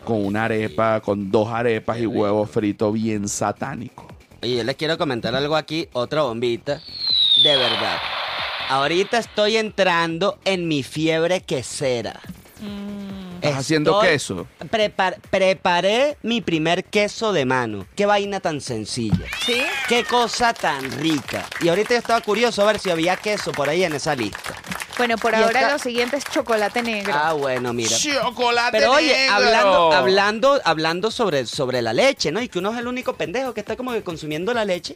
con 0.04 0.24
una 0.26 0.46
arepa, 0.46 1.02
con 1.02 1.32
dos 1.32 1.50
arepas 1.50 2.00
y 2.00 2.06
huevo 2.06 2.46
frito 2.46 2.92
bien 2.92 3.28
satánico. 3.28 4.08
Oye, 4.44 4.58
yo 4.58 4.64
les 4.64 4.76
quiero 4.76 4.98
comentar 4.98 5.36
algo 5.36 5.56
aquí, 5.56 5.90
otra 5.94 6.22
bombita. 6.22 6.80
De 7.44 7.56
verdad. 7.58 7.98
Ahorita 8.70 9.18
estoy 9.18 9.58
entrando 9.58 10.38
en 10.46 10.68
mi 10.68 10.84
fiebre 10.84 11.42
quesera. 11.42 12.20
¿Estás 13.46 13.60
haciendo 13.62 13.92
Estoy- 14.02 14.08
queso? 14.14 14.48
Prepar- 14.72 15.18
preparé 15.30 16.18
mi 16.24 16.42
primer 16.42 16.84
queso 16.84 17.32
de 17.34 17.46
mano. 17.46 17.86
Qué 17.96 18.06
vaina 18.06 18.40
tan 18.40 18.62
sencilla. 18.62 19.26
¿Sí? 19.46 19.62
Qué 19.88 20.04
cosa 20.04 20.54
tan 20.54 20.92
rica. 21.00 21.46
Y 21.62 21.68
ahorita 21.70 21.90
yo 21.92 21.98
estaba 21.98 22.22
curioso 22.22 22.62
a 22.62 22.66
ver 22.66 22.80
si 22.80 22.90
había 22.90 23.16
queso 23.18 23.52
por 23.52 23.70
ahí 23.70 23.84
en 23.84 23.94
esa 23.94 24.16
lista. 24.16 24.56
Bueno, 24.98 25.18
por 25.18 25.34
Y 25.34 25.36
ahora 25.38 25.60
esta- 25.62 25.74
lo 25.74 25.80
siguiente 25.80 26.16
es 26.18 26.24
chocolate 26.26 26.82
negro. 26.82 27.14
Ah, 27.16 27.34
bueno, 27.34 27.74
mira. 27.74 27.90
Chocolate 27.98 28.78
Pero 28.78 28.94
oye, 28.94 29.08
negro. 29.16 29.34
hablando, 29.36 29.92
hablando, 29.94 30.62
hablando 30.64 31.12
sobre, 31.12 31.46
sobre 31.46 31.82
la 31.82 31.92
leche, 31.92 32.32
¿no? 32.32 32.42
Y 32.42 32.48
que 32.48 32.60
uno 32.60 32.72
es 32.72 32.78
el 32.80 32.88
único 32.88 33.14
pendejo 33.14 33.54
que 33.54 33.60
está 33.60 33.76
como 33.76 33.92
que 33.92 34.04
consumiendo 34.04 34.54
la 34.54 34.64
leche. 34.64 34.94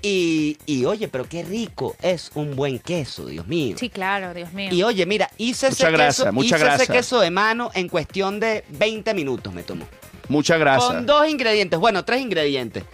Y, 0.00 0.56
y 0.64 0.84
oye, 0.86 1.08
pero 1.08 1.28
qué 1.28 1.42
rico 1.42 1.96
es 2.00 2.30
un 2.34 2.56
buen 2.56 2.78
queso, 2.78 3.26
Dios 3.26 3.46
mío. 3.46 3.76
Sí, 3.78 3.90
claro, 3.90 4.32
Dios 4.32 4.52
mío. 4.52 4.70
Y 4.72 4.82
oye, 4.82 5.04
mira, 5.06 5.30
hice, 5.36 5.68
ese, 5.68 5.90
grasa, 5.90 6.24
queso, 6.24 6.32
mucha 6.32 6.46
hice 6.56 6.56
ese 6.56 6.64
grasa. 6.76 6.92
queso 6.92 7.20
de 7.20 7.30
mano 7.30 7.70
en 7.74 7.88
cuestión 7.88 8.40
de 8.40 8.64
20 8.70 9.12
minutos 9.14 9.52
me 9.52 9.62
tomó. 9.62 9.86
Mucha 10.28 10.56
grasa. 10.56 10.86
Con 10.86 11.04
dos 11.04 11.28
ingredientes, 11.28 11.78
bueno, 11.78 12.04
tres 12.04 12.20
ingredientes. 12.22 12.84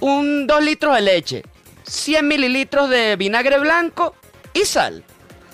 Un 0.00 0.46
2 0.46 0.62
litros 0.62 0.94
de 0.94 1.00
leche, 1.02 1.42
100 1.84 2.28
mililitros 2.28 2.88
de 2.88 3.16
vinagre 3.16 3.58
blanco 3.58 4.14
y 4.54 4.64
sal. 4.64 5.04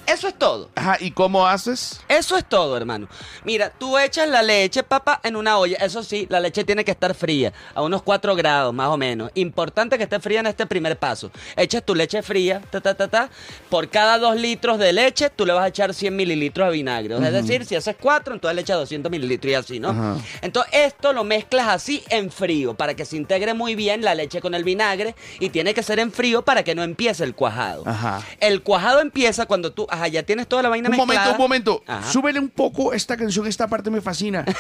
Eso 0.07 0.29
es 0.29 0.39
todo. 0.39 0.71
Ajá, 0.75 0.97
¿y 1.01 1.11
cómo 1.11 1.47
haces? 1.47 2.01
Eso 2.09 2.37
es 2.37 2.45
todo, 2.45 2.77
hermano. 2.77 3.09
Mira, 3.45 3.71
tú 3.71 3.99
echas 3.99 4.29
la 4.29 4.43
leche, 4.43 4.83
papá, 4.83 5.21
en 5.23 5.37
una 5.37 5.59
olla. 5.59 5.77
Eso 5.79 6.03
sí, 6.03 6.27
la 6.29 6.41
leche 6.41 6.65
tiene 6.65 6.85
que 6.85 6.91
estar 6.91 7.15
fría, 7.15 7.53
a 7.75 7.83
unos 7.83 8.03
4 8.03 8.37
grados 8.37 8.75
más 8.75 8.89
o 8.89 8.97
menos. 8.97 9.31
Importante 9.35 9.97
que 9.97 10.05
esté 10.05 10.21
fría 10.21 10.41
en 10.41 10.47
este 10.47 10.67
primer 10.67 10.99
paso. 10.99 11.31
Echas 11.57 11.83
tu 11.85 11.95
leche 11.95 12.23
fría, 12.23 12.61
ta, 12.71 12.81
ta, 12.81 12.95
ta, 12.95 13.09
ta. 13.09 13.31
Por 13.71 13.89
cada 13.89 14.19
2 14.19 14.37
litros 14.37 14.79
de 14.79 14.93
leche, 14.93 15.31
tú 15.31 15.47
le 15.47 15.53
vas 15.53 15.65
a 15.65 15.69
echar 15.69 15.95
100 15.95 16.15
mililitros 16.15 16.69
de 16.69 16.73
vinagre. 16.73 17.17
Es 17.17 17.33
decir, 17.33 17.65
si 17.65 17.75
haces 17.75 17.97
4, 18.01 18.35
entonces 18.35 18.55
le 18.55 18.63
echas 18.63 18.79
200 18.79 19.11
mililitros 19.11 19.51
y 19.51 19.55
así, 19.55 19.81
¿no? 19.81 20.21
Entonces, 20.43 20.73
esto 20.75 21.13
lo 21.13 21.25
mezclas 21.25 21.69
así 21.69 22.03
en 22.11 22.31
frío, 22.31 22.75
para 22.75 22.95
que 22.95 23.05
se 23.05 23.17
integre 23.17 23.55
muy 23.55 23.75
bien 23.75 24.03
la 24.03 24.15
leche 24.15 24.41
con 24.41 24.55
el 24.55 24.65
vinagre. 24.65 25.15
Y 25.41 25.51
tiene 25.51 25.75
que 25.75 25.83
ser 25.83 25.99
en 25.99 26.13
frío 26.13 26.45
para 26.45 26.63
que 26.63 26.75
no 26.75 26.83
empiece 26.83 27.25
el 27.25 27.35
cuajado. 27.35 27.83
Ajá. 27.87 28.23
El 28.41 28.63
cuajado 28.63 29.01
empieza 29.01 29.47
cuando 29.47 29.73
tú, 29.73 29.87
ajá, 29.95 30.09
ya 30.09 30.23
tienes 30.23 30.47
toda 30.47 30.63
la 30.63 30.69
vaina 30.69 30.89
Un 30.91 30.97
mezclada. 30.97 31.21
momento, 31.21 31.33
un 31.33 31.39
momento. 31.39 31.83
Ajá. 31.87 32.13
Súbele 32.13 32.39
un 32.39 32.49
poco 32.51 32.93
esta 32.93 33.17
canción, 33.17 33.47
esta 33.47 33.67
parte 33.69 33.91
me 33.91 34.01
fascina. 34.01 34.45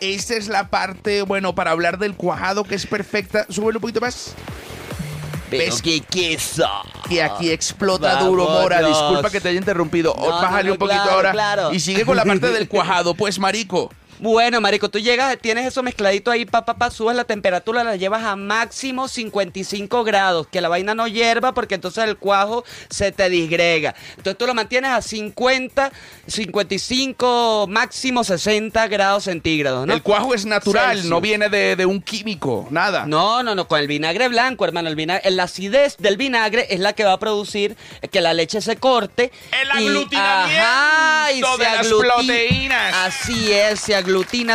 Esta 0.00 0.34
es 0.34 0.48
la 0.48 0.70
parte, 0.70 1.22
bueno, 1.22 1.54
para 1.54 1.72
hablar 1.72 1.98
del 1.98 2.14
cuajado 2.14 2.64
que 2.64 2.74
es 2.74 2.86
perfecta. 2.86 3.44
Súbele 3.50 3.76
un 3.76 3.82
poquito 3.82 4.00
más. 4.00 4.34
Pero 5.50 5.64
¿Ves? 5.64 5.82
qué 5.82 6.00
queso. 6.00 6.66
Que 7.08 7.22
aquí 7.22 7.50
explota 7.50 8.22
duro, 8.22 8.44
Mora. 8.48 8.80
Disculpa 8.86 9.28
que 9.30 9.40
te 9.42 9.48
haya 9.50 9.58
interrumpido. 9.58 10.14
No, 10.18 10.28
Bájale 10.28 10.68
no, 10.68 10.72
un 10.74 10.78
poquito 10.78 11.02
claro, 11.02 11.16
ahora. 11.16 11.32
claro. 11.32 11.74
Y 11.74 11.80
sigue 11.80 12.06
con 12.06 12.16
la 12.16 12.24
parte 12.24 12.50
del 12.50 12.66
cuajado, 12.70 13.14
pues, 13.14 13.38
marico. 13.38 13.92
Bueno, 14.20 14.60
marico, 14.60 14.90
tú 14.90 14.98
llegas, 14.98 15.36
tienes 15.40 15.66
eso 15.66 15.82
mezcladito 15.82 16.30
ahí, 16.30 16.44
pa, 16.44 16.64
pa, 16.66 16.74
pa, 16.74 16.90
subes 16.90 17.16
la 17.16 17.24
temperatura, 17.24 17.82
la 17.84 17.96
llevas 17.96 18.22
a 18.24 18.36
máximo 18.36 19.08
55 19.08 20.04
grados, 20.04 20.46
que 20.46 20.60
la 20.60 20.68
vaina 20.68 20.94
no 20.94 21.08
hierva 21.08 21.52
porque 21.54 21.76
entonces 21.76 22.04
el 22.04 22.18
cuajo 22.18 22.62
se 22.90 23.12
te 23.12 23.30
disgrega. 23.30 23.94
Entonces 24.10 24.36
tú 24.36 24.46
lo 24.46 24.52
mantienes 24.52 24.90
a 24.90 25.00
50, 25.00 25.90
55, 26.26 27.66
máximo 27.68 28.22
60 28.22 28.86
grados 28.88 29.24
centígrados, 29.24 29.86
¿no? 29.86 29.94
El 29.94 30.02
cuajo 30.02 30.34
es 30.34 30.44
natural, 30.44 30.90
Celsius. 30.96 31.10
no 31.10 31.20
viene 31.22 31.48
de, 31.48 31.76
de 31.76 31.86
un 31.86 32.02
químico, 32.02 32.66
nada. 32.70 33.06
No, 33.06 33.42
no, 33.42 33.54
no, 33.54 33.66
con 33.66 33.80
el 33.80 33.86
vinagre 33.86 34.28
blanco, 34.28 34.66
hermano. 34.66 34.88
El 34.90 34.96
vinagre, 34.96 35.30
la 35.30 35.44
acidez 35.44 35.96
del 35.96 36.18
vinagre 36.18 36.66
es 36.68 36.80
la 36.80 36.92
que 36.92 37.04
va 37.04 37.14
a 37.14 37.18
producir 37.18 37.74
que 38.10 38.20
la 38.20 38.34
leche 38.34 38.60
se 38.60 38.76
corte. 38.76 39.32
El 39.62 39.68
y- 39.82 39.86
aglutinamiento 39.88 40.62
ajá, 40.62 41.32
y 41.32 41.40
de 41.40 41.46
se 41.56 41.62
las 41.62 41.86
proteínas. 41.88 42.94
Así 42.94 43.52
es, 43.52 43.80
se 43.80 43.94
aglutina 43.94 44.09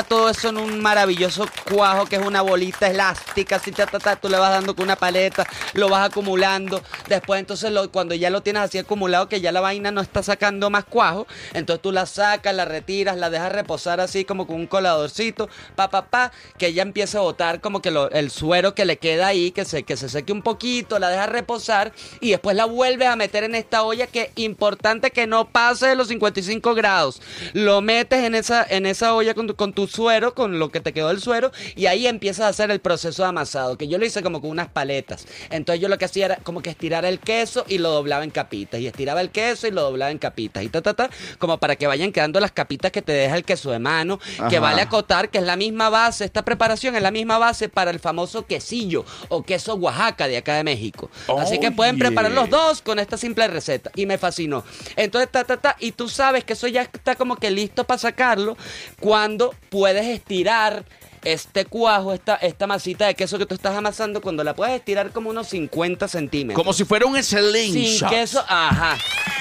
todo 0.07 0.29
eso 0.29 0.49
en 0.49 0.57
un 0.57 0.81
maravilloso 0.81 1.47
cuajo 1.71 2.05
que 2.05 2.17
es 2.17 2.25
una 2.25 2.41
bolita 2.41 2.87
elástica. 2.87 3.55
Así, 3.57 3.71
ta, 3.71 3.85
ta, 3.85 3.99
ta, 3.99 4.15
tú 4.15 4.29
le 4.29 4.37
vas 4.37 4.51
dando 4.51 4.75
con 4.75 4.83
una 4.85 4.95
paleta, 4.95 5.45
lo 5.73 5.89
vas 5.89 6.09
acumulando. 6.09 6.81
Después, 7.07 7.39
entonces, 7.39 7.71
lo- 7.71 7.91
cuando 7.91 8.15
ya 8.15 8.29
lo 8.29 8.41
tienes 8.41 8.63
así 8.63 8.77
acumulado, 8.77 9.29
que 9.29 9.41
ya 9.41 9.51
la 9.51 9.61
vaina 9.61 9.91
no 9.91 10.01
está 10.01 10.23
sacando 10.23 10.69
más 10.69 10.85
cuajo, 10.85 11.27
entonces 11.53 11.81
tú 11.81 11.91
la 11.91 12.05
sacas, 12.05 12.53
la 12.55 12.65
retiras, 12.65 13.17
la 13.17 13.29
dejas 13.29 13.51
reposar 13.51 13.99
así 13.99 14.25
como 14.25 14.45
con 14.47 14.57
un 14.57 14.67
coladorcito, 14.67 15.49
pa, 15.75 15.89
pa, 15.89 16.05
pa, 16.07 16.31
que 16.57 16.67
ella 16.67 16.81
empiece 16.81 17.17
a 17.17 17.21
botar 17.21 17.61
como 17.61 17.81
que 17.81 17.93
el 18.11 18.31
suero 18.31 18.75
que 18.75 18.85
le 18.85 18.97
queda 18.97 19.27
ahí, 19.27 19.51
que 19.51 19.65
se, 19.65 19.83
que 19.83 19.97
se 19.97 20.09
seque 20.09 20.31
un 20.33 20.41
poquito, 20.41 20.99
la 20.99 21.09
dejas 21.09 21.29
reposar 21.29 21.93
y 22.19 22.31
después 22.31 22.55
la 22.55 22.65
vuelves 22.65 23.07
a 23.07 23.15
meter 23.15 23.43
en 23.43 23.55
esta 23.55 23.83
olla 23.83 24.07
que 24.07 24.31
importante 24.35 25.11
que 25.11 25.27
no 25.27 25.47
pase 25.49 25.87
de 25.87 25.95
los 25.95 26.07
55 26.09 26.73
grados. 26.75 27.21
Lo 27.53 27.81
metes 27.81 28.23
en 28.23 28.35
esa, 28.35 28.65
en 28.67 28.85
esa 28.85 29.13
olla 29.15 29.33
con 29.33 29.44
tu, 29.47 29.55
con 29.55 29.73
tu 29.73 29.87
suero, 29.87 30.33
con 30.33 30.59
lo 30.59 30.69
que 30.69 30.79
te 30.79 30.93
quedó 30.93 31.09
del 31.09 31.21
suero, 31.21 31.51
y 31.75 31.85
ahí 31.87 32.07
empiezas 32.07 32.45
a 32.45 32.49
hacer 32.49 32.71
el 32.71 32.79
proceso 32.79 33.23
de 33.23 33.29
amasado, 33.29 33.77
que 33.77 33.87
yo 33.87 33.97
lo 33.97 34.05
hice 34.05 34.23
como 34.23 34.41
con 34.41 34.49
unas 34.49 34.69
paletas. 34.69 35.25
Entonces 35.49 35.81
yo 35.81 35.87
lo 35.87 35.97
que 35.97 36.05
hacía 36.05 36.25
era 36.25 36.35
como 36.37 36.61
que 36.61 36.69
estirar 36.69 37.05
el 37.05 37.19
queso 37.19 37.65
y 37.67 37.77
lo 37.77 37.89
doblaba 37.91 38.23
en 38.23 38.31
capitas, 38.31 38.79
y 38.79 38.87
estiraba 38.87 39.21
el 39.21 39.29
queso 39.29 39.67
y 39.67 39.71
lo 39.71 39.81
doblaba 39.81 40.11
en 40.11 40.17
capitas, 40.17 40.63
y 40.63 40.69
ta, 40.69 40.81
ta, 40.81 40.93
ta, 40.93 41.09
como 41.39 41.57
para 41.57 41.75
que 41.75 41.87
vayan 41.87 42.11
quedando 42.11 42.39
las 42.39 42.51
capitas 42.51 42.91
que 42.91 43.01
te 43.01 43.11
deja 43.11 43.35
el 43.35 43.43
queso 43.43 43.71
de 43.71 43.79
mano, 43.79 44.19
que 44.49 44.59
vale 44.59 44.81
acotar 44.81 45.29
que 45.29 45.37
es 45.37 45.43
la 45.43 45.55
misma 45.55 45.89
base, 45.89 46.25
esta 46.25 46.43
preparación 46.43 46.95
es 46.95 47.01
la 47.01 47.11
misma 47.11 47.37
base 47.37 47.69
para 47.69 47.91
el 47.91 47.99
famoso 47.99 48.45
quesillo 48.45 49.05
o 49.29 49.43
queso 49.43 49.75
Oaxaca 49.75 50.27
de 50.27 50.37
acá 50.37 50.55
de 50.55 50.63
México. 50.63 51.09
Así 51.39 51.59
que 51.59 51.71
pueden 51.71 51.97
preparar 51.97 52.31
los 52.31 52.49
dos 52.49 52.81
con 52.81 52.99
esta 52.99 53.17
simple 53.17 53.47
receta. 53.47 53.91
Y 53.95 54.05
me 54.05 54.17
fascinó. 54.17 54.63
Entonces, 54.95 55.29
ta, 55.31 55.43
ta, 55.43 55.57
ta. 55.57 55.75
Y 55.79 55.91
tú 55.91 56.09
sabes 56.09 56.43
que 56.43 56.53
eso 56.53 56.67
ya 56.67 56.83
está 56.83 57.15
como 57.15 57.35
que 57.35 57.51
listo 57.51 57.83
para 57.83 57.97
sacarlo 57.97 58.57
cuando 58.99 59.34
puedes 59.69 60.05
estirar 60.05 60.85
este 61.23 61.65
cuajo, 61.65 62.13
esta, 62.13 62.35
esta 62.35 62.67
masita 62.67 63.07
de 63.07 63.15
queso 63.15 63.37
que 63.37 63.45
tú 63.45 63.55
estás 63.55 63.75
amasando, 63.75 64.21
cuando 64.21 64.43
la 64.43 64.53
puedes 64.53 64.75
estirar 64.75 65.11
como 65.11 65.31
unos 65.31 65.47
50 65.47 66.07
centímetros. 66.07 66.55
Como 66.55 66.71
si 66.71 66.85
fuera 66.85 67.05
un 67.07 67.21
Sin 67.21 67.39
slingshot. 67.39 68.09
queso, 68.09 68.45
ajá. 68.47 68.97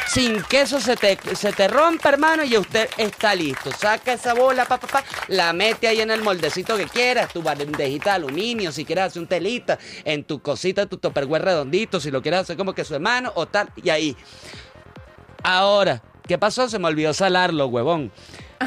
Sin 0.07 0.42
queso 0.42 0.80
se 0.80 0.97
te, 0.97 1.18
se 1.34 1.53
te 1.53 1.68
rompe, 1.68 2.09
hermano, 2.09 2.45
y 2.45 2.57
usted 2.57 2.88
está 2.97 3.34
listo. 3.34 3.70
Saca 3.72 4.12
esa 4.14 4.34
bola, 4.34 4.64
pa, 4.64 4.78
pa, 4.78 4.86
pa, 4.86 5.05
la 5.28 5.53
mete 5.53 5.88
ahí 5.88 6.01
en 6.01 6.11
el 6.11 6.22
moldecito 6.22 6.76
que 6.76 6.86
quieras, 6.86 7.32
tu 7.32 7.42
bandejita 7.42 8.11
de 8.11 8.16
aluminio, 8.16 8.72
si 8.72 8.84
quieres 8.84 9.05
hacer 9.05 9.22
un 9.22 9.28
telita, 9.28 9.78
en 10.05 10.24
tu 10.24 10.40
cosita, 10.40 10.86
tu 10.86 10.99
topperware 10.99 11.42
redondito, 11.42 12.01
si 12.01 12.11
lo 12.11 12.22
quieres 12.22 12.40
hacer 12.40 12.57
como 12.57 12.74
que 12.74 12.84
su 12.84 12.95
hermano 12.95 13.32
o 13.34 13.47
tal, 13.47 13.70
y 13.82 13.90
ahí. 13.90 14.16
Ahora, 15.42 16.03
¿qué 16.26 16.38
pasó? 16.38 16.68
Se 16.68 16.78
me 16.78 16.88
olvidó 16.88 17.12
salarlo, 17.12 17.66
huevón. 17.66 18.12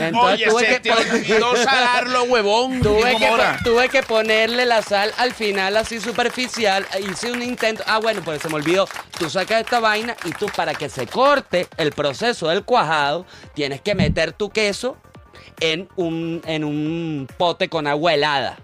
Entonces 0.01 0.33
Oye, 0.33 0.45
tuve 0.49 0.61
se 0.61 0.67
que 0.67 0.79
te 0.79 0.91
olvidó 0.91 1.55
salarlo, 1.55 2.23
huevón. 2.23 2.81
Tuve 2.81 3.15
que, 3.17 3.29
Mora. 3.29 3.57
po- 3.57 3.69
tuve 3.69 3.89
que 3.89 4.03
ponerle 4.03 4.65
la 4.65 4.81
sal 4.81 5.13
al 5.17 5.33
final 5.33 5.75
así 5.77 5.99
superficial. 5.99 6.85
Hice 6.99 7.31
un 7.31 7.41
intento. 7.41 7.83
Ah, 7.87 7.99
bueno, 7.99 8.21
pues 8.23 8.41
se 8.41 8.49
me 8.49 8.55
olvidó. 8.55 8.87
Tú 9.17 9.29
sacas 9.29 9.61
esta 9.61 9.79
vaina 9.79 10.15
y 10.25 10.31
tú 10.31 10.47
para 10.55 10.73
que 10.73 10.89
se 10.89 11.07
corte 11.07 11.67
el 11.77 11.91
proceso 11.91 12.47
del 12.49 12.63
cuajado, 12.63 13.25
tienes 13.53 13.81
que 13.81 13.95
meter 13.95 14.33
tu 14.33 14.49
queso 14.49 14.97
en 15.59 15.87
un, 15.95 16.41
en 16.45 16.63
un 16.63 17.27
pote 17.37 17.69
con 17.69 17.87
agua 17.87 18.13
helada. 18.13 18.57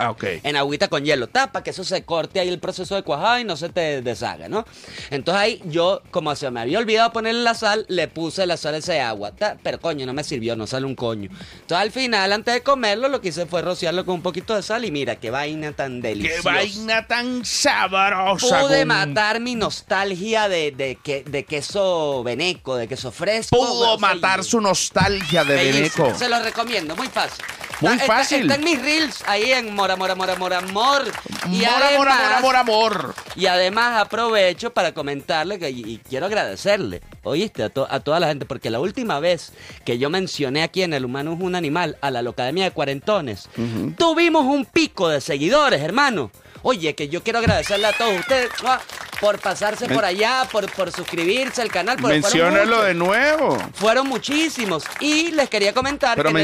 Ah, 0.00 0.10
ok. 0.10 0.24
En 0.42 0.56
agüita 0.56 0.88
con 0.88 1.04
hielo, 1.04 1.28
tapa, 1.28 1.62
que 1.62 1.70
eso 1.70 1.84
se 1.84 2.04
corte 2.04 2.40
ahí 2.40 2.48
el 2.48 2.58
proceso 2.58 2.94
de 2.94 3.02
cuajado 3.02 3.38
y 3.38 3.44
no 3.44 3.56
se 3.56 3.68
te 3.68 4.00
deshaga, 4.02 4.48
¿no? 4.48 4.64
Entonces 5.10 5.40
ahí 5.42 5.62
yo, 5.66 6.02
como 6.10 6.34
se 6.34 6.50
me 6.50 6.60
había 6.60 6.78
olvidado 6.78 7.12
ponerle 7.12 7.42
la 7.42 7.54
sal, 7.54 7.84
le 7.88 8.08
puse 8.08 8.46
la 8.46 8.56
sal 8.56 8.74
a 8.74 8.78
ese 8.78 9.00
agua. 9.00 9.32
ta, 9.32 9.56
Pero 9.62 9.80
coño, 9.80 10.06
no 10.06 10.12
me 10.14 10.24
sirvió, 10.24 10.56
no 10.56 10.66
sale 10.66 10.86
un 10.86 10.94
coño. 10.94 11.28
Entonces 11.60 11.76
al 11.78 11.90
final, 11.92 12.32
antes 12.32 12.54
de 12.54 12.62
comerlo, 12.62 13.08
lo 13.08 13.20
que 13.20 13.28
hice 13.28 13.46
fue 13.46 13.62
rociarlo 13.62 14.04
con 14.06 14.14
un 14.16 14.22
poquito 14.22 14.54
de 14.56 14.62
sal 14.62 14.84
y 14.84 14.90
mira, 14.90 15.16
qué 15.16 15.30
vaina 15.30 15.72
tan 15.72 16.00
Qué 16.00 16.08
deliciosa. 16.08 16.50
vaina 16.50 17.06
tan 17.06 17.44
sabrosa. 17.44 18.60
Pude 18.62 18.78
con- 18.80 18.88
matar 18.88 19.40
mi 19.40 19.54
nostalgia 19.54 20.48
de, 20.48 20.70
de, 20.72 20.96
que- 21.02 21.24
de 21.24 21.44
queso 21.44 22.22
veneco, 22.24 22.76
de 22.76 22.88
queso 22.88 23.12
fresco. 23.12 23.56
Pudo 23.56 23.98
matar 23.98 24.40
y- 24.40 24.44
su 24.44 24.60
nostalgia 24.60 25.44
de 25.44 25.54
Bellísimo, 25.56 26.04
Beneco. 26.04 26.18
Se 26.18 26.28
lo 26.28 26.40
recomiendo, 26.42 26.96
muy 26.96 27.08
fácil. 27.08 27.44
Muy 27.80 27.92
está- 27.94 28.06
fácil. 28.06 28.42
Está, 28.42 28.54
en 28.56 28.64
mis 28.64 28.80
reels, 28.82 29.22
ahí 29.26 29.52
en 29.52 29.74
Mora, 29.74 29.96
Mora, 29.96 30.14
Mora, 30.14 30.36
Mora, 30.36 30.58
Amor. 30.58 31.04
Y 31.50 31.58
Mora, 31.60 31.76
además, 31.76 31.98
mora, 31.98 32.14
mora, 32.14 32.40
mora, 32.40 32.60
amor. 32.60 33.14
Y 33.36 33.46
además 33.46 34.00
aprovecho 34.00 34.72
para 34.72 34.92
comentarle 34.92 35.58
que, 35.58 35.70
y, 35.70 35.80
y 35.86 35.98
quiero 35.98 36.26
agradecerle, 36.26 37.00
oíste, 37.22 37.62
a, 37.64 37.68
to- 37.70 37.86
a 37.90 38.00
toda 38.00 38.20
la 38.20 38.28
gente, 38.28 38.44
porque 38.46 38.70
la 38.70 38.80
última 38.80 39.18
vez 39.20 39.52
que 39.84 39.98
yo 39.98 40.10
mencioné 40.10 40.62
aquí 40.62 40.82
en 40.82 40.92
El 40.92 41.04
Humano 41.04 41.32
es 41.34 41.40
un 41.40 41.54
Animal 41.54 41.96
a 42.00 42.10
la 42.10 42.22
Locademia 42.22 42.64
de 42.64 42.70
Cuarentones, 42.72 43.48
tuvimos 43.96 44.44
un 44.44 44.64
pico 44.66 45.08
de 45.08 45.20
seguidores, 45.20 45.80
hermano. 45.80 46.30
Oye, 46.62 46.94
que 46.94 47.08
yo 47.08 47.22
quiero 47.22 47.38
agradecerle 47.38 47.86
a 47.86 47.92
todos 47.92 48.18
ustedes 48.20 48.50
¡mua! 48.62 48.80
por 49.20 49.38
pasarse 49.38 49.86
Men- 49.86 49.94
por 49.96 50.04
allá, 50.04 50.46
por, 50.50 50.70
por 50.72 50.90
suscribirse 50.92 51.60
al 51.62 51.70
canal. 51.70 51.98
fueron 51.98 52.20
Menciónalo 52.20 52.82
de 52.82 52.94
nuevo. 52.94 53.58
Fueron 53.74 54.08
muchísimos. 54.08 54.84
Y 55.00 55.30
les 55.32 55.48
quería 55.50 55.72
comentar 55.74 56.16
Pero 56.16 56.28
que 56.30 56.36
el- 56.36 56.42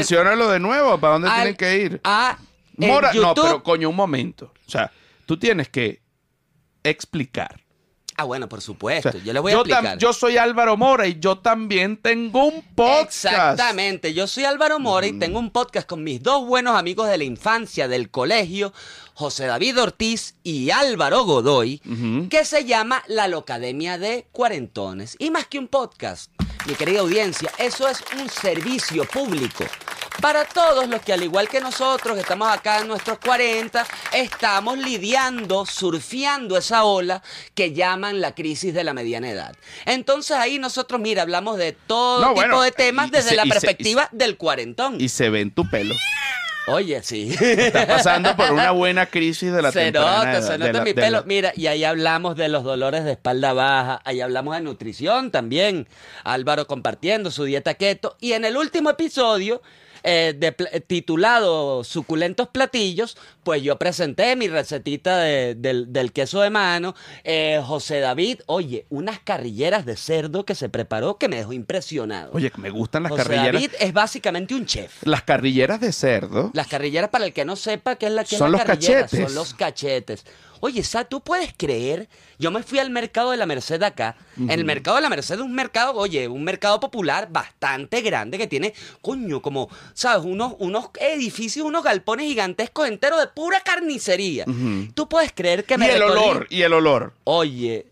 de 0.49 0.59
nuevo. 0.59 0.97
¿Para 0.99 1.13
dónde 1.13 1.29
al- 1.29 1.35
tienen 1.35 1.55
que 1.55 1.77
ir? 1.77 2.01
A, 2.03 2.37
Mora, 2.77 3.11
no, 3.13 3.33
pero 3.33 3.63
coño, 3.63 3.89
un 3.89 3.95
momento. 3.95 4.53
O 4.67 4.69
sea, 4.69 4.91
tú 5.25 5.37
tienes 5.37 5.69
que 5.69 6.01
explicar. 6.83 7.59
Ah, 8.19 8.23
bueno, 8.23 8.49
por 8.49 8.57
O 8.57 8.61
supuesto. 8.63 9.11
sea, 9.11 9.21
yo 9.23 9.31
les 9.31 9.41
voy 9.43 9.51
a 9.51 9.55
explicar. 9.55 9.97
yo 9.99 10.11
soy 10.11 10.37
Álvaro 10.37 10.75
Mora 10.75 11.05
y 11.07 11.19
yo 11.19 11.37
también 11.37 11.97
tengo 11.97 12.45
un 12.45 12.63
podcast. 12.73 13.25
Exactamente. 13.25 14.13
Yo 14.15 14.25
soy 14.25 14.43
Álvaro 14.43 14.79
Mora 14.79 15.05
y 15.05 15.19
tengo 15.19 15.37
un 15.37 15.51
podcast 15.51 15.87
con 15.87 16.03
mis 16.03 16.23
dos 16.23 16.45
buenos 16.47 16.75
amigos 16.75 17.07
de 17.09 17.19
la 17.19 17.23
infancia 17.25 17.87
del 17.87 18.09
colegio, 18.09 18.73
José 19.13 19.45
David 19.45 19.79
Ortiz 19.79 20.33
y 20.43 20.71
Álvaro 20.71 21.25
Godoy, 21.25 21.79
que 22.31 22.43
se 22.43 22.65
llama 22.65 23.03
La 23.07 23.27
Locademia 23.27 23.99
de 23.99 24.25
Cuarentones. 24.31 25.15
Y 25.19 25.29
más 25.29 25.45
que 25.45 25.59
un 25.59 25.67
podcast, 25.67 26.31
mi 26.65 26.73
querida 26.73 27.01
audiencia, 27.01 27.51
eso 27.59 27.87
es 27.87 28.03
un 28.19 28.27
servicio 28.29 29.05
público. 29.05 29.63
Para 30.21 30.45
todos 30.45 30.87
los 30.89 31.01
que 31.01 31.13
al 31.13 31.23
igual 31.23 31.47
que 31.47 31.59
nosotros 31.61 32.17
estamos 32.17 32.49
acá 32.51 32.79
en 32.79 32.87
nuestros 32.87 33.19
40, 33.19 33.85
estamos 34.13 34.77
lidiando, 34.77 35.65
surfeando 35.65 36.57
esa 36.57 36.83
ola 36.85 37.21
que 37.53 37.71
llaman 37.73 38.19
la 38.19 38.33
crisis 38.33 38.73
de 38.73 38.83
la 38.83 38.93
mediana 38.93 39.29
edad. 39.29 39.55
Entonces 39.85 40.35
ahí 40.35 40.57
nosotros, 40.57 40.99
mira, 40.99 41.21
hablamos 41.21 41.57
de 41.57 41.73
todo 41.73 42.21
No, 42.21 42.27
tipo 42.29 42.35
bueno, 42.35 42.61
de 42.61 42.71
temas 42.71 43.11
desde 43.11 43.29
se- 43.29 43.35
la 43.35 43.43
se- 43.43 43.49
perspectiva 43.49 44.09
del 44.11 44.37
cuarentón. 44.37 44.99
Y 44.99 45.09
se 45.09 45.29
ve 45.29 45.41
en 45.41 45.51
tu 45.51 45.69
pelo. 45.69 45.95
Oye, 46.69 47.01
sí. 47.03 47.33
Estás 47.39 47.85
pasando 47.85 48.35
por 48.35 48.51
una 48.51 48.71
buena 48.71 49.05
crisis 49.05 49.53
de 49.53 49.61
la 49.61 49.71
se 49.71 49.79
temprana 49.85 50.17
nota, 50.17 50.31
edad, 50.39 50.47
se 50.47 50.57
nota 50.57 50.73
la- 50.73 50.83
mi 50.83 50.93
pelo. 50.93 51.17
la- 51.19 51.23
Mira, 51.23 51.53
y 51.55 51.67
ahí 51.67 51.83
hablamos 51.85 52.35
de 52.35 52.49
los 52.49 52.63
dolores 52.65 53.05
de 53.05 53.11
espalda 53.13 53.53
baja, 53.53 54.01
ahí 54.03 54.19
hablamos 54.19 54.55
de 54.55 54.61
nutrición 54.61 55.31
también. 55.31 55.87
Álvaro 56.25 56.67
compartiendo 56.67 57.31
su 57.31 57.45
dieta 57.45 57.75
keto. 57.75 58.17
Y 58.19 58.33
en 58.33 58.43
el 58.43 58.57
último 58.57 58.89
episodio, 58.89 59.61
eh, 60.09 60.33
de 60.37 60.55
eh, 60.71 60.79
titulado 60.79 61.83
Suculentos 61.83 62.47
Platillos, 62.47 63.17
pues 63.43 63.61
yo 63.61 63.77
presenté 63.77 64.35
mi 64.37 64.47
recetita 64.47 65.17
de- 65.17 65.53
del, 65.55 65.91
del 65.91 66.13
queso 66.13 66.39
de 66.41 66.49
mano. 66.49 66.95
Eh, 67.25 67.61
José 67.61 67.99
David, 67.99 68.39
oye, 68.45 68.85
unas 68.89 69.19
carrilleras 69.19 69.85
de 69.85 69.97
cerdo 69.97 70.45
que 70.45 70.55
se 70.55 70.69
preparó 70.69 71.17
que 71.17 71.27
me 71.27 71.35
dejó 71.35 71.51
impresionado. 71.53 72.31
Oye, 72.33 72.51
que 72.51 72.61
me 72.61 72.69
gustan 72.69 73.03
las 73.03 73.11
José 73.11 73.23
carrilleras. 73.23 73.53
David 73.53 73.71
es 73.79 73.91
básicamente 73.93 74.55
un 74.55 74.65
chef. 74.65 75.05
Las 75.05 75.23
carrilleras 75.23 75.81
de 75.81 75.91
cerdo. 75.91 76.51
Las 76.53 76.67
carrilleras, 76.67 77.09
para 77.09 77.25
el 77.25 77.33
que 77.33 77.43
no 77.43 77.55
sepa 77.57 77.95
qué 77.97 78.05
es 78.07 78.11
la 78.13 78.23
que 78.23 78.35
es 78.35 78.39
Son 78.39 78.51
la 78.51 78.59
los 78.59 78.65
carrillera, 78.65 79.01
cachetes. 79.01 79.25
Son 79.25 79.35
los 79.35 79.53
cachetes. 79.53 80.25
Oye, 80.59 80.83
Sa, 80.83 81.03
¿tú 81.05 81.21
puedes 81.21 81.53
creer? 81.55 82.07
Yo 82.39 82.51
me 82.51 82.63
fui 82.63 82.79
al 82.79 82.89
mercado 82.89 83.31
de 83.31 83.37
la 83.37 83.45
Merced 83.45 83.81
acá. 83.83 84.15
En 84.37 84.49
el 84.51 84.65
mercado 84.65 84.97
de 84.97 85.01
la 85.03 85.09
Merced 85.09 85.35
es 85.35 85.41
un 85.41 85.53
mercado, 85.53 85.93
oye, 85.95 86.27
un 86.27 86.43
mercado 86.43 86.79
popular 86.79 87.29
bastante 87.31 88.01
grande 88.01 88.37
que 88.37 88.47
tiene, 88.47 88.73
coño, 89.01 89.41
como, 89.41 89.69
¿sabes? 89.93 90.25
Unos, 90.25 90.53
unos 90.59 90.89
edificios, 90.99 91.65
unos 91.65 91.83
galpones 91.83 92.27
gigantescos 92.27 92.87
enteros 92.87 93.19
de 93.19 93.27
pura 93.27 93.61
carnicería. 93.61 94.45
¿Tú 94.93 95.07
puedes 95.09 95.31
creer 95.33 95.63
que 95.65 95.75
y 95.75 95.77
me 95.77 95.91
el 95.93 96.01
recorrí- 96.01 96.09
olor, 96.29 96.47
y 96.49 96.61
el 96.61 96.73
olor. 96.73 97.13
Oye, 97.23 97.87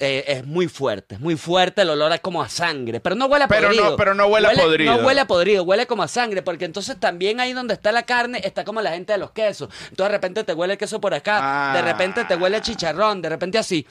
eh, 0.00 0.24
es 0.26 0.46
muy 0.46 0.66
fuerte, 0.66 1.14
es 1.16 1.20
muy 1.20 1.36
fuerte 1.36 1.82
el 1.82 1.90
olor 1.90 2.10
a 2.12 2.18
como 2.18 2.42
a 2.42 2.48
sangre, 2.48 3.00
pero 3.00 3.14
no 3.14 3.26
huele 3.26 3.44
a 3.44 3.48
Pero 3.48 3.68
no- 3.68 3.74
podrido. 3.76 3.96
pero 3.96 4.14
no 4.14 4.26
huele 4.26 4.48
a 4.48 4.52
podrido. 4.52 4.96
No 4.96 5.06
huele 5.06 5.20
a 5.20 5.26
podrido, 5.26 5.62
huele 5.64 5.86
como 5.86 6.02
a 6.02 6.08
sangre, 6.08 6.42
porque 6.42 6.64
entonces 6.64 6.98
también 6.98 7.38
ahí 7.40 7.52
donde 7.52 7.74
está 7.74 7.92
la 7.92 8.02
carne 8.04 8.40
está 8.42 8.64
como 8.64 8.80
la 8.82 8.92
gente 8.92 9.12
de 9.12 9.18
los 9.18 9.30
quesos. 9.32 9.68
Entonces 9.90 10.04
de 10.10 10.16
repente 10.18 10.42
te 10.44 10.54
huele 10.54 10.72
el 10.74 10.78
queso 10.78 11.00
por 11.00 11.14
acá, 11.14 11.38
Ah. 11.42 11.72
de 11.76 11.82
repente 11.82 12.24
te 12.24 12.34
huele 12.34 12.60
chicharrón, 12.60 13.22
de 13.22 13.28
repente 13.28 13.58
así. 13.58 13.86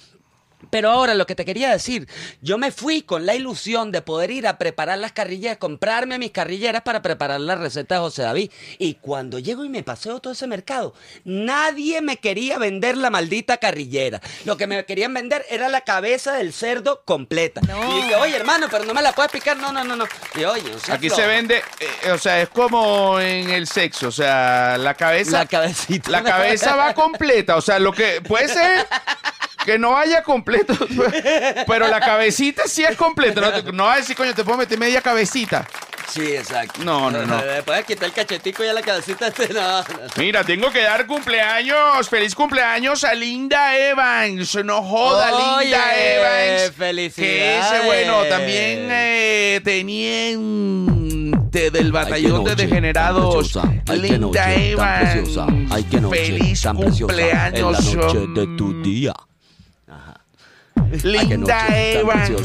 Pero 0.70 0.91
ahora 0.91 1.14
lo 1.14 1.26
que 1.26 1.36
te 1.36 1.45
quería 1.45 1.72
decir, 1.72 2.07
yo 2.41 2.57
me 2.57 2.72
fui 2.72 3.01
con 3.01 3.26
la 3.26 3.36
ilusión 3.36 3.91
de 3.91 4.01
poder 4.01 4.30
ir 4.30 4.47
a 4.47 4.57
preparar 4.57 4.97
las 4.97 5.14
carrilleras, 5.14 5.57
comprarme 5.57 6.20
mis 6.20 6.32
carrilleras 6.32 6.82
para 6.82 7.01
preparar 7.01 7.39
la 7.39 7.55
receta 7.55 7.95
de 7.95 8.01
José 8.01 8.24
David. 8.24 8.51
Y 8.78 8.95
cuando 8.95 9.39
llego 9.39 9.64
y 9.64 9.70
me 9.70 9.84
paseo 9.84 10.20
todo 10.20 10.34
ese 10.34 10.47
mercado, 10.47 10.93
nadie 11.24 12.01
me 12.01 12.18
quería 12.18 12.57
vender 12.57 12.97
la 12.97 13.10
maldita 13.10 13.57
carrillera. 13.57 14.22
Lo 14.45 14.57
que 14.57 14.68
me 14.68 14.86
querían 14.86 15.14
vender 15.14 15.45
era 15.49 15.70
la 15.70 15.82
cabeza 15.82 16.34
del 16.34 16.53
cerdo 16.53 17.03
completa. 17.05 17.62
No. 17.62 17.97
Y 17.97 18.01
dije, 18.01 18.16
oye 18.16 18.36
hermano, 18.36 18.68
pero 18.70 18.84
no 18.86 18.93
me 18.93 19.01
la 19.01 19.14
puedes 19.14 19.32
picar. 19.32 19.57
No, 19.57 19.72
no, 19.72 19.84
no, 19.84 19.95
no. 19.95 20.05
Y 20.36 20.43
oye, 20.43 20.64
no 20.70 20.80
seas 20.80 20.97
Aquí 20.97 21.10
se 21.10 21.26
vende, 21.26 21.64
eh, 21.80 22.12
o 22.12 22.18
sea, 22.18 22.41
es 22.41 22.49
como 22.49 23.20
en 23.20 23.49
el 23.49 23.68
sexo, 23.68 24.10
o 24.10 24.12
sea, 24.12 24.78
la 24.78 24.93
cabeza, 24.93 25.39
la 25.39 25.45
cabecita. 25.45 26.12
la 26.12 26.24
cabeza 26.24 26.76
va 26.76 26.93
completa, 26.99 27.55
o 27.55 27.62
sea, 27.62 27.80
lo 27.80 27.91
que 27.93 28.22
puede 28.22 28.47
ser 28.47 28.86
que 29.70 29.78
no 29.78 29.91
vaya 29.91 30.24
completo, 30.24 30.74
pero 31.67 31.88
la 31.88 31.99
cabecita 31.99 32.63
sí 32.67 32.84
es 32.84 32.97
completa. 32.97 33.39
No, 33.39 33.72
no 33.72 33.84
vas 33.86 33.97
a 33.97 33.99
decir, 33.99 34.15
coño, 34.15 34.34
te 34.34 34.43
puedo 34.43 34.57
meter 34.57 34.80
media 34.80 34.99
cabecita. 34.99 35.67
Sí, 36.09 36.36
exacto. 36.36 36.84
No, 36.84 37.11
no, 37.11 37.24
no. 37.24 37.38
Después 37.38 37.78
de 37.78 37.84
quitar 37.84 38.05
el 38.05 38.13
cachetico 38.13 38.63
y 38.63 38.67
a 38.67 38.74
la 38.74 38.82
cabecita, 38.82 39.28
este, 39.28 39.49
no, 39.53 39.82
no. 39.82 39.86
Mira, 40.17 40.43
tengo 40.43 40.72
que 40.72 40.82
dar 40.82 41.05
cumpleaños, 41.05 42.09
feliz 42.09 42.34
cumpleaños 42.34 43.03
a 43.03 43.13
Linda 43.13 43.78
Evans. 43.78 44.55
No 44.65 44.82
joda, 44.82 45.36
Oye, 45.36 45.65
Linda 45.65 45.95
Evans. 45.95 46.76
felicidades. 46.76 47.13
Que 47.13 47.59
ese, 47.59 47.86
bueno, 47.86 48.24
también 48.24 48.88
eh, 48.89 49.61
teniente 49.63 51.70
del 51.70 51.91
batallón 51.91 52.43
de 52.43 52.55
degenerados. 52.55 53.36
preciosa. 53.36 53.72
Linda 53.93 54.17
noche, 54.17 54.72
Evans. 54.72 55.09
preciosa. 55.11 55.45
Noche, 55.45 56.09
Feliz 56.09 56.63
cumpleaños. 56.65 57.53
En 57.53 57.72
la 57.72 57.80
noche 58.03 58.20
de 58.34 58.57
tu 58.57 58.82
día. 58.82 59.13
Linda 61.03 61.65
qué. 61.67 62.03
Ay, 62.11 62.35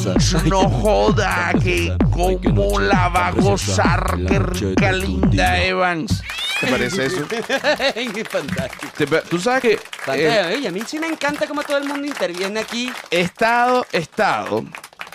no 0.49 0.61
qué- 0.61 0.75
joda, 0.77 1.53
que 1.63 1.97
qué 2.43 2.53
noche 2.53 2.81
la 2.87 3.09
va 3.09 3.29
a 3.29 3.31
gozar, 3.33 4.19
qué 4.27 4.39
rica 4.39 4.93
Linda. 4.93 5.63
Evans. 5.63 6.23
¿Te 6.61 6.67
parece 6.69 7.07
eso? 7.07 7.27
Fantástico. 8.31 8.93
Te- 8.97 9.07
Tú 9.29 9.39
sabes 9.39 9.63
que 9.63 9.73
eh, 9.73 9.79
Fantástico. 10.05 10.57
Oye, 10.59 10.69
a 10.69 10.73
mí 10.73 10.81
sí 10.87 10.99
me 10.99 11.07
encanta 11.09 11.47
cómo 11.47 11.63
todo 11.63 11.79
el 11.79 11.85
mundo 11.85 12.07
interviene 12.07 12.61
aquí. 12.61 12.91
he 13.11 13.21
estado, 13.21 13.87
he 13.93 13.99
estado 13.99 14.65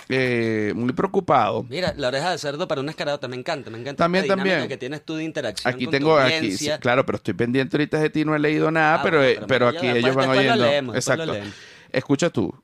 eh, 0.08 0.72
muy 0.74 0.92
preocupado. 0.92 1.64
Mira, 1.68 1.94
la 1.96 2.08
oreja 2.08 2.30
de 2.32 2.38
cerdo 2.38 2.68
para 2.68 2.80
un 2.80 2.88
escarado 2.88 3.26
me 3.28 3.36
encanta. 3.36 3.70
Me 3.70 3.78
encanta 3.78 4.04
También, 4.04 4.24
esta 4.24 4.34
dinámica 4.34 4.52
también. 4.54 4.68
que 4.68 4.76
tienes 4.76 5.04
tú 5.04 5.16
de 5.16 5.24
interacción 5.24 5.72
Aquí 5.74 5.84
con 5.86 5.92
tengo, 5.92 6.14
tu 6.14 6.20
aquí, 6.20 6.34
audiencia. 6.36 6.74
sí, 6.76 6.80
claro, 6.80 7.06
pero 7.06 7.16
estoy 7.16 7.34
pendiente 7.34 7.76
ahorita 7.76 7.98
de 7.98 8.10
ti, 8.10 8.24
no 8.24 8.34
he 8.34 8.38
leído 8.38 8.70
nada, 8.70 8.96
Ah, 8.96 9.02
pero, 9.02 9.18
bueno, 9.18 9.30
eh, 9.30 9.34
pero 9.46 9.46
pero 9.46 9.68
aquí 9.68 9.86
ellos 9.88 10.14
van 10.14 10.26
después 10.28 10.46
lo 10.46 10.52
oyendo. 10.52 10.64
leemos, 10.66 10.94
después 10.94 11.16
lo 11.18 11.22
Exacto. 11.24 11.32
leemos. 11.40 11.54
Escucha 11.92 12.30
tú, 12.30 12.54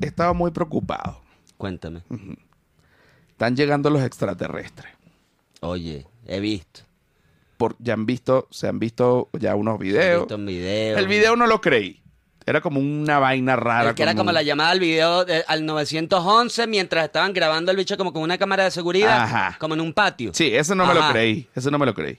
he 0.00 0.06
estado 0.06 0.34
muy 0.34 0.50
preocupado. 0.50 1.20
Cuéntame. 1.56 2.02
Están 3.30 3.56
llegando 3.56 3.90
los 3.90 4.02
extraterrestres. 4.02 4.92
Oye, 5.60 6.06
he 6.26 6.40
visto. 6.40 6.80
Por, 7.56 7.74
ya 7.80 7.94
han 7.94 8.06
visto, 8.06 8.46
se 8.50 8.68
han 8.68 8.78
visto 8.78 9.28
ya 9.32 9.54
unos 9.56 9.78
videos. 9.78 10.22
visto 10.22 10.36
un 10.36 10.46
video. 10.46 10.96
El 10.98 11.08
video 11.08 11.34
no 11.36 11.46
lo 11.46 11.60
creí. 11.60 12.02
Era 12.46 12.60
como 12.60 12.80
una 12.80 13.18
vaina 13.18 13.56
rara. 13.56 13.94
Que 13.94 14.02
era 14.02 14.14
como 14.14 14.32
la 14.32 14.42
llamada 14.42 14.70
al 14.70 14.80
video 14.80 15.24
de- 15.24 15.44
al 15.46 15.66
911 15.66 16.66
mientras 16.66 17.04
estaban 17.04 17.32
grabando 17.34 17.70
el 17.70 17.76
bicho 17.76 17.96
como 17.98 18.12
con 18.12 18.22
una 18.22 18.38
cámara 18.38 18.64
de 18.64 18.70
seguridad, 18.70 19.22
Ajá. 19.22 19.56
como 19.58 19.74
en 19.74 19.80
un 19.82 19.92
patio. 19.92 20.30
Sí, 20.32 20.54
ese 20.54 20.74
no 20.74 20.86
me 20.86 20.94
lo 20.94 21.10
creí. 21.10 21.48
Ese 21.54 21.70
no 21.70 21.78
me 21.78 21.84
lo 21.84 21.92
creí. 21.94 22.18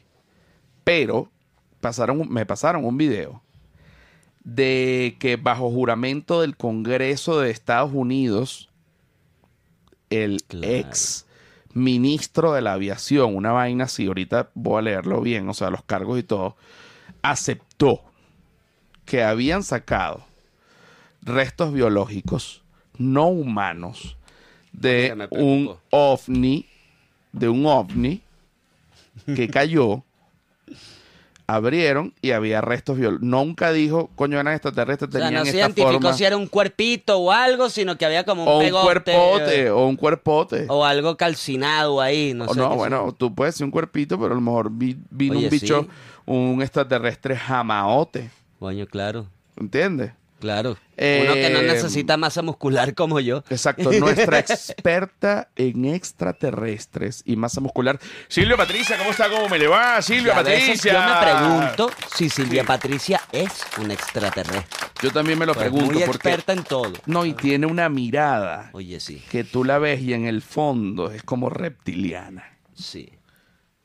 Pero 0.84 1.32
pasaron, 1.80 2.28
me 2.30 2.46
pasaron 2.46 2.86
un 2.86 2.98
video 2.98 3.42
de 4.44 5.18
que 5.20 5.36
bajo 5.36 5.70
juramento 5.70 6.42
del 6.42 6.58
Congreso 6.58 7.40
de 7.40 7.52
Estados 7.52 7.92
Unidos, 7.94 8.70
el 10.10 10.42
Claro. 10.48 10.74
ex 10.74 11.26
ministro 11.74 12.54
de 12.54 12.62
la 12.62 12.74
aviación, 12.74 13.36
una 13.36 13.52
vaina 13.52 13.86
así, 13.86 14.08
ahorita 14.08 14.50
voy 14.56 14.80
a 14.80 14.82
leerlo 14.82 15.22
bien, 15.22 15.48
o 15.50 15.54
sea, 15.54 15.70
los 15.70 15.84
cargos 15.84 16.20
y 16.20 16.24
todo, 16.24 16.56
aceptó 17.22 18.02
que 19.06 19.24
habían 19.24 19.64
sacado 19.64 20.26
restos 21.22 21.74
biológicos 21.74 22.64
no 22.98 23.28
humanos 23.28 24.18
de 24.72 25.28
un 25.32 25.76
ovni, 25.90 26.66
de 27.32 27.50
un 27.50 27.66
ovni 27.66 28.22
que 29.26 29.48
cayó 29.48 30.04
abrieron 31.56 32.14
y 32.22 32.32
había 32.32 32.62
restos 32.62 32.97
biológicos. 32.97 33.28
Nunca 33.28 33.72
dijo, 33.72 34.10
coño, 34.16 34.39
eran 34.39 34.54
extraterrestres, 34.54 35.10
O 35.10 35.12
sea, 35.12 35.22
tenían 35.28 35.34
no 35.41 35.45
se 35.45 35.50
esta 35.52 35.60
identificó 35.62 35.91
forma. 35.93 36.14
si 36.14 36.24
era 36.26 36.38
un 36.38 36.47
cuerpito 36.47 37.18
o 37.18 37.32
algo, 37.32 37.70
sino 37.70 37.97
que 37.97 38.06
había 38.06 38.24
como 38.24 38.43
un 38.43 38.47
o 38.50 38.58
un 38.58 38.64
pegote, 38.64 38.86
cuerpote, 38.86 39.62
eh, 39.64 39.70
o 39.72 39.86
un 39.88 39.95
cuerpote. 39.95 40.66
O 40.70 40.86
algo 40.86 41.18
calcinado 41.18 42.02
ahí, 42.02 42.34
no 42.34 42.45
O 42.45 42.54
sé. 42.54 42.60
no, 42.60 42.76
bueno, 42.76 43.14
tú 43.18 43.34
puedes 43.34 43.56
ser 43.56 43.66
un 43.66 43.72
cuerpito, 43.72 44.20
pero 44.20 44.32
a 44.34 44.36
lo 44.36 44.41
mejor 44.41 44.70
vi- 44.72 44.97
vino 45.10 45.38
Oye, 45.38 45.45
un 45.45 45.50
bicho, 45.52 45.82
sí. 45.84 45.89
un 46.26 46.62
extraterrestre 46.62 47.36
jamaote. 47.36 48.30
Coño, 48.60 48.86
claro, 48.88 49.26
¿Entiendes? 49.58 50.12
Claro. 50.40 50.78
Eh, 50.98 51.22
Uno 51.24 51.34
que 51.36 51.50
no 51.50 51.62
necesita 51.62 52.18
masa 52.18 52.42
muscular 52.42 52.94
como 52.94 53.20
yo. 53.22 53.44
Exacto, 53.50 53.92
nuestra 53.94 54.40
experta 54.40 55.50
en 55.56 55.86
extraterrestres 55.86 57.24
y 57.26 57.36
masa 57.36 57.62
muscular. 57.62 58.00
Silvia 58.28 58.58
Patricia, 58.58 58.98
¿cómo 58.98 59.12
está? 59.12 59.30
¿Cómo 59.30 59.48
me 59.50 59.58
le 59.60 59.68
va? 59.68 60.02
Silvia 60.02 60.38
A 60.38 60.44
veces 60.44 60.82
Patricia. 60.82 60.94
yo 60.94 61.00
me 61.00 61.32
pregunto 61.32 61.92
si 62.16 62.30
Silvia 62.30 62.64
Patricia 62.64 63.22
es 63.32 63.52
un 63.82 63.92
extraterrestre. 63.92 64.64
Yo 65.02 65.12
también 65.12 65.40
me 65.40 65.46
lo 65.46 65.54
Pues 65.54 65.64
pregunto 65.70 65.94
muy 65.94 66.04
porque 66.04 66.30
experta 66.30 66.54
en 66.54 66.64
todo. 66.64 66.94
no 67.06 67.26
y 67.26 67.34
tiene 67.34 67.66
una 67.66 67.88
mirada 67.90 68.70
Oye, 68.74 69.00
sí, 69.00 69.24
que 69.32 69.44
tú 69.46 69.64
la 69.64 69.78
ves 69.80 70.02
y 70.02 70.14
en 70.14 70.26
el 70.26 70.42
fondo 70.42 71.12
es 71.12 71.24
como 71.24 71.50
reptiliana. 71.50 72.58
sí, 72.74 73.10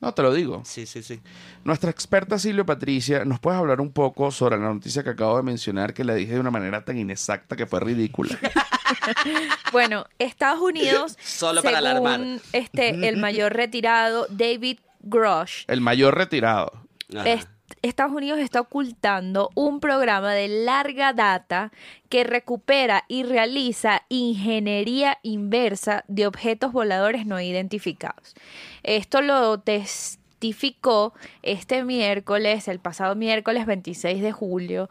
No 0.01 0.13
te 0.13 0.21
lo 0.21 0.33
digo. 0.33 0.61
sí, 0.65 0.85
sí, 0.85 1.01
sí. 1.01 1.19
Nuestra 1.63 1.89
experta 1.89 2.37
Silvia 2.37 2.63
Patricia, 2.65 3.25
¿nos 3.25 3.39
puedes 3.39 3.59
hablar 3.59 3.81
un 3.81 3.91
poco 3.91 4.29
sobre 4.29 4.57
la 4.57 4.71
noticia 4.73 5.03
que 5.03 5.09
acabo 5.11 5.37
de 5.37 5.43
mencionar 5.43 5.93
que 5.93 6.03
la 6.03 6.13
dije 6.13 6.33
de 6.33 6.39
una 6.39 6.51
manera 6.51 6.83
tan 6.85 6.97
inexacta 6.97 7.55
que 7.55 7.65
fue 7.65 7.79
ridícula? 7.79 8.37
Bueno, 9.71 10.05
Estados 10.19 10.61
Unidos, 10.61 11.17
Solo 11.23 11.61
para 11.63 11.79
según 11.81 12.07
alarmar. 12.07 12.41
este, 12.53 13.07
el 13.09 13.17
mayor 13.17 13.53
retirado, 13.53 14.27
David 14.29 14.77
Grosh, 15.01 15.63
El 15.67 15.81
mayor 15.81 16.15
retirado. 16.15 16.71
Ajá. 17.13 17.23
Es- 17.69 17.77
Estados 17.81 18.13
Unidos 18.13 18.39
está 18.39 18.61
ocultando 18.61 19.49
un 19.55 19.79
programa 19.79 20.33
de 20.33 20.47
larga 20.47 21.13
data 21.13 21.71
que 22.09 22.23
recupera 22.23 23.03
y 23.07 23.23
realiza 23.23 24.03
ingeniería 24.09 25.17
inversa 25.23 26.03
de 26.07 26.27
objetos 26.27 26.71
voladores 26.71 27.25
no 27.25 27.39
identificados. 27.41 28.35
Esto 28.83 29.21
lo 29.21 29.59
testificó 29.59 31.13
este 31.41 31.83
miércoles, 31.83 32.67
el 32.67 32.79
pasado 32.79 33.15
miércoles 33.15 33.65
26 33.65 34.21
de 34.21 34.31
julio. 34.31 34.89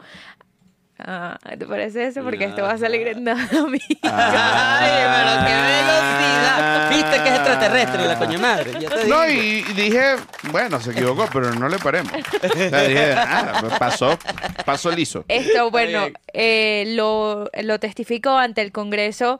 Ah, 0.97 1.37
¿Te 1.59 1.65
parece 1.65 2.07
eso? 2.07 2.23
Porque 2.23 2.45
esto 2.45 2.61
va 2.61 2.71
a 2.71 2.77
salir 2.77 3.07
en 3.09 3.25
nada 3.25 3.45
mío. 3.67 3.79
Ay, 4.03 4.91
pero 5.13 5.45
qué 5.45 5.53
velocidad. 5.73 6.89
Viste 6.89 7.23
que 7.23 7.29
es 7.29 7.35
extraterrestre 7.35 8.07
la 8.07 8.17
coño 8.17 8.39
madre. 8.39 8.71
Ya 8.79 8.89
te 8.89 9.07
No, 9.07 9.27
y, 9.27 9.61
dije, 9.73 10.15
bueno, 10.51 10.79
se 10.79 10.91
equivocó, 10.91 11.27
pero 11.33 11.53
no 11.53 11.67
le 11.67 11.77
paremos. 11.79 12.13
O 12.13 12.47
sea, 12.47 12.83
dije, 12.83 13.11
ah, 13.11 13.57
pues 13.59 13.77
pasó, 13.77 14.17
pasó 14.65 14.91
liso. 14.91 15.25
Esto, 15.27 15.69
bueno, 15.69 16.07
eh, 16.31 16.85
lo, 16.95 17.49
lo 17.61 17.79
testificó 17.79 18.37
ante 18.37 18.61
el 18.61 18.71
Congreso 18.71 19.39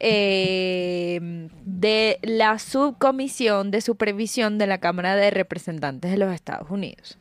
eh, 0.00 1.48
de 1.64 2.18
la 2.22 2.58
Subcomisión 2.58 3.70
de 3.70 3.80
Supervisión 3.80 4.58
de 4.58 4.66
la 4.66 4.78
Cámara 4.78 5.14
de 5.14 5.30
Representantes 5.30 6.10
de 6.10 6.18
los 6.18 6.34
Estados 6.34 6.70
Unidos. 6.70 7.18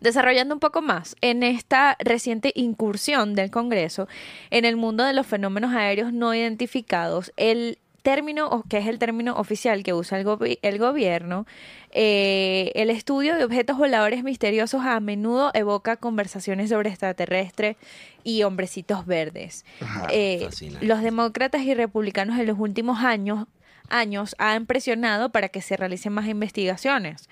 Desarrollando 0.00 0.54
un 0.54 0.60
poco 0.60 0.82
más, 0.82 1.16
en 1.20 1.42
esta 1.42 1.96
reciente 1.98 2.52
incursión 2.54 3.34
del 3.34 3.50
Congreso 3.50 4.08
en 4.50 4.64
el 4.64 4.76
mundo 4.76 5.04
de 5.04 5.12
los 5.12 5.26
fenómenos 5.26 5.72
aéreos 5.74 6.12
no 6.12 6.34
identificados, 6.34 7.32
el 7.36 7.78
término, 8.02 8.48
o 8.48 8.62
que 8.64 8.78
es 8.78 8.86
el 8.86 8.98
término 8.98 9.34
oficial 9.36 9.82
que 9.82 9.94
usa 9.94 10.18
el, 10.18 10.58
el 10.62 10.78
gobierno, 10.78 11.46
eh, 11.92 12.72
el 12.74 12.90
estudio 12.90 13.36
de 13.36 13.44
objetos 13.44 13.78
voladores 13.78 14.24
misteriosos 14.24 14.84
a 14.84 14.98
menudo 15.00 15.50
evoca 15.54 15.96
conversaciones 15.96 16.70
sobre 16.70 16.90
extraterrestres 16.90 17.76
y 18.24 18.42
hombrecitos 18.42 19.06
verdes. 19.06 19.64
Ajá, 19.80 20.08
Eh, 20.10 20.48
los 20.80 21.02
demócratas 21.02 21.62
y 21.62 21.74
republicanos 21.74 22.38
en 22.38 22.46
los 22.46 22.58
últimos 22.58 22.98
años, 22.98 23.46
años 23.88 24.34
han 24.38 24.66
presionado 24.66 25.30
para 25.30 25.48
que 25.48 25.62
se 25.62 25.76
realicen 25.76 26.12
más 26.12 26.26
investigaciones. 26.26 27.28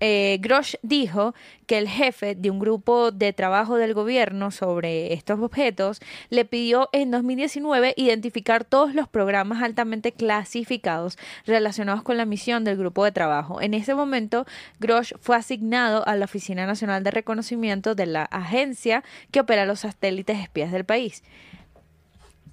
Eh, 0.00 0.38
Grosh 0.42 0.74
dijo 0.82 1.34
que 1.66 1.78
el 1.78 1.88
jefe 1.88 2.34
de 2.34 2.50
un 2.50 2.58
grupo 2.58 3.10
de 3.12 3.32
trabajo 3.32 3.76
del 3.76 3.94
gobierno 3.94 4.50
sobre 4.50 5.14
estos 5.14 5.40
objetos 5.40 6.00
le 6.28 6.44
pidió 6.44 6.90
en 6.92 7.10
2019 7.10 7.94
identificar 7.96 8.64
todos 8.64 8.94
los 8.94 9.08
programas 9.08 9.62
altamente 9.62 10.12
clasificados 10.12 11.16
relacionados 11.46 12.02
con 12.02 12.18
la 12.18 12.26
misión 12.26 12.64
del 12.64 12.76
grupo 12.76 13.04
de 13.04 13.12
trabajo. 13.12 13.60
En 13.62 13.72
ese 13.72 13.94
momento, 13.94 14.44
Grosh 14.80 15.14
fue 15.18 15.36
asignado 15.36 16.06
a 16.06 16.14
la 16.16 16.26
Oficina 16.26 16.66
Nacional 16.66 17.02
de 17.02 17.10
Reconocimiento 17.10 17.94
de 17.94 18.06
la 18.06 18.24
agencia 18.24 19.02
que 19.30 19.40
opera 19.40 19.64
los 19.64 19.80
satélites 19.80 20.38
espías 20.38 20.72
del 20.72 20.84
país. 20.84 21.22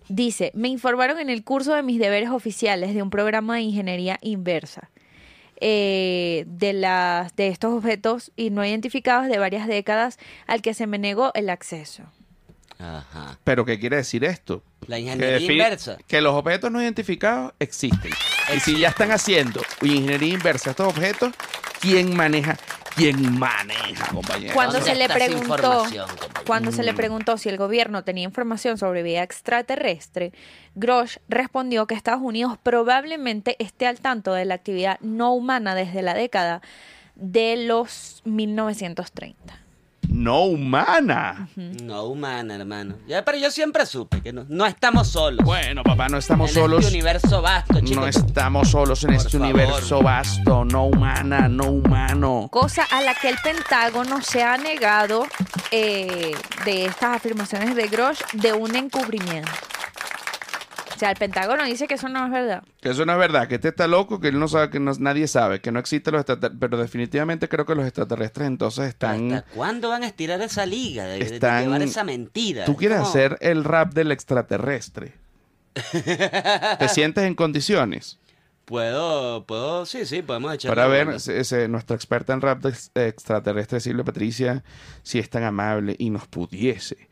Dice, 0.07 0.51
me 0.53 0.67
informaron 0.67 1.19
en 1.19 1.29
el 1.29 1.43
curso 1.43 1.73
de 1.73 1.83
mis 1.83 1.99
deberes 1.99 2.29
oficiales 2.29 2.93
de 2.93 3.01
un 3.01 3.09
programa 3.09 3.55
de 3.55 3.61
ingeniería 3.61 4.17
inversa 4.21 4.89
eh, 5.59 6.45
de, 6.47 6.73
las, 6.73 7.35
de 7.35 7.47
estos 7.47 7.73
objetos 7.73 8.31
y 8.35 8.49
no 8.49 8.65
identificados 8.65 9.27
de 9.27 9.37
varias 9.37 9.67
décadas 9.67 10.17
al 10.47 10.61
que 10.61 10.73
se 10.73 10.87
me 10.87 10.97
negó 10.97 11.31
el 11.33 11.49
acceso. 11.49 12.03
Ajá. 12.79 13.39
Pero 13.43 13.63
¿qué 13.65 13.79
quiere 13.79 13.97
decir 13.97 14.23
esto? 14.23 14.63
La 14.87 14.99
ingeniería 14.99 15.39
inversa. 15.39 15.97
que 16.07 16.21
los 16.21 16.33
objetos 16.33 16.71
no 16.71 16.81
identificados 16.81 17.53
existen. 17.59 18.11
Y 18.53 18.59
si 18.59 18.79
ya 18.79 18.89
están 18.89 19.11
haciendo 19.11 19.61
ingeniería 19.81 20.33
inversa 20.33 20.71
estos 20.71 20.87
objetos, 20.87 21.33
¿quién 21.79 22.15
maneja? 22.15 22.57
¿Quién 22.95 23.39
maneja, 23.39 24.07
compañero? 24.13 24.53
Cuando 24.53 24.73
¿Dónde 24.73 24.91
se 24.91 24.95
le 24.95 25.09
preguntó, 25.09 25.85
cuando 26.45 26.71
se 26.71 26.81
Mm. 26.81 26.85
le 26.85 26.93
preguntó 26.93 27.37
si 27.37 27.49
el 27.49 27.57
gobierno 27.57 28.03
tenía 28.03 28.23
información 28.23 28.77
sobre 28.77 29.01
vida 29.03 29.23
extraterrestre, 29.23 30.31
Grosh 30.75 31.17
respondió 31.27 31.87
que 31.87 31.95
Estados 31.95 32.21
Unidos 32.21 32.57
probablemente 32.61 33.55
esté 33.59 33.87
al 33.87 33.99
tanto 33.99 34.33
de 34.33 34.45
la 34.45 34.55
actividad 34.55 34.99
no 35.01 35.33
humana 35.33 35.73
desde 35.75 36.01
la 36.01 36.13
década 36.13 36.61
de 37.15 37.55
los 37.57 38.21
1930. 38.25 39.62
No 40.13 40.43
humana. 40.43 41.49
No 41.55 42.03
humana, 42.05 42.55
hermano. 42.55 42.95
Ya, 43.07 43.25
pero 43.25 43.37
yo 43.39 43.49
siempre 43.49 43.83
supe 43.87 44.21
que 44.21 44.31
no, 44.31 44.45
no 44.47 44.65
estamos 44.67 45.07
solos. 45.07 45.43
Bueno, 45.43 45.81
papá, 45.83 46.07
no 46.07 46.19
estamos 46.19 46.49
en 46.51 46.55
solos. 46.55 46.79
este 46.85 46.93
universo 46.93 47.41
vasto, 47.41 47.79
chicos. 47.81 47.95
No 47.95 48.05
estamos 48.07 48.69
solos 48.69 49.03
en 49.03 49.07
Por 49.07 49.15
este 49.15 49.37
favor. 49.39 49.53
universo 49.55 50.03
vasto. 50.03 50.65
No 50.65 50.85
humana, 50.85 51.47
no 51.49 51.63
humano. 51.65 52.47
Cosa 52.51 52.83
a 52.91 53.01
la 53.01 53.15
que 53.15 53.29
el 53.29 53.37
Pentágono 53.43 54.21
se 54.21 54.43
ha 54.43 54.55
negado 54.57 55.25
eh, 55.71 56.35
de 56.63 56.85
estas 56.85 57.15
afirmaciones 57.17 57.75
de 57.75 57.87
Grosh 57.87 58.21
de 58.33 58.53
un 58.53 58.75
encubrimiento. 58.75 59.51
O 60.95 60.99
sea, 60.99 61.09
el 61.11 61.17
Pentágono 61.17 61.63
dice 61.65 61.87
que 61.87 61.95
eso 61.95 62.07
no 62.09 62.25
es 62.25 62.31
verdad. 62.31 62.63
Que 62.81 62.89
eso 62.89 63.05
no 63.05 63.13
es 63.13 63.17
verdad, 63.19 63.47
que 63.47 63.55
este 63.55 63.69
está 63.69 63.87
loco, 63.87 64.19
que 64.19 64.27
él 64.29 64.39
no 64.39 64.47
sabe, 64.47 64.69
que 64.69 64.79
no- 64.79 64.93
nadie 64.99 65.27
sabe, 65.27 65.59
que 65.61 65.71
no 65.71 65.79
existen 65.79 66.13
los 66.13 66.21
extraterrestres. 66.21 66.59
Pero 66.59 66.77
definitivamente 66.77 67.47
creo 67.49 67.65
que 67.65 67.75
los 67.75 67.85
extraterrestres 67.85 68.47
entonces 68.47 68.85
están. 68.89 69.33
¿Hasta 69.33 69.49
cuándo 69.51 69.89
van 69.89 70.03
a 70.03 70.07
estirar 70.07 70.41
esa 70.41 70.65
liga 70.65 71.05
de, 71.05 71.19
llevar 71.39 71.81
esa 71.81 72.03
mentira? 72.03 72.65
Tú 72.65 72.75
quieres 72.75 72.99
¿Cómo? 72.99 73.09
hacer 73.09 73.37
el 73.41 73.63
rap 73.63 73.93
del 73.93 74.11
extraterrestre. 74.11 75.13
¿Te 75.91 76.87
sientes 76.89 77.23
en 77.23 77.35
condiciones? 77.35 78.19
Puedo, 78.65 79.45
puedo, 79.45 79.85
sí, 79.85 80.05
sí, 80.05 80.21
podemos 80.21 80.53
echar. 80.53 80.69
Para 80.73 80.87
ver, 80.87 81.09
ese- 81.09 81.37
ese- 81.39 81.67
nuestra 81.67 81.95
experta 81.97 82.31
en 82.33 82.39
rap 82.41 82.61
de 82.61 82.69
ex- 82.69 82.91
extraterrestre, 82.95 83.79
Silvia 83.81 84.05
Patricia, 84.05 84.63
si 85.01 85.19
es 85.19 85.29
tan 85.29 85.43
amable 85.43 85.95
y 85.99 86.09
nos 86.09 86.27
pudiese. 86.27 87.09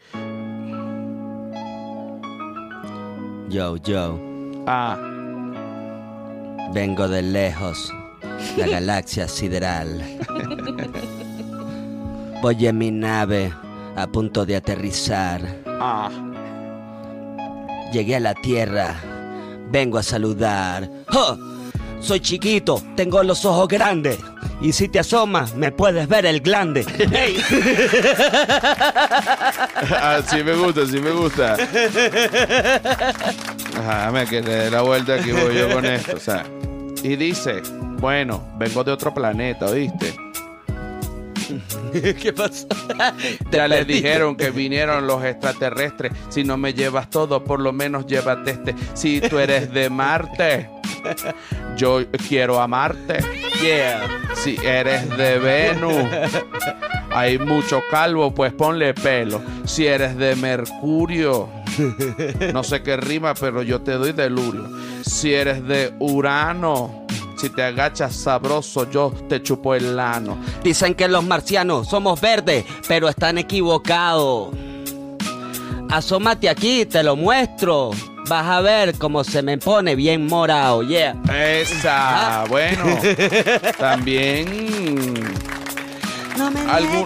Yo, 3.51 3.75
yo, 3.77 4.17
Ah, 4.67 4.97
vengo 6.73 7.07
de 7.07 7.21
lejos, 7.21 7.91
la 8.57 8.67
galaxia 8.75 9.27
sideral. 9.27 10.01
Voy 12.41 12.65
en 12.65 12.77
mi 12.77 12.91
nave 12.91 13.51
a 13.95 14.07
punto 14.07 14.45
de 14.45 14.55
aterrizar. 14.55 15.41
ah. 15.67 16.09
Llegué 17.91 18.15
a 18.15 18.19
la 18.21 18.33
Tierra, 18.35 18.95
vengo 19.69 19.97
a 19.97 20.03
saludar. 20.03 20.89
¡Oh! 21.13 21.35
Soy 22.01 22.19
chiquito, 22.19 22.81
tengo 22.95 23.23
los 23.23 23.45
ojos 23.45 23.67
grandes. 23.67 24.17
Y 24.59 24.73
si 24.73 24.87
te 24.89 24.99
asomas, 24.99 25.55
me 25.55 25.71
puedes 25.71 26.07
ver 26.07 26.25
el 26.25 26.41
glande. 26.41 26.85
¡Ey! 27.11 27.41
Ah, 30.03 30.21
sí 30.27 30.43
me 30.43 30.53
gusta, 30.53 30.85
sí 30.85 30.99
me 30.99 31.11
gusta. 31.11 31.57
Ajá, 33.77 34.11
me 34.11 34.25
que 34.25 34.41
le 34.41 34.55
dé 34.55 34.71
la 34.71 34.81
vuelta 34.81 35.15
aquí 35.15 35.31
voy 35.31 35.55
yo 35.55 35.69
con 35.71 35.85
esto, 35.85 36.17
o 36.17 36.19
sea. 36.19 36.45
Y 37.03 37.15
dice, 37.15 37.61
bueno, 37.99 38.43
vengo 38.57 38.83
de 38.83 38.91
otro 38.91 39.13
planeta, 39.13 39.65
¿oíste? 39.67 40.15
¿Qué 42.21 42.33
pasó? 42.33 42.67
Ya 43.51 43.67
les 43.67 43.87
dijeron 43.87 44.35
que 44.35 44.51
vinieron 44.51 45.07
los 45.07 45.23
extraterrestres. 45.23 46.11
Si 46.29 46.43
no 46.43 46.57
me 46.57 46.73
llevas 46.73 47.09
todo, 47.09 47.43
por 47.43 47.59
lo 47.59 47.73
menos 47.73 48.05
llévate 48.05 48.51
este. 48.51 48.75
Si 48.93 49.21
tú 49.21 49.39
eres 49.39 49.73
de 49.73 49.89
Marte, 49.89 50.69
yo 51.77 51.99
quiero 52.27 52.59
amarte. 52.59 53.19
Si 54.35 54.55
eres 54.63 55.07
de 55.17 55.37
Venus, 55.37 56.03
hay 57.11 57.37
mucho 57.37 57.81
calvo, 57.89 58.33
pues 58.33 58.53
ponle 58.53 58.93
pelo. 58.93 59.41
Si 59.65 59.85
eres 59.85 60.17
de 60.17 60.35
Mercurio, 60.35 61.49
no 62.53 62.63
sé 62.63 62.81
qué 62.81 62.97
rima, 62.97 63.33
pero 63.33 63.61
yo 63.61 63.81
te 63.81 63.93
doy 63.93 64.13
delurio. 64.13 64.67
Si 65.03 65.33
eres 65.33 65.65
de 65.67 65.93
Urano, 65.99 67.05
si 67.37 67.49
te 67.49 67.63
agachas 67.63 68.15
sabroso, 68.15 68.89
yo 68.89 69.11
te 69.27 69.41
chupo 69.41 69.75
el 69.75 69.95
lano. 69.95 70.37
Dicen 70.63 70.93
que 70.95 71.07
los 71.07 71.23
marcianos 71.23 71.87
somos 71.87 72.19
verdes, 72.21 72.65
pero 72.87 73.09
están 73.09 73.37
equivocados. 73.37 74.49
Asómate 75.89 76.49
aquí, 76.49 76.85
te 76.85 77.03
lo 77.03 77.15
muestro. 77.15 77.91
Vas 78.31 78.47
a 78.47 78.61
ver 78.61 78.97
cómo 78.97 79.25
se 79.25 79.41
me 79.41 79.57
pone 79.57 79.93
bien 79.93 80.25
morado, 80.25 80.83
yeah. 80.83 81.17
Esa, 81.29 82.45
bueno, 82.47 82.85
también 83.77 84.45
No 86.37 86.49
me 86.49 86.61
algún 86.61 87.03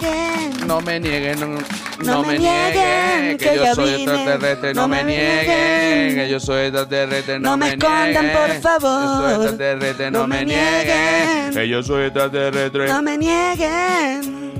no 0.68 0.80
me 0.80 1.00
nieguen, 1.00 1.40
no, 1.40 1.58
no 2.04 2.22
me 2.22 2.38
nieguen 2.38 3.38
que 3.38 3.56
yo 3.56 3.74
soy 3.74 3.94
extraterrestre, 3.94 4.72
no 4.74 4.86
me 4.86 5.02
nieguen 5.02 6.14
que 6.14 6.28
yo 6.30 6.38
soy 6.38 6.66
extraterrestre, 6.66 7.40
no 7.40 7.50
No 7.50 7.56
me 7.56 7.66
me 7.66 7.72
escondan, 7.72 8.12
nieguen 8.12 8.32
por 8.32 8.46
que 8.46 8.60
favor. 8.60 9.18
soy 9.18 9.32
extraterrestre, 9.46 10.10
no 10.12 10.18
No 10.20 10.26
me 10.28 10.36
me 10.38 10.44
nieguen 10.44 10.86
nieguen. 10.86 11.54
que 11.54 11.68
yo 11.68 11.82
soy 11.82 12.04
extraterrestre, 12.04 12.86
No 12.86 13.02
me 13.02 13.18
nieguen. 13.18 14.52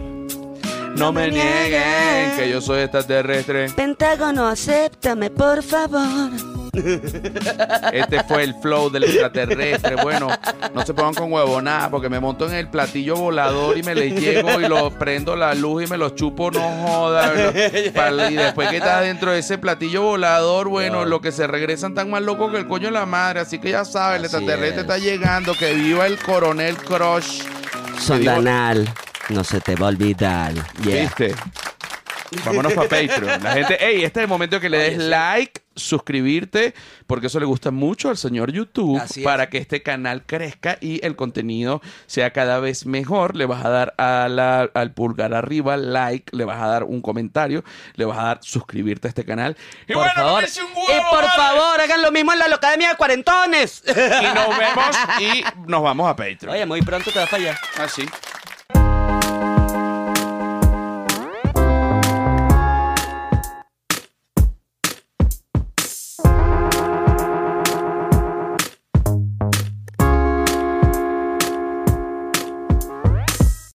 no 0.96 1.12
me 1.12 1.30
nieguen 1.30 2.36
que 2.36 2.50
yo 2.50 2.60
soy 2.60 2.80
extraterrestre. 2.82 3.68
Pentágono, 3.70 4.48
acéptame, 4.48 5.30
por 5.30 5.62
favor. 5.62 6.55
Este 7.93 8.22
fue 8.24 8.45
el 8.45 8.55
flow 8.55 8.91
del 8.91 9.05
extraterrestre. 9.05 9.97
Bueno, 9.97 10.29
no 10.74 10.85
se 10.85 10.95
pongan 10.95 11.14
con 11.14 11.33
huevo 11.33 11.61
nada, 11.62 11.91
porque 11.91 12.09
me 12.09 12.20
monto 12.20 12.47
en 12.47 12.55
el 12.55 12.68
platillo 12.68 13.16
volador 13.16 13.79
y 13.79 13.83
me 13.83 13.95
le 13.95 14.11
llego 14.11 14.61
y 14.61 14.68
lo 14.68 14.91
prendo 14.91 15.37
la 15.37 15.55
luz 15.55 15.85
y 15.85 15.87
me 15.87 15.97
lo 15.97 16.11
chupo, 16.11 16.51
no 16.51 16.61
joda. 16.61 17.33
Y 18.31 18.35
después 18.35 18.68
que 18.68 18.77
está 18.79 19.01
dentro 19.01 19.33
de 19.33 19.41
ese 19.41 19.59
platillo 19.59 20.03
volador, 20.03 20.68
bueno, 20.68 21.05
lo 21.05 21.20
que 21.20 21.33
se 21.33 21.47
regresan 21.47 21.95
tan 21.95 22.11
más 22.11 22.22
locos 22.22 22.51
que 22.51 22.59
el 22.59 22.66
coño 22.66 22.87
de 22.87 22.93
la 22.93 23.07
madre. 23.07 23.41
Así 23.41 23.59
que 23.59 23.70
ya 23.70 23.85
sabes, 23.85 24.18
el 24.18 24.24
extraterrestre 24.24 24.68
es. 24.68 24.83
está 24.83 24.99
llegando. 24.99 25.55
Que 25.55 25.74
viva 25.74 26.07
el 26.07 26.18
coronel 26.18 26.77
Crush. 26.77 27.43
Sondanal, 27.99 28.89
no 29.31 29.45
se 29.45 29.61
te 29.61 29.74
va 29.74 29.87
a 29.87 29.89
olvidar. 29.91 30.53
Yeah. 30.83 31.03
¿Viste? 31.03 31.35
Vámonos 32.45 32.72
para 32.72 32.89
Patreon. 32.89 33.43
La 33.43 33.53
gente, 33.53 33.77
hey, 33.81 34.05
este 34.05 34.20
es 34.20 34.24
el 34.24 34.29
momento 34.29 34.61
que 34.61 34.68
le 34.68 34.79
des 34.79 34.99
Oye, 34.99 35.09
like, 35.09 35.61
suscribirte, 35.77 36.74
porque 37.07 37.29
eso 37.29 37.39
le 37.39 37.47
gusta 37.47 37.70
mucho 37.70 38.09
al 38.09 38.16
señor 38.16 38.51
YouTube 38.53 38.99
Así 39.01 39.20
es. 39.20 39.24
para 39.24 39.49
que 39.49 39.59
este 39.59 39.83
canal 39.83 40.22
crezca 40.27 40.79
y 40.81 41.05
el 41.05 41.16
contenido 41.16 41.81
sea 42.07 42.33
cada 42.33 42.59
vez 42.61 42.87
mejor. 42.87 43.37
Le 43.37 43.47
vas 43.47 43.64
a 43.64 43.68
dar 43.68 43.95
a 43.99 44.29
la- 44.29 44.70
al 44.74 44.93
pulgar 44.93 45.35
arriba, 45.35 45.77
like, 45.77 46.35
le 46.37 46.45
vas 46.45 46.61
a 46.61 46.66
dar 46.66 46.85
un 46.85 47.01
comentario, 47.03 47.62
le 47.95 48.05
vas 48.05 48.18
a 48.18 48.22
dar 48.24 48.39
suscribirte 48.43 49.09
a 49.09 49.11
este 49.11 49.24
canal. 49.24 49.57
Y 49.87 49.93
Por 49.93 50.03
bueno, 50.03 50.12
favor. 50.14 50.45
un 50.45 50.77
huevo, 50.77 50.91
y 50.91 51.11
por 51.14 51.24
vale. 51.24 51.33
favor, 51.37 51.81
hagan 51.81 52.03
lo 52.03 52.11
mismo 52.11 52.33
en 52.33 52.39
la 52.39 52.49
Locademia 52.49 52.89
de 52.91 52.97
Cuarentones. 52.97 53.83
Y 53.87 54.35
nos 54.35 54.59
vemos 54.59 54.97
y 55.20 55.45
nos 55.70 55.83
vamos 55.83 56.09
a 56.09 56.16
Patreon. 56.16 56.51
Oye, 56.55 56.66
muy 56.66 56.83
pronto 56.83 57.11
te 57.11 57.18
vas 57.18 57.29
para 57.29 57.43
allá. 57.43 57.59
Así. 57.79 58.07